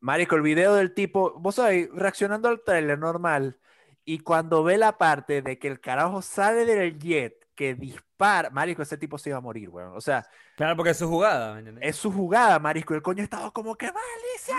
marico, 0.01 0.37
el 0.37 0.43
video 0.43 0.75
del 0.75 0.95
tipo, 0.95 1.35
vos 1.39 1.57
sabés, 1.57 1.89
reaccionando 1.93 2.49
al 2.49 2.63
trailer 2.63 2.99
normal, 2.99 3.59
y 4.05 4.21
cuando 4.21 4.65
ve 4.65 4.79
la 4.79 4.99
parte 4.99 5.43
de 5.43 5.59
que 5.59 5.69
el 5.69 5.81
carajo 5.81 6.23
sale 6.23 6.65
del 6.65 6.99
jet, 6.99 7.35
que 7.55 7.75
dispara, 7.75 8.49
marico, 8.51 8.83
ese 8.83 8.97
tipo 8.97 9.19
se 9.19 9.29
iba 9.31 9.39
a 9.39 9.43
morir, 9.43 9.69
weón. 9.69 9.95
O 9.95 10.01
sea, 10.01 10.27
Claro, 10.57 10.77
porque 10.77 10.91
es 10.91 10.99
su 10.99 11.09
jugada, 11.09 11.53
¿me 11.53 11.59
entiendes? 11.61 11.89
es 11.89 11.97
su 11.97 12.11
jugada, 12.11 12.59
marico, 12.59 12.95
el 12.95 13.03
coño 13.03 13.23
estaba 13.23 13.51
como 13.51 13.75
que 13.77 13.87
malicia. 13.87 14.57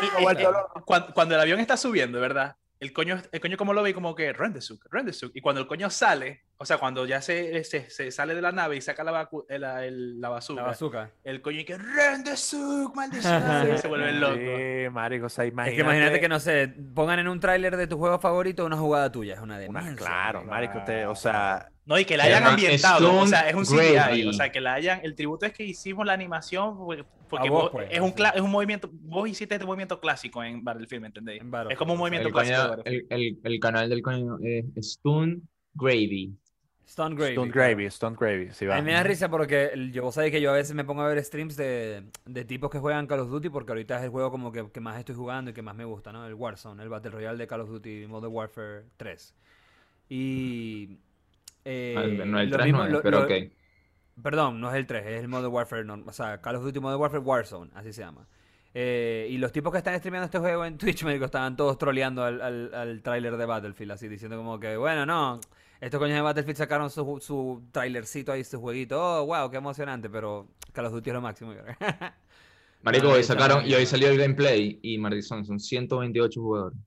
Y, 0.00 0.06
eh, 0.06 0.50
cuando, 0.84 1.12
cuando 1.14 1.34
el 1.34 1.40
avión 1.40 1.60
está 1.60 1.76
subiendo, 1.76 2.20
¿verdad? 2.20 2.56
El 2.82 2.92
coño, 2.92 3.16
el 3.30 3.40
coño 3.40 3.56
como 3.56 3.72
lo 3.74 3.82
ve, 3.84 3.94
como 3.94 4.12
que 4.16 4.32
Rendezuk, 4.32 4.84
Rendezuk. 4.90 5.30
Y 5.36 5.40
cuando 5.40 5.60
el 5.60 5.68
coño 5.68 5.88
sale, 5.88 6.42
o 6.56 6.64
sea, 6.66 6.78
cuando 6.78 7.06
ya 7.06 7.22
se, 7.22 7.62
se, 7.62 7.88
se 7.88 8.10
sale 8.10 8.34
de 8.34 8.42
la 8.42 8.50
nave 8.50 8.74
y 8.76 8.80
saca 8.80 9.04
la, 9.04 9.12
vacu- 9.12 9.44
el- 9.48 9.62
el- 9.62 10.20
la 10.20 10.28
basura, 10.30 10.62
La 10.62 10.68
bazooka. 10.68 11.12
el 11.22 11.40
coño 11.42 11.60
y 11.60 11.64
que 11.64 11.78
Rendezuk, 11.78 12.94
maldición. 12.96 13.72
y 13.74 13.78
se 13.78 13.86
vuelve 13.88 14.12
loco. 14.12 14.34
Sí, 14.34 14.90
marico, 14.90 15.26
o 15.26 15.28
sea, 15.28 15.44
Es 15.44 15.52
imagínate. 15.52 15.76
que 15.76 15.82
imagínate 15.82 16.20
que, 16.20 16.28
no 16.28 16.40
sé, 16.40 16.74
pongan 16.94 17.20
en 17.20 17.28
un 17.28 17.38
tráiler 17.40 17.76
de 17.76 17.86
tu 17.86 17.98
juego 17.98 18.18
favorito 18.18 18.66
una 18.66 18.76
jugada 18.76 19.12
tuya. 19.12 19.34
Es 19.34 19.40
una 19.40 19.54
una- 19.54 19.58
demencia. 19.58 19.94
claro, 19.96 20.38
marico. 20.44 20.50
marico, 20.50 20.78
usted, 20.78 21.08
o 21.08 21.14
sea, 21.14 21.68
No, 21.84 21.98
y 21.98 22.04
que 22.04 22.16
la 22.16 22.24
hayan 22.24 22.44
ambientado, 22.44 23.18
o 23.18 23.26
sea, 23.26 23.48
Stone 23.48 23.62
es 23.62 23.70
un 23.70 23.76
CGI, 23.76 23.92
Gravy. 23.94 24.26
o 24.28 24.32
sea, 24.32 24.52
que 24.52 24.60
la 24.60 24.74
hayan, 24.74 25.00
el 25.02 25.14
tributo 25.16 25.46
es 25.46 25.52
que 25.52 25.64
hicimos 25.64 26.06
la 26.06 26.12
animación 26.12 26.76
porque, 27.28 27.50
vos, 27.50 27.62
vos- 27.62 27.70
pues, 27.72 27.88
es, 27.90 28.00
un 28.00 28.14
es 28.34 28.40
un 28.40 28.50
movimiento, 28.50 28.88
vos 28.92 29.28
hiciste 29.28 29.54
este 29.56 29.66
movimiento 29.66 29.98
clásico 29.98 30.44
en 30.44 30.62
Battlefield, 30.62 31.00
¿me 31.02 31.06
entendéis? 31.08 31.42
Es 31.70 31.76
como 31.76 31.94
un 31.94 31.98
movimiento 31.98 32.28
El, 32.28 32.34
clásico 32.34 32.82
el, 32.84 33.06
el- 33.10 33.38
el 33.42 33.60
canal 33.60 33.88
del 33.88 34.00
coño 34.00 34.38
es 34.42 34.64
Stone 34.76 35.40
Gravy. 35.74 36.36
Stone 36.86 37.16
Gravy. 37.16 37.32
Stone. 37.32 37.50
Gravy, 37.50 37.84
Stone 37.86 38.16
Gravy, 38.20 38.50
sí 38.52 38.66
va. 38.66 38.76
A 38.76 38.80
mí 38.80 38.84
me 38.86 38.92
da 38.92 39.02
risa 39.02 39.30
porque 39.30 39.72
yo, 39.92 40.02
vos 40.02 40.14
sabés 40.14 40.30
que 40.30 40.40
yo 40.42 40.50
a 40.50 40.54
veces 40.54 40.74
me 40.76 40.84
pongo 40.84 41.00
a 41.02 41.08
ver 41.08 41.24
streams 41.24 41.56
de, 41.56 42.04
de 42.26 42.44
tipos 42.44 42.70
que 42.70 42.78
juegan 42.78 43.06
Call 43.06 43.20
of 43.20 43.30
Duty 43.30 43.48
porque 43.48 43.72
ahorita 43.72 43.96
es 43.96 44.04
el 44.04 44.10
juego 44.10 44.30
como 44.30 44.52
que, 44.52 44.70
que 44.70 44.80
más 44.80 44.98
estoy 44.98 45.14
jugando 45.14 45.50
y 45.50 45.54
que 45.54 45.62
más 45.62 45.74
me 45.74 45.84
gusta, 45.86 46.12
¿no? 46.12 46.26
El 46.26 46.34
Warzone, 46.34 46.82
el 46.82 46.90
Battle 46.90 47.12
Royale 47.12 47.38
de 47.38 47.46
Call 47.46 47.62
of 47.62 47.70
Duty 47.70 48.06
Modern 48.06 48.32
Warfare 48.32 48.84
3. 48.98 49.34
Y... 50.10 50.98
eh, 51.64 51.94
Ah, 51.96 52.24
no 52.26 52.40
el 52.40 52.50
lo 52.50 52.56
3 52.56 52.66
mismo- 52.66 52.78
no 52.80 52.86
es, 52.86 52.92
lo- 52.92 53.02
pero 53.02 53.18
lo- 53.20 53.24
ok. 53.26 53.32
Perdón, 54.22 54.60
no 54.60 54.70
es 54.70 54.76
el 54.76 54.86
3, 54.86 55.06
es 55.06 55.20
el 55.22 55.28
Modern 55.28 55.52
Warfare, 55.52 55.84
no- 55.84 56.02
o 56.06 56.12
sea, 56.12 56.40
Call 56.40 56.56
of 56.56 56.64
Duty 56.64 56.80
Modern 56.80 57.00
Warfare 57.00 57.22
Warzone, 57.22 57.70
así 57.74 57.92
se 57.92 58.02
llama. 58.02 58.26
Eh, 58.74 59.26
y 59.30 59.38
los 59.38 59.52
tipos 59.52 59.70
que 59.72 59.78
están 59.78 59.96
streameando 59.98 60.26
este 60.26 60.38
juego 60.38 60.64
en 60.64 60.78
Twitch, 60.78 61.02
me 61.04 61.12
digo, 61.12 61.24
estaban 61.26 61.56
todos 61.56 61.76
troleando 61.78 62.22
al, 62.24 62.40
al, 62.40 62.74
al 62.74 63.02
tráiler 63.02 63.36
de 63.36 63.46
Battlefield, 63.46 63.92
así 63.92 64.08
diciendo 64.08 64.36
como 64.36 64.58
que, 64.60 64.76
bueno, 64.76 65.04
no, 65.06 65.40
estos 65.80 65.98
coños 65.98 66.14
de 66.16 66.20
Battlefield 66.22 66.56
sacaron 66.58 66.90
su, 66.90 67.18
su 67.20 67.62
trailercito 67.72 68.32
ahí, 68.32 68.44
su 68.44 68.60
jueguito, 68.60 69.00
oh, 69.00 69.26
wow, 69.26 69.50
qué 69.50 69.56
emocionante, 69.58 70.08
pero 70.10 70.48
Call 70.72 70.86
of 70.86 70.92
Duty 70.92 71.10
es 71.10 71.14
lo 71.14 71.20
máximo. 71.22 71.54
Marico, 72.82 73.10
hoy 73.10 73.22
sacaron 73.22 73.64
y 73.66 73.74
hoy 73.74 73.86
salió 73.86 74.08
el 74.08 74.18
gameplay 74.18 74.78
y 74.82 74.98
maldición, 74.98 75.44
son 75.44 75.60
128 75.60 76.40
jugadores. 76.40 76.78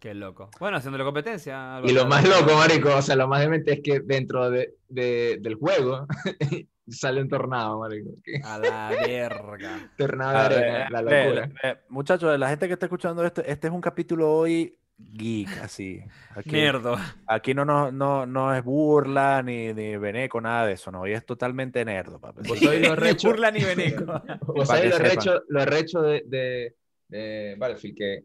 Qué 0.00 0.14
loco. 0.14 0.50
Bueno, 0.58 0.78
haciéndole 0.78 1.04
competencia. 1.04 1.76
algo 1.76 1.88
Y 1.88 1.92
lo 1.92 2.06
más 2.06 2.26
loco, 2.28 2.54
marico, 2.56 2.96
o 2.96 3.02
sea, 3.02 3.14
lo 3.16 3.28
más 3.28 3.40
demente 3.42 3.72
es 3.74 3.80
que 3.82 4.00
dentro 4.00 4.50
de, 4.50 4.74
de- 4.88 5.38
del 5.40 5.54
juego 5.54 6.06
sale 6.88 7.20
un 7.22 7.28
tornado, 7.28 7.78
marico. 7.78 8.10
A 8.44 8.58
la 8.58 8.90
verga. 9.06 9.90
Tornado 9.96 10.32
de 10.32 10.56
arena, 10.56 10.88
la 10.90 11.02
locura. 11.02 11.50
muchachos, 11.88 12.38
la 12.38 12.48
gente 12.48 12.66
que 12.66 12.72
está 12.72 12.86
escuchando 12.86 13.24
esto, 13.24 13.42
este 13.44 13.68
es 13.68 13.72
un 13.72 13.80
capítulo 13.80 14.32
hoy 14.32 14.76
geek, 14.98 15.48
así. 15.62 16.02
Aquí, 16.34 16.50
Nerdo. 16.52 16.96
aquí 17.26 17.54
no, 17.54 17.64
no, 17.64 17.90
no, 17.90 18.26
no 18.26 18.54
es 18.54 18.62
burla 18.62 19.42
ni, 19.42 19.72
ni 19.72 19.96
veneco, 19.96 20.40
nada 20.40 20.66
de 20.66 20.74
eso, 20.74 20.90
no. 20.90 21.02
Hoy 21.02 21.12
es 21.12 21.24
totalmente 21.24 21.82
nerdo, 21.84 22.18
papi. 22.20 22.46
Vos 22.48 22.58
sois 22.58 22.80
los 22.80 22.90
Ni 22.90 22.96
rechos, 22.96 23.30
burla 23.30 23.50
ni 23.50 23.64
veneco. 23.64 24.04
vos 24.46 24.68
sabés 24.68 24.90
lo 24.90 24.98
recho, 24.98 25.42
lo 25.48 25.64
recho 25.64 26.02
de, 26.02 26.22
de, 26.26 26.74
de 27.08 27.54
Battlefield, 27.58 27.96
que 27.96 28.24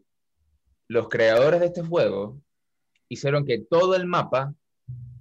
los 0.88 1.08
creadores 1.08 1.60
de 1.60 1.66
este 1.66 1.82
juego 1.82 2.38
hicieron 3.08 3.44
que 3.44 3.58
todo 3.58 3.94
el 3.96 4.06
mapa 4.06 4.54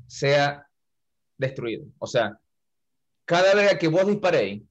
sea 0.07 0.68
destruido. 1.38 1.86
O 1.99 2.07
sea, 2.07 2.39
cada 3.26 3.53
vez 3.55 3.78
que 3.78 3.88
vos 3.88 4.07
disparéis, 4.07 4.63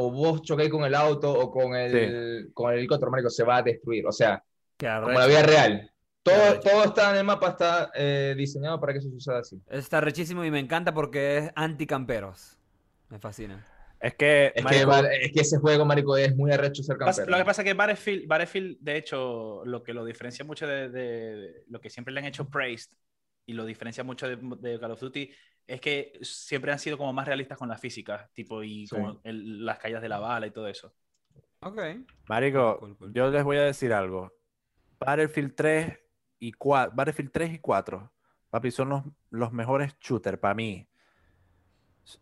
o 0.00 0.12
vos 0.12 0.42
choquéis 0.42 0.70
con 0.70 0.84
el 0.84 0.94
auto 0.94 1.32
o 1.32 1.50
con 1.50 1.74
el, 1.74 2.50
con 2.54 2.72
el 2.72 2.78
helicóptero, 2.78 3.10
marico, 3.10 3.30
se 3.30 3.42
va 3.42 3.56
a 3.56 3.62
destruir. 3.62 4.06
O 4.06 4.12
sea, 4.12 4.42
como 4.78 5.18
la 5.18 5.26
vida 5.26 5.42
real. 5.42 5.92
Todo, 6.22 6.60
todo 6.60 6.84
está 6.84 7.10
en 7.10 7.16
el 7.16 7.24
mapa, 7.24 7.48
está 7.48 7.90
eh, 7.94 8.34
diseñado 8.36 8.78
para 8.78 8.92
que 8.92 8.98
eso 8.98 9.10
suceda 9.10 9.40
así. 9.40 9.60
Está 9.68 10.00
rechísimo 10.00 10.44
y 10.44 10.50
me 10.50 10.60
encanta 10.60 10.92
porque 10.92 11.38
es 11.38 11.50
anti-camperos. 11.54 12.58
Me 13.08 13.18
fascina. 13.18 13.64
Es 14.00 14.14
que, 14.14 14.46
Es 14.46 14.52
que, 14.54 14.62
marico, 14.62 14.88
va- 14.90 15.12
es 15.12 15.32
que 15.32 15.40
ese 15.40 15.58
juego, 15.58 15.84
marico, 15.84 16.16
es 16.16 16.34
muy 16.36 16.52
arrecho 16.52 16.82
ser 16.82 16.96
campero. 16.96 17.28
Lo 17.28 17.36
que 17.36 17.44
pasa 17.44 17.62
es 17.62 17.66
que 17.66 17.74
Battlefield, 17.74 18.26
Battlefield, 18.28 18.78
de 18.80 18.96
hecho, 18.96 19.62
lo 19.64 19.82
que 19.82 19.92
lo 19.92 20.04
diferencia 20.04 20.44
mucho 20.44 20.66
de, 20.68 20.88
de- 20.88 21.36
de 21.36 21.64
lo 21.68 21.80
que 21.80 21.90
siempre 21.90 22.14
le 22.14 22.20
han 22.20 22.26
hecho 22.26 22.48
praised 22.48 22.92
y 23.46 23.54
lo 23.54 23.64
diferencia 23.64 24.04
mucho 24.04 24.28
de, 24.28 24.36
de 24.36 24.78
Call 24.78 24.92
of 24.92 25.00
Duty 25.00 25.30
es 25.66 25.80
que 25.80 26.12
siempre 26.22 26.70
han 26.70 26.78
sido 26.78 26.96
como 26.96 27.12
más 27.12 27.26
realistas 27.26 27.58
con 27.58 27.68
la 27.68 27.76
física, 27.76 28.30
tipo, 28.32 28.62
y 28.62 28.86
Sí. 28.86 28.94
como 28.94 29.20
el- 29.24 29.64
las 29.64 29.78
caídas 29.78 30.00
de 30.02 30.08
la 30.08 30.18
bala 30.20 30.46
y 30.46 30.50
todo 30.52 30.68
eso. 30.68 30.94
Ok. 31.60 31.80
marico, 32.28 32.78
Cool, 32.78 32.96
cool. 32.98 33.12
yo 33.12 33.30
les 33.30 33.42
voy 33.42 33.56
a 33.56 33.62
decir 33.62 33.92
algo. 33.92 34.32
Battlefield 35.00 35.54
3 35.56 35.98
y 36.38 36.52
4, 36.52 36.94
Battlefield 36.94 37.30
3 37.32 37.52
y 37.54 37.58
4, 37.58 38.12
papi, 38.50 38.70
son 38.70 38.90
los, 38.90 39.02
los 39.30 39.52
mejores 39.52 39.96
shooters 40.00 40.38
para 40.38 40.54
mí. 40.54 40.88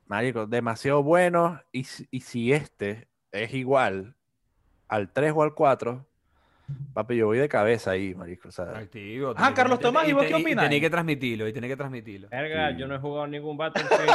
Marico, 0.07 0.47
demasiado 0.47 1.03
buenos. 1.03 1.61
Y, 1.73 1.85
si- 1.85 2.09
y 2.11 2.21
si 2.21 2.53
este 2.53 3.07
es 3.33 3.53
igual 3.55 4.15
al 4.89 5.13
3 5.13 5.33
o 5.35 5.43
al 5.43 5.55
4, 5.55 6.05
papi, 6.95 7.17
yo 7.17 7.27
voy 7.27 7.39
de 7.39 7.49
cabeza 7.49 7.93
ahí, 7.93 8.15
marico. 8.15 8.49
O 8.49 8.53
sea, 8.53 8.65
Activo. 8.77 9.35
Ah, 9.37 9.53
Carlos 9.55 9.79
Tomás, 9.81 10.09
¿y 10.09 10.13
vos 10.13 10.25
qué 10.27 10.35
opinas? 10.35 10.65
Tenés 10.65 10.81
que 10.81 10.91
transmitirlo, 10.91 11.47
y 11.49 11.53
tenés 11.53 11.71
que 11.71 11.77
transmitirlo. 11.77 12.29
Verga, 12.29 12.71
Sí. 12.73 12.77
yo 12.79 12.87
no 12.89 12.95
he 12.95 12.99
jugado 12.99 13.27
ningún 13.27 13.57
Battlefield. 13.57 14.11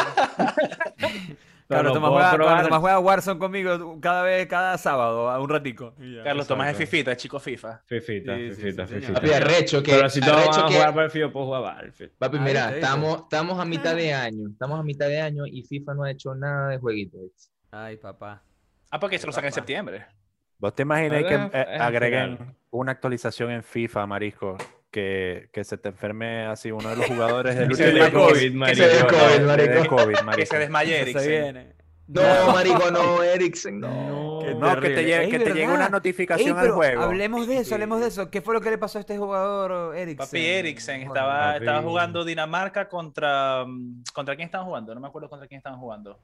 Carlos 1.76 1.94
lo 1.96 2.02
Tomás, 2.02 2.12
juega. 2.12 2.46
Carlos 2.46 2.64
Tomás 2.68 2.80
juega 2.82 3.00
Warzone 3.00 3.40
conmigo 3.40 3.98
cada 4.02 4.24
vez, 4.24 4.48
cada 4.48 4.78
sábado, 4.78 5.30
a 5.30 5.40
un 5.40 5.50
ratico. 5.50 5.94
Carlos 6.24 6.48
Tomás 6.48 6.72
es. 6.72 6.78
Fifita, 6.78 7.12
es 7.12 7.18
chico 7.18 7.40
FIFA. 7.40 7.82
Fifita, 7.86 8.36
Sí, 8.38 8.52
fifita, 8.52 8.88
sí, 8.88 8.94
fifita. 8.96 9.14
Papi, 9.14 9.32
arrecho 9.34 9.82
que. 9.84 9.92
Pero 9.92 10.10
si 10.10 10.20
todos 10.22 10.36
van 10.48 10.60
a 10.60 10.68
que- 10.68 10.74
jugar 10.74 10.94
Battlefield, 10.94 11.28
yo 11.28 11.32
puedo 11.34 11.46
jugar 11.48 11.62
Battlefield. 11.64 12.12
Papi, 12.18 12.38
Ahí 12.38 12.44
mira, 12.44 12.76
estamos, 12.76 13.22
estamos 13.24 13.60
a 13.60 13.66
mitad 13.66 13.96
de 13.96 14.14
año. 14.14 14.50
Estamos 14.52 14.80
a 14.80 14.84
mitad 14.84 15.08
de 15.08 15.22
año 15.22 15.46
y 15.48 15.64
FIFA 15.64 15.94
no 15.94 16.04
ha 16.04 16.12
hecho 16.12 16.36
nada 16.36 16.70
de 16.70 16.78
jueguitos. 16.78 17.52
Ay, 17.72 17.98
papá. 17.98 18.42
Ah, 18.90 19.00
porque 19.00 19.18
se 19.18 19.26
lo 19.26 19.32
sacan 19.32 19.48
en 19.48 19.54
septiembre. 19.54 20.06
¿Vos 20.60 20.76
te 20.76 20.84
imagináis 20.84 21.26
que 21.26 21.34
eh, 21.54 21.78
agreguen 21.80 22.56
una 22.70 22.92
actualización 22.92 23.50
en 23.52 23.64
FIFA, 23.64 24.06
marisco? 24.06 24.58
Que, 24.92 25.50
que 25.54 25.64
se 25.64 25.78
te 25.78 25.89
enferme 25.89 26.46
así 26.46 26.70
uno 26.72 26.89
de 26.89 26.98
los 26.98 27.06
jugadores 27.06 27.56
del 27.56 27.70
Que 27.70 27.76
se 27.76 27.84
se 27.86 27.92
dé 27.94 28.04
dé 28.04 28.12
COVID, 28.12 28.24
COVID, 28.60 28.66
que 28.66 28.76
se 28.76 28.88
dé 28.88 29.00
COVID, 29.00 29.16
Que 29.16 29.39
le 29.39 29.46
marico. 29.46 29.74
dé 29.82 29.88
COVID, 29.88 30.08
Que 30.12 30.16
se 30.18 30.24
marico. 30.24 30.58
desmaye 30.58 31.00
Eriksen. 31.02 31.24
se 31.24 31.30
viene. 31.42 31.76
No, 32.08 32.52
marico, 32.52 32.92
no, 32.92 33.24
Eriksen, 33.24 33.80
no. 33.80 34.39
Qué 34.44 34.54
No, 34.54 34.82
que 34.82 34.89
te 34.89 35.04
llegue, 35.06 35.24
Ey, 35.24 35.30
que 35.32 35.39
te 35.39 35.52
una 35.66 35.86
Ey, 35.86 35.92
notificación 35.92 36.58
al 36.58 36.64
pero 36.64 36.76
juego. 36.76 37.02
Hablemos 37.04 37.48
de 37.48 37.60
eso, 37.60 37.74
hablemos 37.76 38.02
de 38.02 38.08
eso. 38.08 38.30
¿Qué 38.30 38.42
fue 38.42 38.54
lo 38.54 38.60
que 38.60 38.70
le 38.70 38.78
pasó 38.78 38.98
a 38.98 39.02
este 39.02 39.18
jugador, 39.18 39.96
Eriksen? 39.96 40.18
Papi 40.28 40.46
Eriksen 40.46 41.02
estaba, 41.04 41.54
Papi. 41.54 41.60
estaba 41.60 41.82
jugando 41.84 42.26
Dinamarca 42.26 42.89
contra. 42.89 43.64
mm, 43.66 44.04
¿Contra 44.14 44.36
quién 44.36 44.48
estaban 44.48 44.68
jugando? 44.68 44.94
No 44.94 45.00
me 45.00 45.08
acuerdo 45.08 45.30
contra 45.30 45.48
quién 45.48 45.60
estaban 45.60 45.80
jugando. 45.80 46.20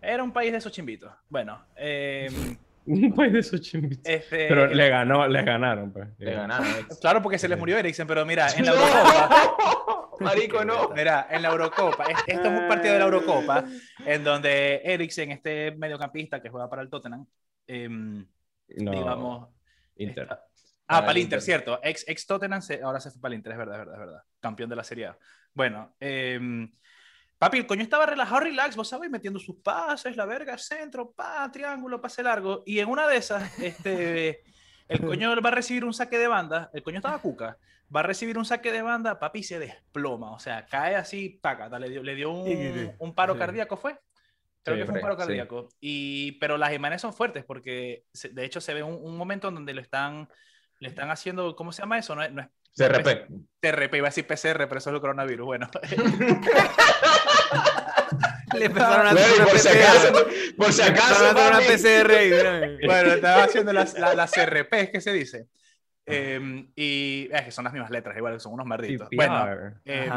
Era 0.00 0.22
un 0.22 0.32
país 0.32 0.52
de 0.52 0.58
esos 0.58 0.70
chimbitos. 0.70 1.10
Bueno, 1.28 1.60
eh, 1.74 2.28
Un 3.06 3.14
país 3.14 3.32
de 3.32 3.38
esos 3.40 3.60
chimbitos. 3.60 4.04
este, 4.04 4.46
Pero 4.48 4.66
le 4.68 4.88
ganó, 4.88 5.26
les 5.26 5.44
ganaron, 5.44 5.92
pues. 5.92 6.08
Le 6.18 6.32
ganaron. 6.34 6.66
Eriksen. 6.66 6.96
Claro, 7.00 7.22
porque 7.22 7.38
se 7.38 7.48
les 7.48 7.58
murió 7.58 7.76
Eriksen, 7.78 8.06
pero 8.06 8.24
mira, 8.24 8.48
en 8.56 8.64
la 8.66 8.72
Eurocopa. 8.74 10.16
Marico, 10.20 10.64
no. 10.64 10.90
Mira, 10.90 11.26
en 11.30 11.42
la 11.42 11.48
Eurocopa, 11.50 12.04
es- 12.04 12.18
esto 12.26 12.48
es 12.48 12.60
un 12.60 12.68
partido 12.68 12.92
de 12.94 12.98
la 13.00 13.04
Eurocopa 13.04 13.64
en 14.04 14.24
donde 14.24 14.80
Eriksen, 14.84 15.30
este 15.32 15.72
mediocampista 15.72 16.40
que 16.40 16.48
juega 16.48 16.70
para 16.70 16.82
el 16.82 16.88
Tottenham, 16.88 17.26
em, 17.66 18.26
No, 18.78 18.90
digamos, 18.92 19.48
Inter. 19.96 20.22
está- 20.24 20.42
Ah, 20.88 20.94
Para 20.94 21.00
para 21.00 21.12
el 21.12 21.18
Inter, 21.18 21.38
Inter. 21.38 21.42
cierto. 21.42 21.80
Ex, 21.82 22.04
ex 22.08 22.26
Tottenham, 22.26 22.62
se- 22.62 22.80
ahora 22.82 23.00
se 23.00 23.10
fue 23.10 23.20
para 23.20 23.34
el 23.34 23.38
Inter, 23.38 23.52
es 23.52 23.58
verdad, 23.58 23.74
es 23.74 23.78
verdad, 23.80 23.94
es 23.94 24.00
verdad. 24.06 24.22
Campeón 24.40 24.70
de 24.70 24.76
la 24.76 24.84
Serie 24.84 25.06
A. 25.06 25.18
Bueno, 25.52 25.96
em, 25.98 26.70
papi, 27.38 27.58
el 27.58 27.66
coño 27.66 27.82
estaba 27.82 28.06
relajado, 28.06 28.40
relax, 28.40 28.76
vos 28.76 28.88
sabés, 28.88 29.10
metiendo 29.10 29.38
sus 29.38 29.56
pases, 29.56 30.16
la 30.16 30.24
verga, 30.26 30.56
centro, 30.58 31.12
pa, 31.12 31.50
triángulo, 31.52 32.00
pase 32.00 32.22
largo. 32.22 32.62
Y 32.66 32.78
en 32.78 32.88
una 32.88 33.06
de 33.06 33.16
esas, 33.16 33.58
este, 33.58 34.42
el 34.88 35.00
coño 35.00 35.40
va 35.40 35.48
a 35.48 35.52
recibir 35.52 35.84
un 35.84 35.94
saque 35.94 36.18
de 36.18 36.28
banda, 36.28 36.70
el 36.72 36.82
coño 36.82 36.96
estaba 36.98 37.18
cuca, 37.20 37.58
va 37.94 38.00
a 38.00 38.04
recibir 38.04 38.38
un 38.38 38.44
saque 38.44 38.72
de 38.72 38.82
banda, 38.82 39.18
papi, 39.18 39.42
se 39.42 39.58
desploma, 39.58 40.32
o 40.32 40.38
sea, 40.38 40.66
cae 40.66 40.96
así, 40.96 41.38
paca, 41.42 41.68
le 41.78 41.88
dio, 41.88 42.02
le 42.02 42.14
dio 42.14 42.30
un, 42.32 42.94
un 42.98 43.14
paro 43.14 43.34
Sí. 43.34 43.38
cardíaco, 43.38 43.76
¿fue? 43.76 43.98
Creo 44.62 44.76
Sí, 44.76 44.80
que 44.82 44.86
fue 44.86 44.94
un 44.96 45.00
paro 45.00 45.14
sí. 45.14 45.18
cardíaco. 45.18 45.68
Y, 45.80 46.32
pero 46.32 46.56
las 46.58 46.72
imágenes 46.72 47.00
son 47.02 47.14
fuertes 47.14 47.44
porque 47.44 48.04
de 48.32 48.44
hecho 48.44 48.60
se 48.60 48.74
ve 48.74 48.82
un, 48.82 48.94
un 48.94 49.16
momento 49.16 49.48
en 49.48 49.54
donde 49.54 49.74
lo 49.74 49.80
están, 49.80 50.28
le 50.80 50.88
están 50.88 51.10
haciendo, 51.10 51.54
¿cómo 51.54 51.70
se 51.72 51.82
llama 51.82 51.98
eso? 51.98 52.16
No 52.16 52.28
no 52.28 52.42
es 52.42 52.48
CRP. 52.76 53.26
TRP, 53.60 53.94
iba 53.96 54.06
a 54.08 54.10
decir 54.10 54.26
PCR, 54.26 54.66
pero 54.68 54.78
eso 54.78 54.90
es 54.90 54.94
el 54.94 55.00
coronavirus. 55.00 55.46
Bueno, 55.46 55.68
Le 58.58 58.66
empezaron 58.66 59.06
a 59.06 59.12
Bueno, 59.12 59.26
hacer 59.26 59.40
una 59.40 59.46
por 59.46 59.58
si 59.58 59.68
PCR. 59.68 59.82
acaso, 59.82 60.26
por 60.56 60.72
si 60.72 60.82
Le 60.82 60.88
acaso, 60.88 61.28
empezaron 61.28 61.54
a 61.54 61.58
hacer 61.58 62.06
una. 62.06 62.14
PCR 62.14 62.78
y 62.82 62.86
bueno, 62.86 63.12
estaba 63.14 63.44
haciendo 63.44 63.72
las, 63.72 63.98
la- 63.98 64.14
las 64.14 64.30
CRP, 64.32 64.72
es 64.80 64.90
que 64.90 65.00
se 65.00 65.12
dice. 65.12 65.46
Eh, 66.06 66.66
y 66.76 67.28
es 67.32 67.42
que 67.42 67.50
son 67.50 67.64
las 67.64 67.72
mismas 67.72 67.90
letras, 67.90 68.16
igual, 68.16 68.38
son 68.40 68.52
unos 68.52 68.66
malditos. 68.66 69.08
Bueno, 69.14 69.44
PPR. 69.44 69.74
eh, 69.84 70.10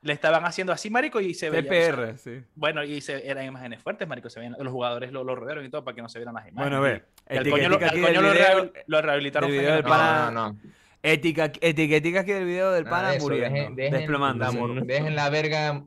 le 0.00 0.12
estaban 0.14 0.44
haciendo 0.44 0.72
así, 0.72 0.88
marico, 0.90 1.20
y 1.20 1.34
se 1.34 1.50
veía. 1.50 1.60
o 1.70 1.74
sea, 1.74 1.92
TPR, 1.94 2.18
sí. 2.18 2.42
bueno, 2.56 2.82
y 2.82 3.00
se, 3.02 3.28
eran 3.28 3.44
imágenes 3.44 3.82
fuertes, 3.82 4.08
marico, 4.08 4.30
se 4.30 4.40
veían, 4.40 4.56
los 4.58 4.72
jugadores 4.72 5.12
lo, 5.12 5.22
lo 5.22 5.36
rodearon 5.36 5.64
y 5.64 5.68
todo 5.70 5.84
para 5.84 5.94
que 5.94 6.02
no 6.02 6.08
se 6.08 6.18
vieran 6.18 6.34
las 6.34 6.48
imágenes. 6.48 6.70
Bueno, 6.70 6.80
ve. 6.80 7.04
Y 7.30 7.36
al 7.36 7.50
coño, 7.50 7.68
lo, 7.68 7.76
etiquetica 7.76 7.84
al 7.84 7.90
aquí 7.90 8.00
coño 8.00 8.12
del 8.14 8.22
lo, 8.22 8.32
video- 8.32 8.64
rehabil- 8.72 8.82
lo 8.86 9.02
rehabilitaron. 9.02 9.50
No, 9.84 10.30
no, 10.30 10.30
no. 10.30 10.58
Etica, 11.02 11.50
etiquetica 11.60 12.20
aquí 12.20 12.32
del 12.32 12.44
video 12.44 12.70
del 12.70 12.84
Nada 12.84 12.96
pana 13.08 13.18
muriendo, 13.20 13.58
dejen- 13.58 13.74
dejen 13.74 14.12
la 14.12 14.52
mor- 14.52 14.86
Dejen 14.86 15.16
la 15.16 15.30
verga. 15.30 15.82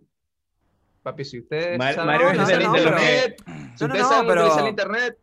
Papi, 1.03 1.24
si 1.24 1.39
ustedes. 1.39 1.78
Mar- 1.78 2.05
Mario 2.05 2.32
internet, 2.34 2.61
internet, 2.76 3.43
si 3.45 3.51
No, 3.51 3.57
no, 3.57 3.86
ustedes 3.86 4.01
no, 4.01 4.09
saben 4.09 4.28
pero- 4.28 4.41
utilizar 4.41 4.63
el 4.63 4.70
internet, 4.70 5.18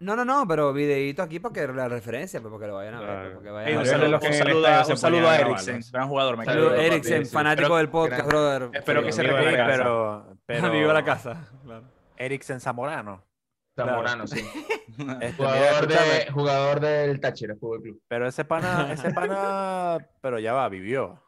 No, 0.00 0.16
no, 0.16 0.24
no, 0.24 0.48
pero 0.48 0.72
videíto 0.72 1.22
aquí 1.22 1.40
para 1.40 1.52
que 1.52 1.66
la 1.72 1.86
referencia, 1.88 2.40
pues, 2.40 2.50
porque 2.50 2.66
lo 2.66 2.74
vayan 2.76 2.94
a 2.94 3.00
ver. 3.00 3.08
Claro. 3.08 3.40
pues, 3.40 3.52
vayan 3.52 3.74
a 3.74 3.76
ver. 3.78 3.86
saludo, 3.86 4.18
que 4.20 4.26
un 4.28 4.32
saludo 4.34 4.66
a, 4.66 4.86
un 4.86 4.96
saludo 4.96 5.28
a 5.28 5.34
Eriksen, 5.38 5.64
grabarlo. 5.74 5.90
gran 5.92 6.08
jugador. 6.08 6.36
Me 6.38 6.44
bien. 6.72 6.92
Eriksen, 6.92 7.26
sí. 7.26 7.32
fanático 7.32 7.76
del 7.76 7.88
podcast, 7.90 8.18
gran- 8.20 8.28
brother. 8.28 8.70
espero 8.72 9.02
que 9.02 9.12
se 9.12 9.22
recupere. 9.22 9.56
pero, 9.66 10.36
pero 10.46 10.62
de 10.88 10.94
la 10.94 11.04
casa. 11.04 11.48
Claro. 11.64 11.84
Eriksen 12.16 12.60
Zamorano. 12.60 13.22
Zamorano, 13.86 14.26
sí. 14.26 14.40
Este, 15.00 15.00
mira, 15.00 15.32
Jugador, 15.36 15.86
de, 15.86 15.94
escúchame, 15.94 16.32
jugador 16.32 16.80
del 16.80 17.20
Táchira 17.20 17.54
Fútbol 17.56 17.82
Club. 17.82 18.02
pero 18.08 18.26
ese 18.28 18.44
pana, 18.44 18.92
ese 18.92 19.10
pana, 19.12 19.98
pero 20.20 20.38
ya 20.38 20.52
va, 20.52 20.68
vivió. 20.68 21.22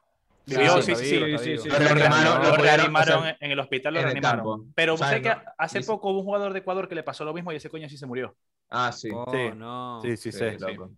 Vivió, 0.45 0.83
Sí, 0.83 0.95
sí, 0.97 1.05
sí, 1.07 1.17
vivo. 1.19 1.29
Lo 1.69 1.79
reanimaron, 1.79 1.95
reanimaron, 1.97 2.43
lo 2.43 2.49
lo 2.51 2.57
reanimaron, 2.57 2.63
reanimaron 2.67 3.19
o 3.19 3.23
sea, 3.23 3.37
en 3.41 3.51
el 3.53 3.61
hospital, 3.61 3.95
lo 3.95 4.01
en 4.01 4.05
reanimaron. 4.07 4.37
campo. 4.39 4.65
Pero 4.75 4.97
sé 4.97 5.23
que 5.23 5.29
no- 5.31 5.43
hace 5.57 5.79
dice- 5.79 5.91
poco 5.93 6.11
hubo 6.11 6.19
un 6.19 6.25
jugador 6.25 6.53
de 6.53 6.59
Ecuador 6.59 6.89
que 6.89 6.95
le 6.97 7.03
pasó 7.05 7.25
lo 7.25 7.33
mismo 7.33 7.53
y 7.53 7.57
ese 7.57 7.71
coño 7.71 7.89
sí 7.89 7.97
se 7.97 8.07
murió. 8.07 8.35
Ah, 8.69 8.91
sí. 8.93 9.09
Oh, 9.15 9.25
Sí. 9.33 9.51
no. 9.57 10.01
Sí, 10.03 10.17
sí, 10.17 10.33
Sí, 10.33 10.39
sé. 10.39 10.59
loco. 10.59 10.91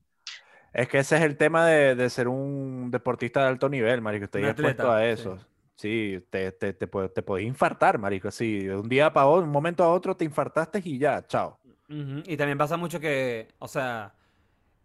Es 0.72 0.88
que 0.88 0.98
ese 0.98 1.16
es 1.16 1.22
el 1.22 1.36
tema 1.36 1.66
de, 1.66 1.94
de 1.94 2.11
ser 2.11 2.26
un 2.26 2.90
deportista 2.90 3.42
de 3.42 3.48
alto 3.48 3.68
nivel, 3.68 4.00
marico. 4.00 4.24
Estoy 4.24 4.42
Un 4.42 4.48
expuesto 4.48 4.90
a 4.90 5.00
sí. 5.00 5.07
eso. 5.09 5.38
Sí, 5.77 6.25
te, 6.31 6.53
te, 6.53 6.72
te, 6.72 6.87
te 6.87 7.22
podés 7.22 7.47
infartar, 7.47 7.99
marico. 7.99 8.31
Sí, 8.31 8.61
de 8.61 8.77
un 8.77 8.89
día 8.89 9.12
para 9.12 9.27
otro, 9.27 9.45
un 9.45 9.51
momento 9.51 9.83
a 9.83 9.93
otro 9.93 10.16
te 10.16 10.25
infartaste 10.25 10.81
y 10.85 10.99
ya, 10.99 11.27
chao. 11.27 11.59
Y 11.89 12.37
también 12.37 12.59
pasa 12.59 12.77
mucho 12.77 12.99
que, 13.01 13.49
o 13.59 13.68
sea, 13.68 14.14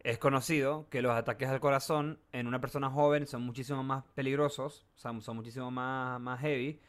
es 0.04 0.18
conocido 0.18 0.88
que 0.90 1.02
los 1.02 1.14
ataques 1.14 1.50
al 1.50 1.60
corazón 1.60 2.20
en 2.32 2.48
una 2.48 2.60
persona 2.60 2.90
joven 2.90 3.28
son 3.28 3.44
muchísimo 3.44 3.84
más 3.84 4.04
peligrosos, 4.16 4.86
o 4.96 4.98
sea, 4.98 5.20
son 5.22 5.36
muchísimo 5.36 5.72
más, 5.72 6.20
más 6.20 6.40
heavy, 6.42 6.80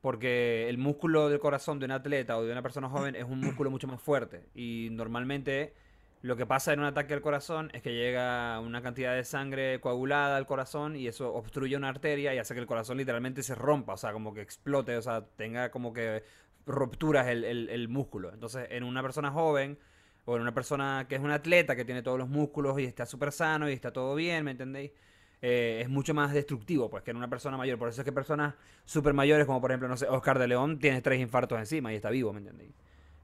porque 0.00 0.68
el 0.68 0.78
músculo 0.78 1.28
del 1.28 1.40
corazón 1.40 1.78
de 1.78 1.86
un 1.86 1.92
atleta 1.92 2.36
o 2.36 2.44
de 2.44 2.52
una 2.52 2.62
persona 2.62 2.88
joven 2.88 3.16
es 3.16 3.24
un 3.24 3.40
músculo 3.40 3.70
mucho 3.70 3.86
más 3.86 4.00
fuerte. 4.00 4.48
Y 4.54 4.88
normalmente 4.92 5.74
lo 6.24 6.36
que 6.36 6.46
pasa 6.46 6.72
en 6.72 6.80
un 6.80 6.86
ataque 6.86 7.12
al 7.14 7.20
corazón 7.20 7.70
es 7.74 7.82
que 7.82 7.92
llega 7.92 8.58
una 8.60 8.80
cantidad 8.82 9.14
de 9.14 9.24
sangre 9.24 9.80
coagulada 9.80 10.36
al 10.38 10.46
corazón 10.46 10.96
y 10.96 11.06
eso 11.06 11.34
obstruye 11.34 11.76
una 11.76 11.90
arteria 11.90 12.34
y 12.34 12.38
hace 12.38 12.54
que 12.54 12.60
el 12.60 12.66
corazón 12.66 12.96
literalmente 12.96 13.42
se 13.42 13.54
rompa, 13.54 13.92
o 13.94 13.96
sea, 13.98 14.12
como 14.14 14.32
que 14.32 14.40
explote, 14.40 14.96
o 14.96 15.02
sea, 15.02 15.26
tenga 15.36 15.70
como 15.70 15.92
que 15.92 16.24
rupturas 16.66 17.28
el, 17.28 17.44
el- 17.44 17.68
el 17.68 17.88
músculo. 17.88 18.32
Entonces, 18.32 18.66
en 18.70 18.84
una 18.84 19.02
persona 19.02 19.30
joven 19.30 19.78
o 20.24 20.36
en 20.36 20.42
una 20.42 20.54
persona 20.54 21.06
que 21.08 21.16
es 21.16 21.20
un 21.20 21.30
atleta 21.30 21.76
que 21.76 21.84
tiene 21.84 22.02
todos 22.02 22.18
los 22.18 22.28
músculos 22.30 22.78
y 22.80 22.84
está 22.84 23.04
súper 23.06 23.30
sano 23.32 23.68
y 23.68 23.74
está 23.74 23.92
todo 23.92 24.14
bien, 24.14 24.44
¿me 24.44 24.52
entendéis? 24.52 24.92
Eh, 25.42 25.80
es 25.82 25.88
mucho 25.90 26.14
más 26.14 26.32
destructivo 26.32 26.88
pues 26.88 27.02
que 27.02 27.10
en 27.10 27.18
una 27.18 27.28
persona 27.28 27.56
mayor. 27.58 27.78
Por 27.78 27.88
eso 27.90 28.00
es 28.00 28.04
que 28.06 28.12
personas 28.12 28.54
súper 28.86 29.12
mayores, 29.12 29.44
como 29.46 29.60
por 29.60 29.70
ejemplo, 29.72 29.88
no 29.88 29.96
sé, 29.98 30.06
Oscar 30.08 30.38
de 30.38 30.48
León, 30.48 30.78
tiene 30.78 31.02
tres 31.02 31.20
infartos 31.20 31.58
encima 31.58 31.92
y 31.92 31.96
está 31.96 32.08
vivo, 32.10 32.32
¿me 32.32 32.38
entendéis? 32.40 32.72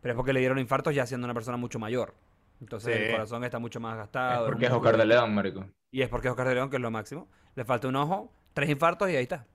Pero 0.03 0.13
es 0.13 0.17
porque 0.17 0.33
le 0.35 0.41
dieron 0.41 0.59
infartos 0.59 0.95
ya 0.95 1.07
siendo 1.07 1.27
una 1.27 1.35
persona 1.35 1.57
mucho 1.57 1.79
mayor. 1.79 2.15
Entonces 2.61 2.95
Sí. 2.97 3.03
el 3.05 3.11
corazón 3.13 3.45
está 3.45 3.59
mucho 3.59 3.81
más 3.81 3.93
Es 3.95 3.99
gastado. 3.99 4.47
porque 4.47 4.67
es 4.67 4.73
Oscar 4.73 4.97
de 4.97 5.07
León, 5.07 5.35
marico. 5.35 5.65
Y 5.91 6.03
es 6.03 6.09
porque 6.09 6.29
es 6.29 6.33
Oscar 6.33 6.49
de 6.49 6.55
León, 6.55 6.71
que 6.71 6.77
es 6.77 6.83
lo 6.83 6.91
máximo. 6.91 7.29
Le 7.55 7.65
falta 7.65 7.89
un 7.89 7.97
ojo, 7.97 8.33
tres 8.53 8.69
infartos 8.71 9.09
y 9.11 9.17
ahí 9.17 9.23
está. 9.23 9.47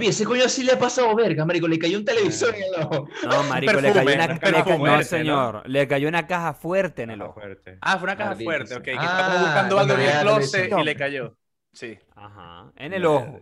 ese 0.00 0.24
coño 0.24 0.48
sí 0.48 0.62
le 0.62 0.72
ha 0.72 0.78
pasado 0.78 1.14
verga, 1.16 1.44
marico. 1.44 1.66
Le 1.66 1.78
cayó 1.78 1.98
un 1.98 2.04
televisor 2.04 2.54
en 2.54 2.62
el 2.62 2.82
ojo. 2.84 3.08
No, 3.24 3.42
marico, 3.48 3.80
le 3.80 3.92
cayó 3.92 4.14
una, 4.14 4.24
un 4.26 4.30
le 4.32 4.38
ca- 4.38 4.38
perfume 4.52 4.76
no, 4.78 4.78
fuerte, 4.78 5.04
señor, 5.04 5.62
le 5.68 5.88
cayó 5.88 6.08
una 6.08 6.26
caja 6.26 6.54
fuerte 6.54 7.02
en 7.02 7.10
el 7.10 7.18
Caja 7.18 7.30
ojo. 7.30 7.40
fuerte. 7.40 7.78
Ah, 7.80 7.98
fue 7.98 8.04
una 8.04 8.16
caja 8.16 8.30
Maldito 8.30 8.48
fuerte, 8.50 8.74
ok. 8.76 8.82
Que 8.82 8.90
Ah, 8.92 9.02
estábamos 9.02 9.40
buscando 9.40 9.78
algo 9.80 9.94
en 9.94 10.00
el 10.00 10.20
closet 10.20 10.72
y 10.78 10.84
le 10.84 10.94
cayó. 10.96 11.36
Sí. 11.72 11.98
Ajá, 12.14 12.70
en 12.76 12.92
el 12.92 13.04
ojo. 13.06 13.40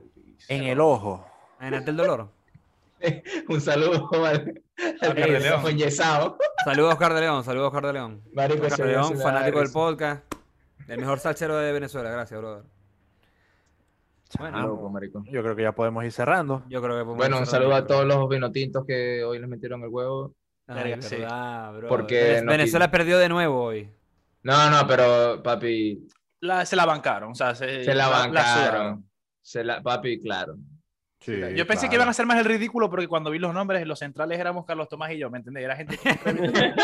En 0.49 0.65
el 0.65 0.81
ojo. 0.81 1.27
Imagínate 1.59 1.91
el 1.91 1.97
dolor. 1.97 2.31
Un 3.49 3.61
saludo 3.61 4.09
al, 4.25 4.63
al 5.03 5.15
Saludos 6.65 6.91
a 6.91 6.95
Oscar 6.95 7.15
de 7.15 7.21
León, 7.21 7.45
saludos 7.45 7.65
a 7.65 7.69
Oscar 7.69 7.87
de 7.87 7.93
León. 7.93 8.23
Marico, 8.33 8.67
Oscar 8.67 8.87
de 8.87 8.93
León, 8.93 9.19
fanático 9.21 9.59
del 9.61 9.71
podcast. 9.71 10.25
El 10.89 10.99
mejor 11.01 11.19
salsero 11.19 11.57
de 11.57 11.73
Venezuela, 11.73 12.11
gracias, 12.11 12.39
brother. 12.41 12.65
Bueno, 14.39 14.63
Loco. 14.67 14.93
Yo 15.31 15.43
creo 15.43 15.55
que 15.55 15.63
ya 15.63 15.73
podemos 15.73 16.05
ir 16.05 16.11
cerrando. 16.13 16.63
yo 16.69 16.83
creo 16.83 16.95
que 16.97 17.05
podemos 17.05 17.17
Bueno, 17.17 17.39
un 17.39 17.47
saludo 17.47 17.75
a 17.75 17.87
todos 17.87 18.05
los 18.05 18.29
vinotintos 18.29 18.85
que 18.85 19.23
hoy 19.23 19.39
les 19.39 19.49
metieron 19.49 19.83
el 19.83 19.89
huevo. 19.89 20.35
Ay, 20.67 20.97
sí. 21.01 21.17
verdad, 21.17 21.71
brother. 21.73 21.89
Porque 21.89 22.41
no 22.43 22.51
Venezuela 22.51 22.87
pide- 22.91 22.99
perdió 22.99 23.19
de 23.19 23.29
nuevo 23.29 23.63
hoy. 23.63 23.91
No, 24.43 24.71
no, 24.71 24.87
pero 24.89 25.43
papi, 25.43 26.09
La- 26.41 26.67
se 26.67 26.75
la 26.75 26.85
bancaron. 26.87 27.33
O 27.33 27.35
sea, 27.35 27.55
se, 27.55 27.85
se 27.85 27.95
la 27.95 28.09
bancaron. 28.09 29.09
Se 29.41 29.63
la, 29.63 29.83
papi, 29.83 30.21
claro. 30.21 30.57
Sí, 31.25 31.33
Yo 31.57 31.67
pensé 31.67 31.89
que 31.89 31.95
iban 31.95 32.07
a 32.09 32.11
hacer 32.11 32.27
más 32.27 32.39
el 32.39 32.45
ridículo 32.45 32.91
porque 32.91 33.09
cuando 33.09 33.31
vi 33.31 33.39
los 33.39 33.55
nombres, 33.55 33.87
los 33.87 33.99
centrales 33.99 34.39
éramos 34.39 34.67
Carlos 34.67 34.89
Tomás 34.89 35.11
y 35.13 35.19
yo, 35.19 35.31
¿me 35.31 35.39
entendés? 35.39 35.65
Era 35.65 35.75
gente 35.77 35.97
que... 35.97 36.11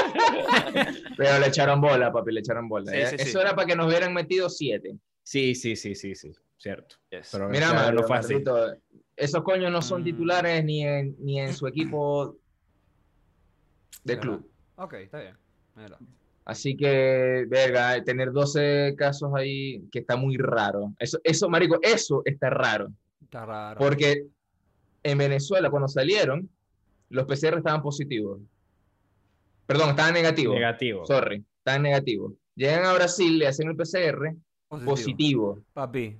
Pero 1.16 1.38
le 1.38 1.46
echaron 1.46 1.80
bola, 1.80 2.12
papi, 2.12 2.32
le 2.32 2.40
echaron 2.40 2.68
bola. 2.68 2.90
Sí, 2.90 2.96
Eh, 2.98 3.06
sí. 3.06 3.16
Eso 3.18 3.40
era 3.40 3.54
para 3.54 3.66
que 3.66 3.76
nos 3.76 3.86
hubieran 3.86 4.14
metido 4.14 4.48
siete. 4.48 4.96
Sí, 5.22 5.54
sí, 5.54 5.76
sí, 5.76 5.94
sí, 5.94 6.14
sí. 6.14 6.32
Cierto. 6.56 6.96
Pero 7.08 7.48
Mira, 7.48 7.68
o 7.68 7.70
sea, 7.70 7.80
Mario, 7.82 8.00
no 8.00 8.06
fue 8.06 8.16
así. 8.16 8.32
Marlito, 8.34 8.76
esos 9.16 9.42
coños 9.42 9.70
no 9.70 9.82
son 9.82 10.02
Mm. 10.02 10.04
titulares 10.04 10.64
ni 10.64 10.84
en, 10.86 11.16
ni 11.18 11.40
en 11.40 11.54
su 11.54 11.66
equipo 11.66 12.36
de 14.04 14.18
club. 14.18 14.50
Ok, 14.76 14.94
está 14.94 15.20
bien. 15.20 15.36
Mira. 15.76 15.98
Así 16.44 16.76
que, 16.76 17.44
verga, 17.48 18.02
tener 18.02 18.32
12 18.32 18.94
casos 18.96 19.30
ahí, 19.36 19.82
que 19.92 20.00
está 20.00 20.16
muy 20.16 20.36
raro. 20.36 20.92
Eso, 20.98 21.18
eso, 21.22 21.48
marico, 21.48 21.78
eso 21.82 22.22
está 22.24 22.50
raro. 22.50 22.88
Está 23.22 23.44
raro. 23.46 23.78
Porque 23.78 24.26
en 25.02 25.18
Venezuela, 25.18 25.70
cuando 25.70 25.88
salieron, 25.88 26.48
los 27.10 27.26
PCR 27.26 27.58
estaban 27.58 27.82
positivos. 27.82 28.40
Perdón, 29.66 29.90
estaban 29.90 30.14
negativos. 30.14 30.54
Negativo. 30.54 31.06
Sorry, 31.06 31.44
estaban 31.58 31.82
negativos. 31.82 32.32
Llegan 32.56 32.84
a 32.84 32.92
Brasil, 32.94 33.38
le 33.38 33.46
hacen 33.46 33.68
el 33.68 33.76
PCR 33.76 34.34
positivo. 34.84 35.58
Papi. 35.72 36.16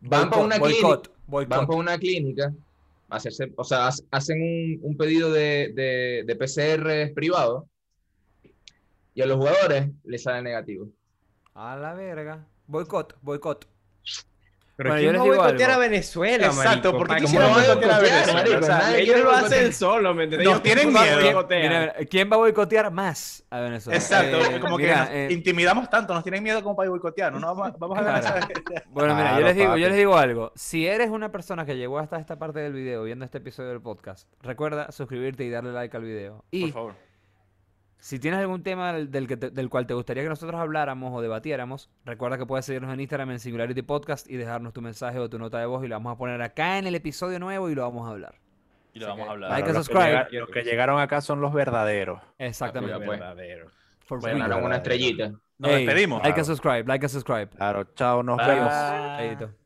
Van 0.00 0.30
para 0.30 0.42
una 0.42 0.58
clínica. 0.58 1.10
Van 1.26 1.66
para 1.66 1.78
una 1.78 1.98
clínica, 1.98 2.52
a 3.08 3.16
hacerse, 3.16 3.52
o 3.56 3.64
sea, 3.64 3.88
ha- 3.88 3.92
hacen 4.10 4.40
un, 4.42 4.78
un 4.82 4.96
pedido 4.96 5.30
de, 5.32 5.72
de, 5.74 6.24
de 6.26 6.36
PCR 6.36 7.12
privado 7.14 7.68
y 9.14 9.22
a 9.22 9.26
los 9.26 9.36
jugadores 9.38 9.90
les 10.04 10.22
sale 10.22 10.42
negativo. 10.42 10.88
A 11.54 11.76
la 11.76 11.94
verga. 11.94 12.46
Boicot, 12.66 13.16
boicot. 13.22 13.66
Pero 14.82 14.90
Bueno, 14.92 15.00
¿quién 15.02 15.06
yo 15.06 15.12
les 15.12 15.20
va 15.20 15.22
a 15.22 15.24
digo 15.32 15.42
boicotear 15.44 15.70
algo. 15.72 15.82
a 15.82 15.86
Venezuela, 15.88 16.46
Exacto, 16.46 16.92
marico? 16.92 16.98
¿por 16.98 17.16
quisieran 17.18 17.48
¿cómo 17.52 17.60
boicotear 17.66 17.90
a 17.92 17.98
Venezuela? 17.98 18.32
Venezuela? 18.42 18.58
O 18.58 18.62
sea, 18.62 18.78
Nadie 18.78 19.02
ellos 19.02 19.20
lo 19.20 19.30
hacen 19.30 19.72
solos, 19.74 20.16
¿me 20.16 20.22
entiendes? 20.24 20.48
Nos 20.50 20.62
tienen 20.62 20.92
miedo. 20.92 21.46
Mira, 21.50 21.94
¿quién 22.10 22.30
va 22.30 22.36
a 22.36 22.38
boicotear 22.38 22.90
más 22.90 23.44
a 23.50 23.60
Venezuela? 23.60 23.98
Exacto, 23.98 24.36
Eh, 24.40 24.58
como 24.60 24.78
mira, 24.78 24.94
que 24.94 25.00
nos 25.00 25.10
eh, 25.10 25.28
intimidamos 25.34 25.90
tanto, 25.90 26.14
nos 26.14 26.22
tienen 26.22 26.42
miedo 26.42 26.62
como 26.62 26.74
para 26.76 26.88
boicotear, 26.88 27.32
¿no? 27.34 27.40
Vamos, 27.54 27.68
a- 27.68 27.76
vamos 27.78 27.98
a 27.98 28.02
ver. 28.02 28.62
Claro. 28.64 28.84
Bueno, 28.90 29.14
mira, 29.14 29.38
yo 29.38 29.44
les 29.44 29.56
digo, 29.56 29.68
papi. 29.68 29.80
yo 29.82 29.88
les 29.88 29.96
digo 29.98 30.16
algo. 30.16 30.52
Si 30.54 30.86
eres 30.86 31.10
una 31.10 31.30
persona 31.30 31.66
que 31.66 31.76
llegó 31.76 31.98
hasta 31.98 32.18
esta 32.18 32.38
parte 32.38 32.60
del 32.60 32.72
video 32.72 33.02
viendo 33.04 33.24
este 33.26 33.38
episodio 33.38 33.68
del 33.68 33.80
podcast, 33.82 34.28
recuerda 34.42 34.90
suscribirte 34.92 35.44
y 35.44 35.50
darle 35.50 35.72
like 35.72 35.94
al 35.96 36.02
video. 36.04 36.36
Por 36.38 36.44
Y 36.50 36.72
favor. 36.72 36.94
Si 38.00 38.18
tienes 38.18 38.40
algún 38.40 38.62
tema 38.62 38.92
del, 38.94 39.10
del 39.10 39.26
que 39.28 39.36
te- 39.36 39.50
del 39.50 39.68
cual 39.68 39.86
te 39.86 39.94
gustaría 39.94 40.22
que 40.22 40.28
nosotros 40.28 40.58
habláramos 40.60 41.12
o 41.14 41.20
debatiéramos, 41.20 41.90
recuerda 42.04 42.38
que 42.38 42.46
puedes 42.46 42.64
seguirnos 42.64 42.92
en 42.94 43.00
Instagram 43.00 43.30
en 43.32 43.38
Singularity 43.40 43.82
Podcast 43.82 44.28
y 44.30 44.36
dejarnos 44.36 44.72
tu 44.72 44.80
mensaje 44.80 45.18
o 45.18 45.28
tu 45.28 45.38
nota 45.38 45.58
de 45.58 45.66
voz 45.66 45.84
y 45.84 45.88
lo 45.88 45.94
vamos 45.96 46.14
a 46.14 46.16
poner 46.16 46.40
acá 46.40 46.78
en 46.78 46.86
el 46.86 46.94
episodio 46.94 47.38
nuevo 47.38 47.68
y 47.68 47.74
lo 47.74 47.82
vamos 47.82 48.08
a 48.08 48.12
hablar. 48.12 48.34
Y 48.94 48.98
lo 49.00 49.06
vamos 49.08 49.28
a 49.28 49.32
hablar. 49.32 49.50
Like 49.50 49.64
Claro, 49.64 49.78
and 49.78 50.14
los 50.18 50.28
que 50.28 50.38
los 50.38 50.50
que 50.50 50.62
llegaron 50.62 50.98
acá 51.00 51.20
son 51.20 51.40
los 51.40 51.52
verdaderos. 51.52 52.20
Exactamente. 52.38 52.98
Ya, 52.98 53.04
pues. 53.04 53.20
Verdadero. 53.20 53.70
For 54.06 54.20
Bueno, 54.20 54.58
una 54.58 54.76
estrellita. 54.76 55.32
Nos 55.58 55.70
Ey, 55.70 55.84
despedimos. 55.84 56.22
Like 56.22 56.40
and 56.40 56.46
subscribe, 56.46 56.88
like 56.88 57.04
and 57.04 57.12
subscribe. 57.12 57.48
Claro, 57.50 57.84
chao, 57.94 58.22
nos 58.22 58.38
Bye. 58.38 58.46
vemos. 59.36 59.59